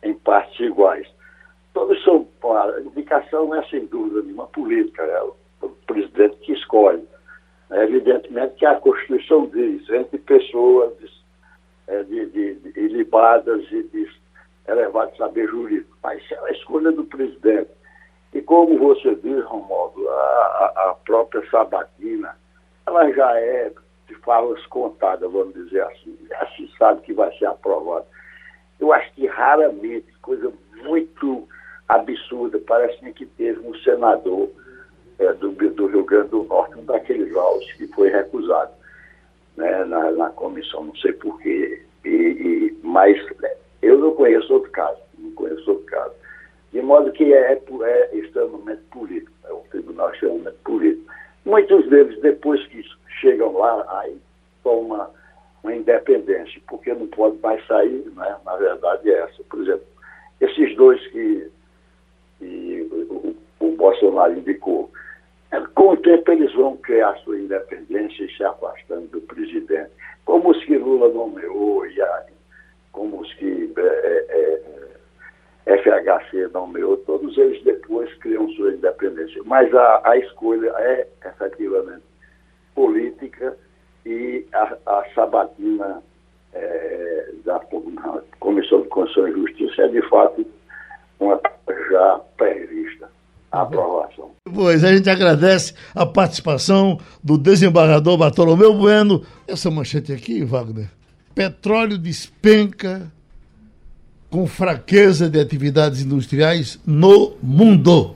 em 0.02 0.14
partes 0.14 0.58
iguais. 0.60 1.06
Todos 1.74 2.02
são, 2.04 2.26
a 2.44 2.80
indicação 2.80 3.52
é 3.52 3.62
sem 3.64 3.84
dúvida 3.86 4.22
nenhuma 4.22 4.46
política, 4.46 5.02
é 5.02 5.22
o, 5.22 5.34
presidente 5.86 6.36
que 6.36 6.52
escolhe. 6.52 7.06
É 7.70 7.82
evidentemente 7.82 8.54
que 8.54 8.64
a 8.64 8.76
Constituição 8.76 9.46
diz, 9.46 9.88
entre 9.90 10.18
pessoas 10.18 10.92
é, 11.88 12.02
de, 12.04 12.26
de, 12.26 12.54
de, 12.54 12.80
ilibadas 12.80 13.60
e 13.72 13.82
de 13.82 14.08
elevado 14.68 15.16
saber 15.16 15.48
jurídico, 15.48 15.96
mas 16.02 16.22
é 16.30 16.38
a 16.48 16.52
escolha 16.52 16.92
do 16.92 17.04
presidente. 17.04 17.70
E 18.32 18.40
como 18.40 18.78
você 18.78 19.14
diz, 19.16 19.44
Romualdo, 19.44 20.08
a, 20.08 20.72
a 20.76 20.96
própria 21.04 21.44
sabatina, 21.50 22.36
ela 22.86 23.10
já 23.12 23.36
é 23.38 23.72
de 24.06 24.14
falas 24.16 24.64
contadas, 24.66 25.30
vamos 25.30 25.54
dizer 25.54 25.82
assim. 25.82 26.16
Já 26.28 26.46
se 26.52 26.70
sabe 26.78 27.02
que 27.02 27.12
vai 27.12 27.36
ser 27.36 27.46
aprovada. 27.46 28.06
Eu 28.78 28.92
acho 28.92 29.12
que 29.14 29.26
raramente, 29.26 30.06
coisa 30.20 30.52
muito 30.82 31.48
absurda, 31.88 32.58
parece 32.66 32.98
que 33.12 33.26
teve 33.26 33.60
um 33.60 33.74
senador 33.76 34.48
é, 35.18 35.32
do, 35.34 35.52
do, 35.52 35.86
Rio 35.86 36.04
Grande 36.04 36.28
do 36.28 36.44
Norte, 36.44 36.78
um 36.78 36.84
daqueles 36.84 37.34
autos 37.34 37.70
que 37.72 37.86
foi 37.88 38.08
recusado 38.08 38.72
né, 39.56 39.84
na, 39.84 40.10
na, 40.12 40.30
comissão, 40.30 40.84
não 40.84 40.96
sei 40.96 41.12
porquê. 41.12 41.82
E, 42.04 42.08
e, 42.08 42.78
mas 42.82 43.16
eu 43.82 43.98
não 43.98 44.14
conheço 44.14 44.52
outro 44.52 44.70
caso, 44.70 44.98
não 45.18 45.30
conheço 45.32 45.70
outro 45.70 45.86
caso. 45.86 46.14
De 46.72 46.82
modo 46.82 47.12
que 47.12 47.32
é, 47.32 47.52
é, 47.52 47.62
é 47.82 48.16
extremamente 48.16 48.82
político, 48.90 49.32
é 49.44 49.52
um 49.52 49.62
tribunal 49.70 50.12
extremamente 50.12 50.56
político. 50.64 51.12
Muitos 51.44 51.88
deles, 51.88 52.20
depois 52.20 52.66
que 52.66 52.82
chegam 53.20 53.56
lá, 53.56 53.86
aí 54.00 54.16
tomam 54.62 54.86
uma, 54.86 55.10
uma 55.62 55.74
independência, 55.74 56.60
porque 56.66 56.92
não 56.92 57.06
pode 57.08 57.38
mais 57.38 57.64
sair, 57.66 58.04
né? 58.16 58.36
na 58.44 58.56
verdade 58.56 59.10
é 59.10 59.20
essa. 59.20 59.42
Por 59.44 59.60
exemplo, 59.60 59.86
esses 60.40 60.74
dois 60.76 61.06
que, 61.08 61.48
que 62.44 62.88
o, 63.10 63.36
o, 63.60 63.76
Bolsonaro 63.76 64.32
indicou, 64.38 64.90
é, 65.50 65.60
com 65.74 65.90
o 65.90 65.96
tempo 65.96 66.30
eles 66.30 66.52
vão 66.54 66.76
criar 66.78 67.14
sua 67.18 67.38
independência 67.38 68.24
e 68.24 68.36
se 68.36 68.44
afastando 68.44 69.06
do 69.08 69.20
presidente, 69.22 69.90
como 70.24 70.50
os 70.50 70.64
que 70.64 70.76
Lula 70.76 71.08
nomeou, 71.08 71.86
e 71.86 72.02
como 72.92 73.20
os 73.20 73.32
que 73.34 73.72
é, 73.76 74.26
é, 74.28 74.62
é 75.66 75.78
FHC 75.78 76.48
nomeou, 76.52 76.96
todos 76.98 77.36
eles 77.38 77.62
depois 77.64 78.12
criam 78.18 78.48
sua 78.50 78.72
independência. 78.72 79.42
Mas 79.44 79.74
a, 79.74 80.02
a 80.04 80.16
escolha 80.18 80.72
é 80.78 81.06
efetivamente 81.26 82.04
política 82.74 83.56
e 84.06 84.46
a, 84.52 84.76
a 84.86 85.04
sabatina 85.14 86.02
é, 86.52 87.28
da 87.44 87.60
Comissão 88.38 88.82
de 88.82 88.88
Constituição 88.88 89.28
e 89.28 89.32
Justiça 89.32 89.82
é 89.82 89.88
de 89.88 90.02
fato 90.08 90.46
uma 91.24 91.40
já 91.90 92.20
prevista 92.36 93.08
a 93.50 93.62
aprovação. 93.62 94.30
Pois 94.52 94.84
a 94.84 94.94
gente 94.94 95.08
agradece 95.08 95.74
a 95.94 96.04
participação 96.04 96.98
do 97.22 97.38
desembargador 97.38 98.16
Bartolomeu 98.16 98.74
Bueno. 98.74 99.22
Essa 99.46 99.70
manchete 99.70 100.12
aqui, 100.12 100.44
Wagner. 100.44 100.90
Petróleo 101.34 101.98
despenca 101.98 103.10
com 104.30 104.46
fraqueza 104.46 105.30
de 105.30 105.40
atividades 105.40 106.02
industriais 106.02 106.78
no 106.84 107.36
mundo. 107.42 108.14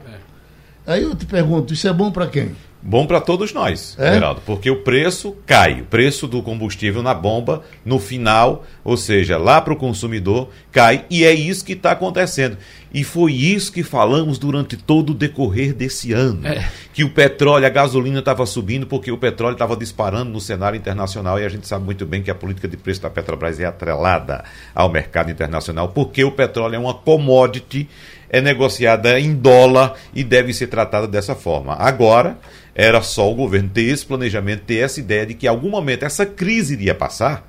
É. 0.86 0.92
Aí 0.92 1.02
eu 1.02 1.14
te 1.14 1.26
pergunto, 1.26 1.72
isso 1.72 1.86
é 1.86 1.92
bom 1.92 2.10
para 2.10 2.26
quem? 2.26 2.54
Bom 2.80 3.06
para 3.06 3.20
todos 3.20 3.52
nós, 3.52 3.96
é? 3.98 4.14
Geraldo, 4.14 4.40
porque 4.46 4.70
o 4.70 4.82
preço 4.82 5.36
cai, 5.44 5.80
o 5.80 5.84
preço 5.84 6.28
do 6.28 6.40
combustível 6.42 7.02
na 7.02 7.12
bomba, 7.12 7.64
no 7.84 7.98
final, 7.98 8.64
ou 8.84 8.96
seja, 8.96 9.36
lá 9.36 9.60
para 9.60 9.72
o 9.72 9.76
consumidor, 9.76 10.48
cai, 10.70 11.04
e 11.10 11.24
é 11.24 11.32
isso 11.34 11.64
que 11.64 11.72
está 11.72 11.90
acontecendo. 11.90 12.56
E 12.92 13.04
foi 13.04 13.32
isso 13.32 13.72
que 13.72 13.82
falamos 13.82 14.38
durante 14.38 14.76
todo 14.76 15.10
o 15.10 15.14
decorrer 15.14 15.74
desse 15.74 16.12
ano. 16.12 16.46
É. 16.46 16.68
Que 16.92 17.04
o 17.04 17.10
petróleo, 17.10 17.66
a 17.66 17.70
gasolina 17.70 18.20
estava 18.20 18.46
subindo 18.46 18.86
porque 18.86 19.12
o 19.12 19.18
petróleo 19.18 19.52
estava 19.52 19.76
disparando 19.76 20.30
no 20.30 20.40
cenário 20.40 20.76
internacional 20.76 21.38
e 21.38 21.44
a 21.44 21.48
gente 21.48 21.66
sabe 21.66 21.84
muito 21.84 22.06
bem 22.06 22.22
que 22.22 22.30
a 22.30 22.34
política 22.34 22.66
de 22.66 22.76
preço 22.76 23.02
da 23.02 23.10
Petrobras 23.10 23.60
é 23.60 23.66
atrelada 23.66 24.44
ao 24.74 24.88
mercado 24.88 25.30
internacional, 25.30 25.88
porque 25.88 26.24
o 26.24 26.32
petróleo 26.32 26.76
é 26.76 26.78
uma 26.78 26.94
commodity, 26.94 27.88
é 28.30 28.40
negociada 28.40 29.18
em 29.20 29.34
dólar 29.34 29.94
e 30.14 30.24
deve 30.24 30.52
ser 30.52 30.68
tratada 30.68 31.06
dessa 31.06 31.34
forma. 31.34 31.74
Agora, 31.74 32.38
era 32.74 33.02
só 33.02 33.30
o 33.30 33.34
governo 33.34 33.68
ter 33.68 33.82
esse 33.82 34.06
planejamento, 34.06 34.62
ter 34.64 34.76
essa 34.76 35.00
ideia 35.00 35.26
de 35.26 35.34
que 35.34 35.46
em 35.46 35.48
algum 35.48 35.70
momento 35.70 36.04
essa 36.04 36.24
crise 36.24 36.74
iria 36.74 36.94
passar 36.94 37.47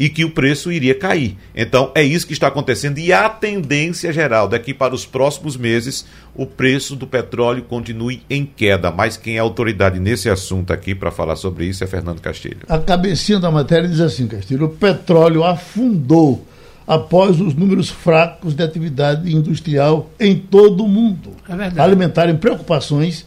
e 0.00 0.08
que 0.08 0.24
o 0.24 0.30
preço 0.30 0.72
iria 0.72 0.94
cair. 0.94 1.36
Então 1.54 1.92
é 1.94 2.02
isso 2.02 2.26
que 2.26 2.32
está 2.32 2.46
acontecendo 2.46 2.96
e 2.96 3.12
a 3.12 3.28
tendência 3.28 4.10
geral 4.10 4.48
daqui 4.48 4.72
para 4.72 4.94
os 4.94 5.04
próximos 5.04 5.58
meses 5.58 6.06
o 6.34 6.46
preço 6.46 6.96
do 6.96 7.06
petróleo 7.06 7.64
continue 7.64 8.22
em 8.30 8.46
queda. 8.46 8.90
Mas 8.90 9.18
quem 9.18 9.36
é 9.36 9.38
autoridade 9.40 10.00
nesse 10.00 10.30
assunto 10.30 10.72
aqui 10.72 10.94
para 10.94 11.10
falar 11.10 11.36
sobre 11.36 11.66
isso 11.66 11.84
é 11.84 11.86
Fernando 11.86 12.18
Castilho. 12.18 12.60
A 12.66 12.78
cabecinha 12.78 13.38
da 13.38 13.50
matéria 13.50 13.86
diz 13.86 14.00
assim, 14.00 14.26
Castilho, 14.26 14.66
o 14.66 14.70
petróleo 14.70 15.44
afundou 15.44 16.46
após 16.86 17.38
os 17.38 17.54
números 17.54 17.90
fracos 17.90 18.54
de 18.54 18.62
atividade 18.62 19.30
industrial 19.30 20.08
em 20.18 20.34
todo 20.34 20.82
o 20.82 20.88
mundo. 20.88 21.32
É. 21.46 21.78
Alimentarem 21.78 22.36
preocupações 22.38 23.26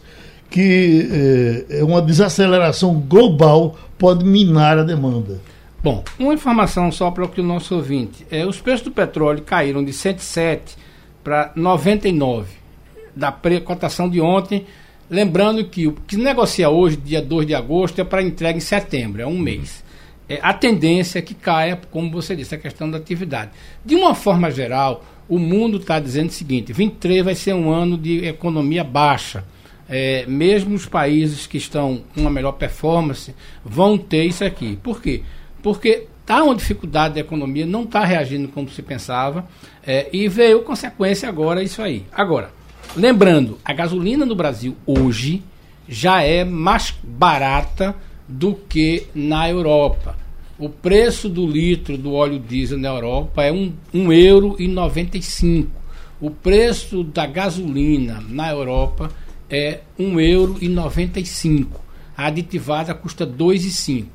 que 0.50 1.66
eh, 1.70 1.84
uma 1.84 2.02
desaceleração 2.02 2.94
global 2.94 3.78
pode 3.96 4.24
minar 4.24 4.76
a 4.76 4.82
demanda. 4.82 5.40
Bom, 5.84 6.02
uma 6.18 6.32
informação 6.32 6.90
só 6.90 7.10
para 7.10 7.26
o 7.26 7.42
nosso 7.42 7.74
ouvinte. 7.74 8.26
É, 8.30 8.46
os 8.46 8.58
preços 8.58 8.86
do 8.86 8.90
petróleo 8.90 9.42
caíram 9.42 9.84
de 9.84 9.92
107 9.92 10.78
para 11.22 11.52
99 11.54 12.54
da 13.14 13.30
cotação 13.62 14.08
de 14.08 14.18
ontem. 14.18 14.64
Lembrando 15.10 15.62
que 15.66 15.86
o 15.86 15.92
que 15.92 16.16
negocia 16.16 16.70
hoje, 16.70 16.96
dia 16.96 17.20
2 17.20 17.48
de 17.48 17.54
agosto, 17.54 18.00
é 18.00 18.04
para 18.04 18.22
entrega 18.22 18.56
em 18.56 18.62
setembro, 18.62 19.20
é 19.20 19.26
um 19.26 19.38
mês. 19.38 19.84
É, 20.26 20.38
a 20.40 20.54
tendência 20.54 21.18
é 21.18 21.22
que 21.22 21.34
caia, 21.34 21.78
como 21.90 22.10
você 22.10 22.34
disse, 22.34 22.54
a 22.54 22.58
questão 22.58 22.90
da 22.90 22.96
atividade. 22.96 23.50
De 23.84 23.94
uma 23.94 24.14
forma 24.14 24.50
geral, 24.50 25.04
o 25.28 25.38
mundo 25.38 25.76
está 25.76 26.00
dizendo 26.00 26.30
o 26.30 26.32
seguinte: 26.32 26.72
23 26.72 27.22
vai 27.22 27.34
ser 27.34 27.52
um 27.52 27.70
ano 27.70 27.98
de 27.98 28.24
economia 28.24 28.82
baixa. 28.82 29.44
É, 29.86 30.24
mesmo 30.26 30.74
os 30.74 30.86
países 30.86 31.46
que 31.46 31.58
estão 31.58 32.02
com 32.14 32.22
uma 32.22 32.30
melhor 32.30 32.52
performance 32.52 33.34
vão 33.62 33.98
ter 33.98 34.24
isso 34.24 34.42
aqui. 34.42 34.78
Por 34.82 35.02
quê? 35.02 35.22
Porque 35.64 36.08
está 36.20 36.44
uma 36.44 36.54
dificuldade 36.54 37.14
da 37.14 37.20
economia, 37.20 37.64
não 37.64 37.84
está 37.84 38.04
reagindo 38.04 38.48
como 38.48 38.68
se 38.68 38.82
pensava, 38.82 39.48
é, 39.82 40.10
e 40.12 40.28
veio 40.28 40.60
consequência 40.60 41.26
agora 41.26 41.62
isso 41.62 41.80
aí. 41.80 42.04
Agora, 42.12 42.50
lembrando, 42.94 43.58
a 43.64 43.72
gasolina 43.72 44.26
no 44.26 44.36
Brasil 44.36 44.76
hoje 44.86 45.42
já 45.88 46.20
é 46.20 46.44
mais 46.44 46.94
barata 47.02 47.96
do 48.28 48.54
que 48.54 49.06
na 49.14 49.48
Europa. 49.48 50.18
O 50.58 50.68
preço 50.68 51.30
do 51.30 51.46
litro 51.46 51.96
do 51.96 52.12
óleo 52.12 52.38
diesel 52.38 52.78
na 52.78 52.88
Europa 52.88 53.42
é 53.42 53.50
um, 53.50 53.72
um 53.92 54.12
euro 54.12 54.56
e 54.58 54.68
95. 54.68 55.70
O 56.20 56.30
preço 56.30 57.02
da 57.02 57.24
gasolina 57.24 58.22
na 58.28 58.50
Europa 58.50 59.10
é 59.48 59.80
um 59.98 60.20
euro 60.20 60.58
e 60.60 60.68
95. 60.68 61.80
A 62.14 62.26
aditivada 62.26 62.92
custa 62.92 63.26
2,5. 63.26 64.13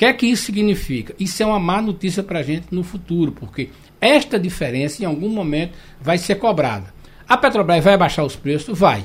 Que 0.00 0.06
é 0.06 0.14
que 0.14 0.24
isso 0.24 0.44
significa? 0.44 1.14
Isso 1.20 1.42
é 1.42 1.44
uma 1.44 1.58
má 1.58 1.82
notícia 1.82 2.22
para 2.22 2.38
a 2.38 2.42
gente 2.42 2.68
no 2.70 2.82
futuro, 2.82 3.32
porque 3.32 3.68
esta 4.00 4.40
diferença 4.40 5.02
em 5.02 5.04
algum 5.04 5.28
momento 5.28 5.74
vai 6.00 6.16
ser 6.16 6.36
cobrada. 6.36 6.86
A 7.28 7.36
Petrobras 7.36 7.84
vai 7.84 7.98
baixar 7.98 8.24
os 8.24 8.34
preços? 8.34 8.78
Vai 8.78 9.04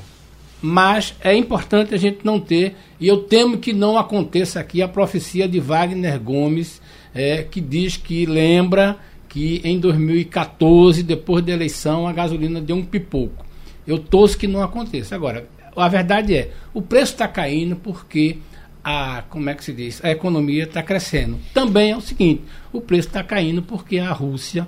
mas 0.61 1.13
é 1.21 1.35
importante 1.35 1.93
a 1.93 1.97
gente 1.97 2.19
não 2.23 2.39
ter, 2.39 2.75
e 2.97 3.07
eu 3.07 3.17
temo 3.17 3.57
que 3.57 3.73
não 3.73 3.97
aconteça 3.97 4.57
aqui 4.57 4.81
a 4.81 4.87
profecia 4.87 5.49
de 5.49 5.59
Wagner 5.59 6.17
Gomes, 6.17 6.81
é, 7.13 7.43
que 7.43 7.59
diz 7.59 7.97
que 7.97 8.25
lembra 8.25 8.97
que 9.27 9.59
em 9.65 9.77
2014, 9.77 11.03
depois 11.03 11.43
da 11.43 11.51
eleição, 11.51 12.07
a 12.07 12.13
gasolina 12.13 12.61
deu 12.61 12.77
um 12.77 12.85
pipoco. 12.85 13.45
Eu 13.85 13.99
torço 13.99 14.37
que 14.37 14.47
não 14.47 14.63
aconteça. 14.63 15.13
Agora, 15.13 15.45
a 15.75 15.87
verdade 15.89 16.33
é, 16.33 16.51
o 16.73 16.81
preço 16.81 17.11
está 17.11 17.27
caindo 17.27 17.75
porque 17.75 18.37
a, 18.85 19.23
como 19.27 19.49
é 19.49 19.55
que 19.55 19.65
se 19.65 19.73
diz, 19.73 19.99
a 20.05 20.11
economia 20.11 20.65
está 20.65 20.83
crescendo. 20.83 21.39
Também 21.51 21.89
é 21.89 21.97
o 21.97 22.01
seguinte, 22.01 22.43
o 22.71 22.79
preço 22.79 23.07
está 23.07 23.23
caindo 23.23 23.63
porque 23.63 23.97
a 23.97 24.11
Rússia 24.11 24.67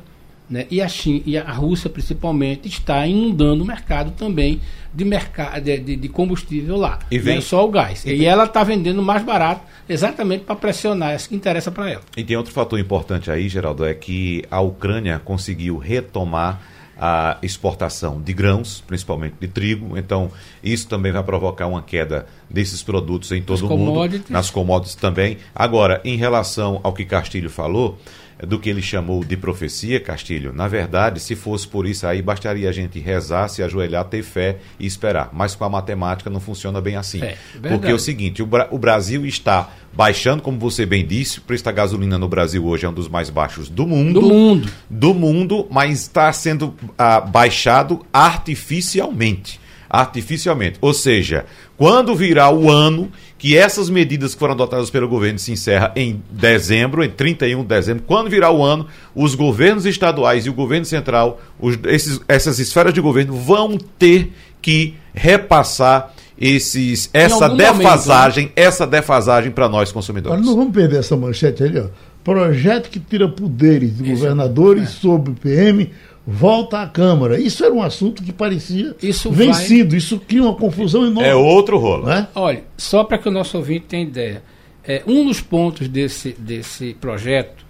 né? 0.49 0.65
E, 0.71 0.81
a 0.81 0.87
China, 0.87 1.21
e 1.25 1.37
a 1.37 1.51
Rússia, 1.51 1.89
principalmente, 1.89 2.69
está 2.69 3.05
inundando 3.05 3.63
o 3.63 3.67
mercado 3.67 4.11
também 4.11 4.61
de, 4.93 5.03
mercado, 5.03 5.61
de, 5.61 5.97
de, 5.97 6.07
combustível 6.07 6.77
lá. 6.77 6.99
E 7.11 7.19
vem... 7.19 7.33
Não 7.33 7.39
é 7.39 7.41
só 7.41 7.65
o 7.65 7.69
gás. 7.69 8.05
E, 8.05 8.13
e 8.13 8.25
ela 8.25 8.45
está 8.45 8.63
vendendo 8.63 9.03
mais 9.03 9.23
barato 9.23 9.61
exatamente 9.89 10.45
para 10.45 10.55
pressionar, 10.55 11.13
isso 11.15 11.27
que 11.27 11.35
interessa 11.35 11.69
para 11.69 11.89
ela. 11.89 12.01
E 12.15 12.23
tem 12.23 12.37
outro 12.37 12.53
fator 12.53 12.79
importante 12.79 13.29
aí, 13.29 13.49
Geraldo, 13.49 13.85
é 13.85 13.93
que 13.93 14.43
a 14.49 14.61
Ucrânia 14.61 15.19
conseguiu 15.19 15.77
retomar 15.77 16.61
a 16.99 17.37
exportação 17.41 18.21
de 18.21 18.33
grãos, 18.33 18.83
principalmente 18.85 19.35
de 19.39 19.47
trigo. 19.47 19.97
Então, 19.97 20.31
isso 20.63 20.87
também 20.87 21.11
vai 21.11 21.23
provocar 21.23 21.67
uma 21.67 21.81
queda 21.81 22.27
desses 22.49 22.81
produtos 22.81 23.31
em 23.31 23.41
todo 23.41 23.65
o 23.67 23.77
mundo, 23.77 24.23
nas 24.29 24.49
commodities 24.49 24.95
também. 24.95 25.37
Agora, 25.53 26.01
em 26.03 26.17
relação 26.17 26.79
ao 26.83 26.93
que 26.93 27.05
Castilho 27.05 27.49
falou, 27.49 27.97
do 28.45 28.59
que 28.59 28.69
ele 28.69 28.81
chamou 28.81 29.23
de 29.23 29.35
profecia, 29.35 29.99
Castilho. 29.99 30.53
Na 30.53 30.67
verdade, 30.67 31.19
se 31.19 31.35
fosse 31.35 31.67
por 31.67 31.87
isso 31.87 32.05
aí, 32.05 32.21
bastaria 32.21 32.69
a 32.69 32.71
gente 32.71 32.99
rezar, 32.99 33.47
se 33.47 33.63
ajoelhar, 33.63 34.05
ter 34.05 34.23
fé 34.23 34.57
e 34.79 34.85
esperar. 34.85 35.29
Mas 35.33 35.55
com 35.55 35.63
a 35.63 35.69
matemática 35.69 36.29
não 36.29 36.39
funciona 36.39 36.79
bem 36.79 36.95
assim. 36.95 37.21
É, 37.21 37.37
Porque 37.61 37.87
é 37.87 37.93
o 37.93 37.99
seguinte, 37.99 38.43
o, 38.43 38.45
Bra 38.45 38.67
o 38.69 38.77
Brasil 38.77 39.25
está 39.25 39.69
baixando, 39.93 40.43
como 40.43 40.59
você 40.59 40.85
bem 40.85 41.05
disse, 41.05 41.39
o 41.39 41.41
preço 41.41 41.63
da 41.63 41.71
gasolina 41.71 42.17
no 42.17 42.27
Brasil 42.27 42.63
hoje 42.65 42.85
é 42.85 42.89
um 42.89 42.93
dos 42.93 43.07
mais 43.07 43.29
baixos 43.29 43.69
do 43.69 43.87
mundo. 43.87 44.21
Do 44.21 44.27
mundo. 44.27 44.69
Do 44.89 45.13
mundo, 45.13 45.67
mas 45.71 46.01
está 46.01 46.31
sendo 46.31 46.75
ah, 46.97 47.19
baixado 47.19 48.05
artificialmente 48.13 49.59
artificialmente. 49.89 50.77
Ou 50.81 50.93
seja, 50.93 51.45
quando 51.77 52.15
virar 52.15 52.51
o 52.51 52.69
ano 52.71 53.11
que 53.37 53.55
essas 53.55 53.89
medidas 53.89 54.33
que 54.33 54.39
foram 54.39 54.53
adotadas 54.53 54.89
pelo 54.89 55.07
governo 55.07 55.37
se 55.37 55.51
encerram 55.51 55.91
em 55.95 56.21
dezembro, 56.31 57.03
em 57.03 57.09
31 57.09 57.61
de 57.61 57.67
dezembro, 57.67 58.03
quando 58.07 58.29
virar 58.29 58.51
o 58.51 58.63
ano, 58.63 58.87
os 59.13 59.35
governos 59.35 59.85
estaduais 59.85 60.45
e 60.45 60.49
o 60.49 60.53
governo 60.53 60.85
central, 60.85 61.39
os, 61.59 61.77
esses, 61.85 62.19
essas 62.27 62.59
esferas 62.59 62.93
de 62.93 63.01
governo 63.01 63.35
vão 63.35 63.77
ter 63.77 64.33
que 64.61 64.95
repassar 65.13 66.13
esses, 66.39 67.09
essa 67.13 67.49
defasagem, 67.49 68.45
momento, 68.45 68.57
né? 68.57 68.63
essa 68.63 68.85
defasagem 68.85 69.51
para 69.51 69.67
nós 69.67 69.91
consumidores. 69.91 70.37
Mas 70.37 70.47
não 70.47 70.55
vamos 70.55 70.73
perder 70.73 70.99
essa 70.99 71.15
manchete 71.15 71.63
ali, 71.63 71.79
ó. 71.79 71.85
Projeto 72.23 72.89
que 72.89 72.99
tira 72.99 73.29
poderes 73.29 73.97
de 73.97 74.03
governadores 74.03 74.83
é. 74.83 74.87
sobre 74.87 75.31
o 75.31 75.33
PM 75.33 75.89
volta 76.27 76.81
à 76.81 76.87
Câmara. 76.87 77.39
Isso 77.39 77.63
era 77.63 77.73
um 77.73 77.81
assunto 77.81 78.21
que 78.21 78.33
parecia 78.33 78.93
isso 79.01 79.31
vencido, 79.31 79.91
vai... 79.91 79.97
isso 79.97 80.19
cria 80.19 80.43
uma 80.43 80.53
confusão 80.53 81.07
enorme. 81.07 81.29
É 81.29 81.33
outro 81.33 81.77
rolo. 81.77 82.09
É? 82.11 82.27
Olha, 82.35 82.63
só 82.75 83.05
para 83.05 83.17
que 83.17 83.29
o 83.29 83.31
nosso 83.31 83.57
ouvinte 83.57 83.85
tenha 83.87 84.03
ideia, 84.03 84.43
é, 84.83 85.01
um 85.07 85.25
dos 85.25 85.39
pontos 85.39 85.87
desse, 85.87 86.33
desse 86.37 86.93
projeto, 86.95 87.65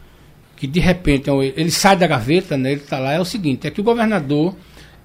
que 0.55 0.65
de 0.65 0.79
repente 0.79 1.29
é 1.29 1.33
ele 1.55 1.69
sai 1.69 1.95
da 1.95 2.07
gaveta, 2.07 2.57
né, 2.57 2.71
ele 2.71 2.81
está 2.81 2.97
lá, 2.97 3.13
é 3.13 3.19
o 3.19 3.25
seguinte, 3.25 3.67
é 3.67 3.69
que 3.69 3.79
o 3.79 3.83
governador 3.83 4.55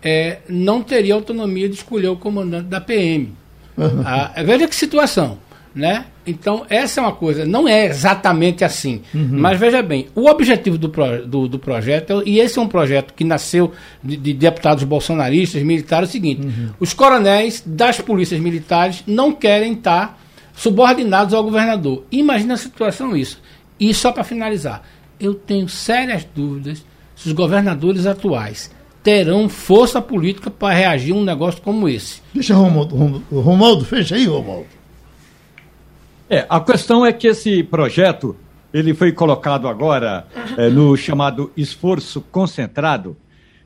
é, 0.03 0.39
não 0.49 0.83
teria 0.83 1.13
autonomia 1.13 1.69
de 1.69 1.75
escolher 1.75 2.09
o 2.09 2.17
comandante 2.17 2.69
da 2.69 2.81
PM. 2.81 3.35
Uhum. 3.77 4.03
Ah, 4.05 4.33
veja 4.45 4.67
que 4.67 4.75
situação 4.75 5.39
né? 5.75 6.07
Então, 6.27 6.65
essa 6.69 7.01
é 7.01 7.03
uma 7.03 7.13
coisa, 7.13 7.45
não 7.45 7.67
é 7.67 7.87
exatamente 7.87 8.65
assim. 8.65 9.03
Uhum. 9.15 9.29
Mas 9.33 9.59
veja 9.59 9.83
bem, 9.83 10.07
o 10.15 10.29
objetivo 10.29 10.79
do, 10.79 10.89
pro, 10.89 11.27
do, 11.27 11.49
do, 11.49 11.59
projeto, 11.59 12.23
e 12.25 12.39
esse 12.39 12.59
é 12.59 12.63
um 12.63 12.69
projeto 12.69 13.13
que 13.15 13.25
nasceu 13.25 13.73
de, 14.03 14.17
de 14.17 14.33
deputados 14.33 14.85
bolsonaristas, 14.85 15.63
militares, 15.63 16.09
é 16.09 16.11
o 16.11 16.13
seguinte: 16.13 16.43
uhum. 16.43 16.71
os 16.79 16.95
coronéis 16.95 17.63
das 17.67 18.01
polícias 18.01 18.41
militares 18.41 19.03
não 19.07 19.33
querem 19.33 19.73
estar 19.73 20.21
subordinados 20.55 21.35
ao 21.35 21.43
governador. 21.43 22.05
Imagina 22.13 22.55
a 22.55 22.59
situação 22.59 23.17
isso. 23.17 23.41
E 23.81 23.93
só 23.93 24.13
para 24.13 24.23
finalizar, 24.23 24.83
eu 25.19 25.35
tenho 25.35 25.69
sérias 25.69 26.27
dúvidas 26.35 26.85
se 27.17 27.29
os 27.29 27.33
governadores 27.33 28.07
atuais 28.07 28.71
terão 29.03 29.49
força 29.49 30.01
política 30.01 30.51
para 30.51 30.75
reagir 30.75 31.13
a 31.13 31.17
um 31.17 31.25
negócio 31.25 31.61
como 31.61 31.89
esse. 31.89 32.21
Deixa 32.33 32.55
Romualdo, 32.55 32.95
Romualdo, 32.95 33.41
Romualdo 33.41 33.85
fecha 33.85 34.15
aí, 34.15 34.27
Romualdo. 34.27 34.67
É, 36.33 36.47
a 36.49 36.59
questão 36.61 37.05
é 37.05 37.13
que 37.13 37.27
esse 37.27 37.63
projeto 37.63 38.35
ele 38.73 38.95
foi 38.95 39.13
colocado 39.13 39.69
agora 39.69 40.27
é, 40.57 40.71
no 40.71 40.97
chamado 40.97 41.53
esforço 41.55 42.23
concentrado 42.23 43.15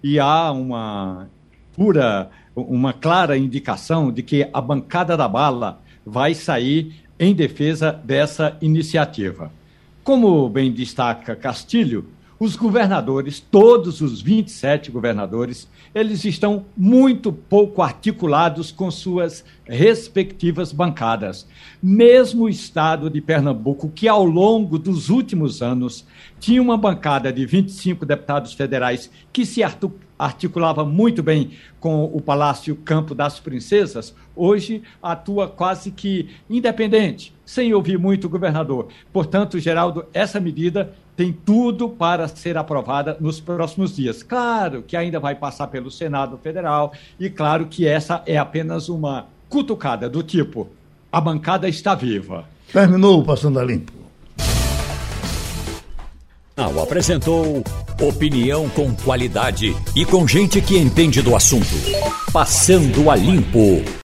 e 0.02 0.18
há 0.18 0.50
uma 0.50 1.28
pura, 1.76 2.28
uma 2.56 2.92
clara 2.92 3.38
indicação 3.38 4.10
de 4.10 4.20
que 4.20 4.48
a 4.52 4.60
bancada 4.60 5.16
da 5.16 5.28
bala 5.28 5.80
vai 6.04 6.34
sair 6.34 7.04
em 7.20 7.32
defesa 7.32 7.92
dessa 7.92 8.56
iniciativa. 8.60 9.52
Como 10.02 10.48
bem 10.48 10.72
destaca 10.72 11.36
Castilho, 11.36 12.06
os 12.36 12.56
governadores, 12.56 13.38
todos 13.38 14.00
os 14.00 14.20
27 14.20 14.90
governadores, 14.90 15.68
eles 15.96 16.26
estão 16.26 16.66
muito 16.76 17.32
pouco 17.32 17.80
articulados 17.80 18.70
com 18.70 18.90
suas 18.90 19.42
respectivas 19.64 20.70
bancadas. 20.70 21.48
Mesmo 21.82 22.44
o 22.44 22.48
estado 22.50 23.08
de 23.08 23.18
Pernambuco, 23.22 23.88
que 23.88 24.06
ao 24.06 24.22
longo 24.22 24.78
dos 24.78 25.08
últimos 25.08 25.62
anos 25.62 26.06
tinha 26.38 26.60
uma 26.60 26.76
bancada 26.76 27.32
de 27.32 27.46
25 27.46 28.04
deputados 28.04 28.52
federais 28.52 29.10
que 29.32 29.46
se 29.46 29.62
articulava 30.18 30.84
muito 30.84 31.22
bem 31.22 31.52
com 31.80 32.04
o 32.04 32.20
Palácio 32.20 32.76
Campo 32.76 33.14
das 33.14 33.40
Princesas, 33.40 34.14
hoje 34.36 34.82
atua 35.02 35.48
quase 35.48 35.90
que 35.90 36.28
independente, 36.50 37.34
sem 37.46 37.72
ouvir 37.72 37.96
muito 37.98 38.26
o 38.26 38.30
governador. 38.30 38.88
Portanto, 39.12 39.58
Geraldo, 39.58 40.04
essa 40.12 40.40
medida 40.40 40.92
tem 41.16 41.32
tudo 41.32 41.88
para 41.88 42.28
ser 42.28 42.58
aprovada 42.58 43.16
nos 43.18 43.40
próximos 43.40 43.94
dias. 43.96 44.22
Claro 44.22 44.82
que 44.82 44.96
ainda 44.96 45.18
vai 45.18 45.36
passar 45.36 45.68
pelo 45.68 45.90
Senado 45.90 46.36
Federal 46.36 46.92
e 47.18 47.30
claro 47.30 47.66
que 47.66 47.86
essa 47.86 48.22
é 48.26 48.36
apenas 48.36 48.88
uma 48.88 49.28
cutucada 49.48 50.10
do 50.10 50.22
tipo: 50.22 50.68
a 51.10 51.20
bancada 51.20 51.68
está 51.68 51.94
viva. 51.94 52.44
Terminou 52.72 53.20
o 53.20 53.24
Passando 53.24 53.60
a 53.60 53.64
Limpo. 53.64 53.92
Não, 56.56 56.82
apresentou 56.82 57.62
opinião 58.00 58.68
com 58.70 58.94
qualidade 58.94 59.76
e 59.94 60.04
com 60.04 60.26
gente 60.26 60.60
que 60.60 60.76
entende 60.76 61.20
do 61.22 61.36
assunto. 61.36 61.66
Passando 62.32 63.10
a 63.10 63.16
Limpo. 63.16 63.84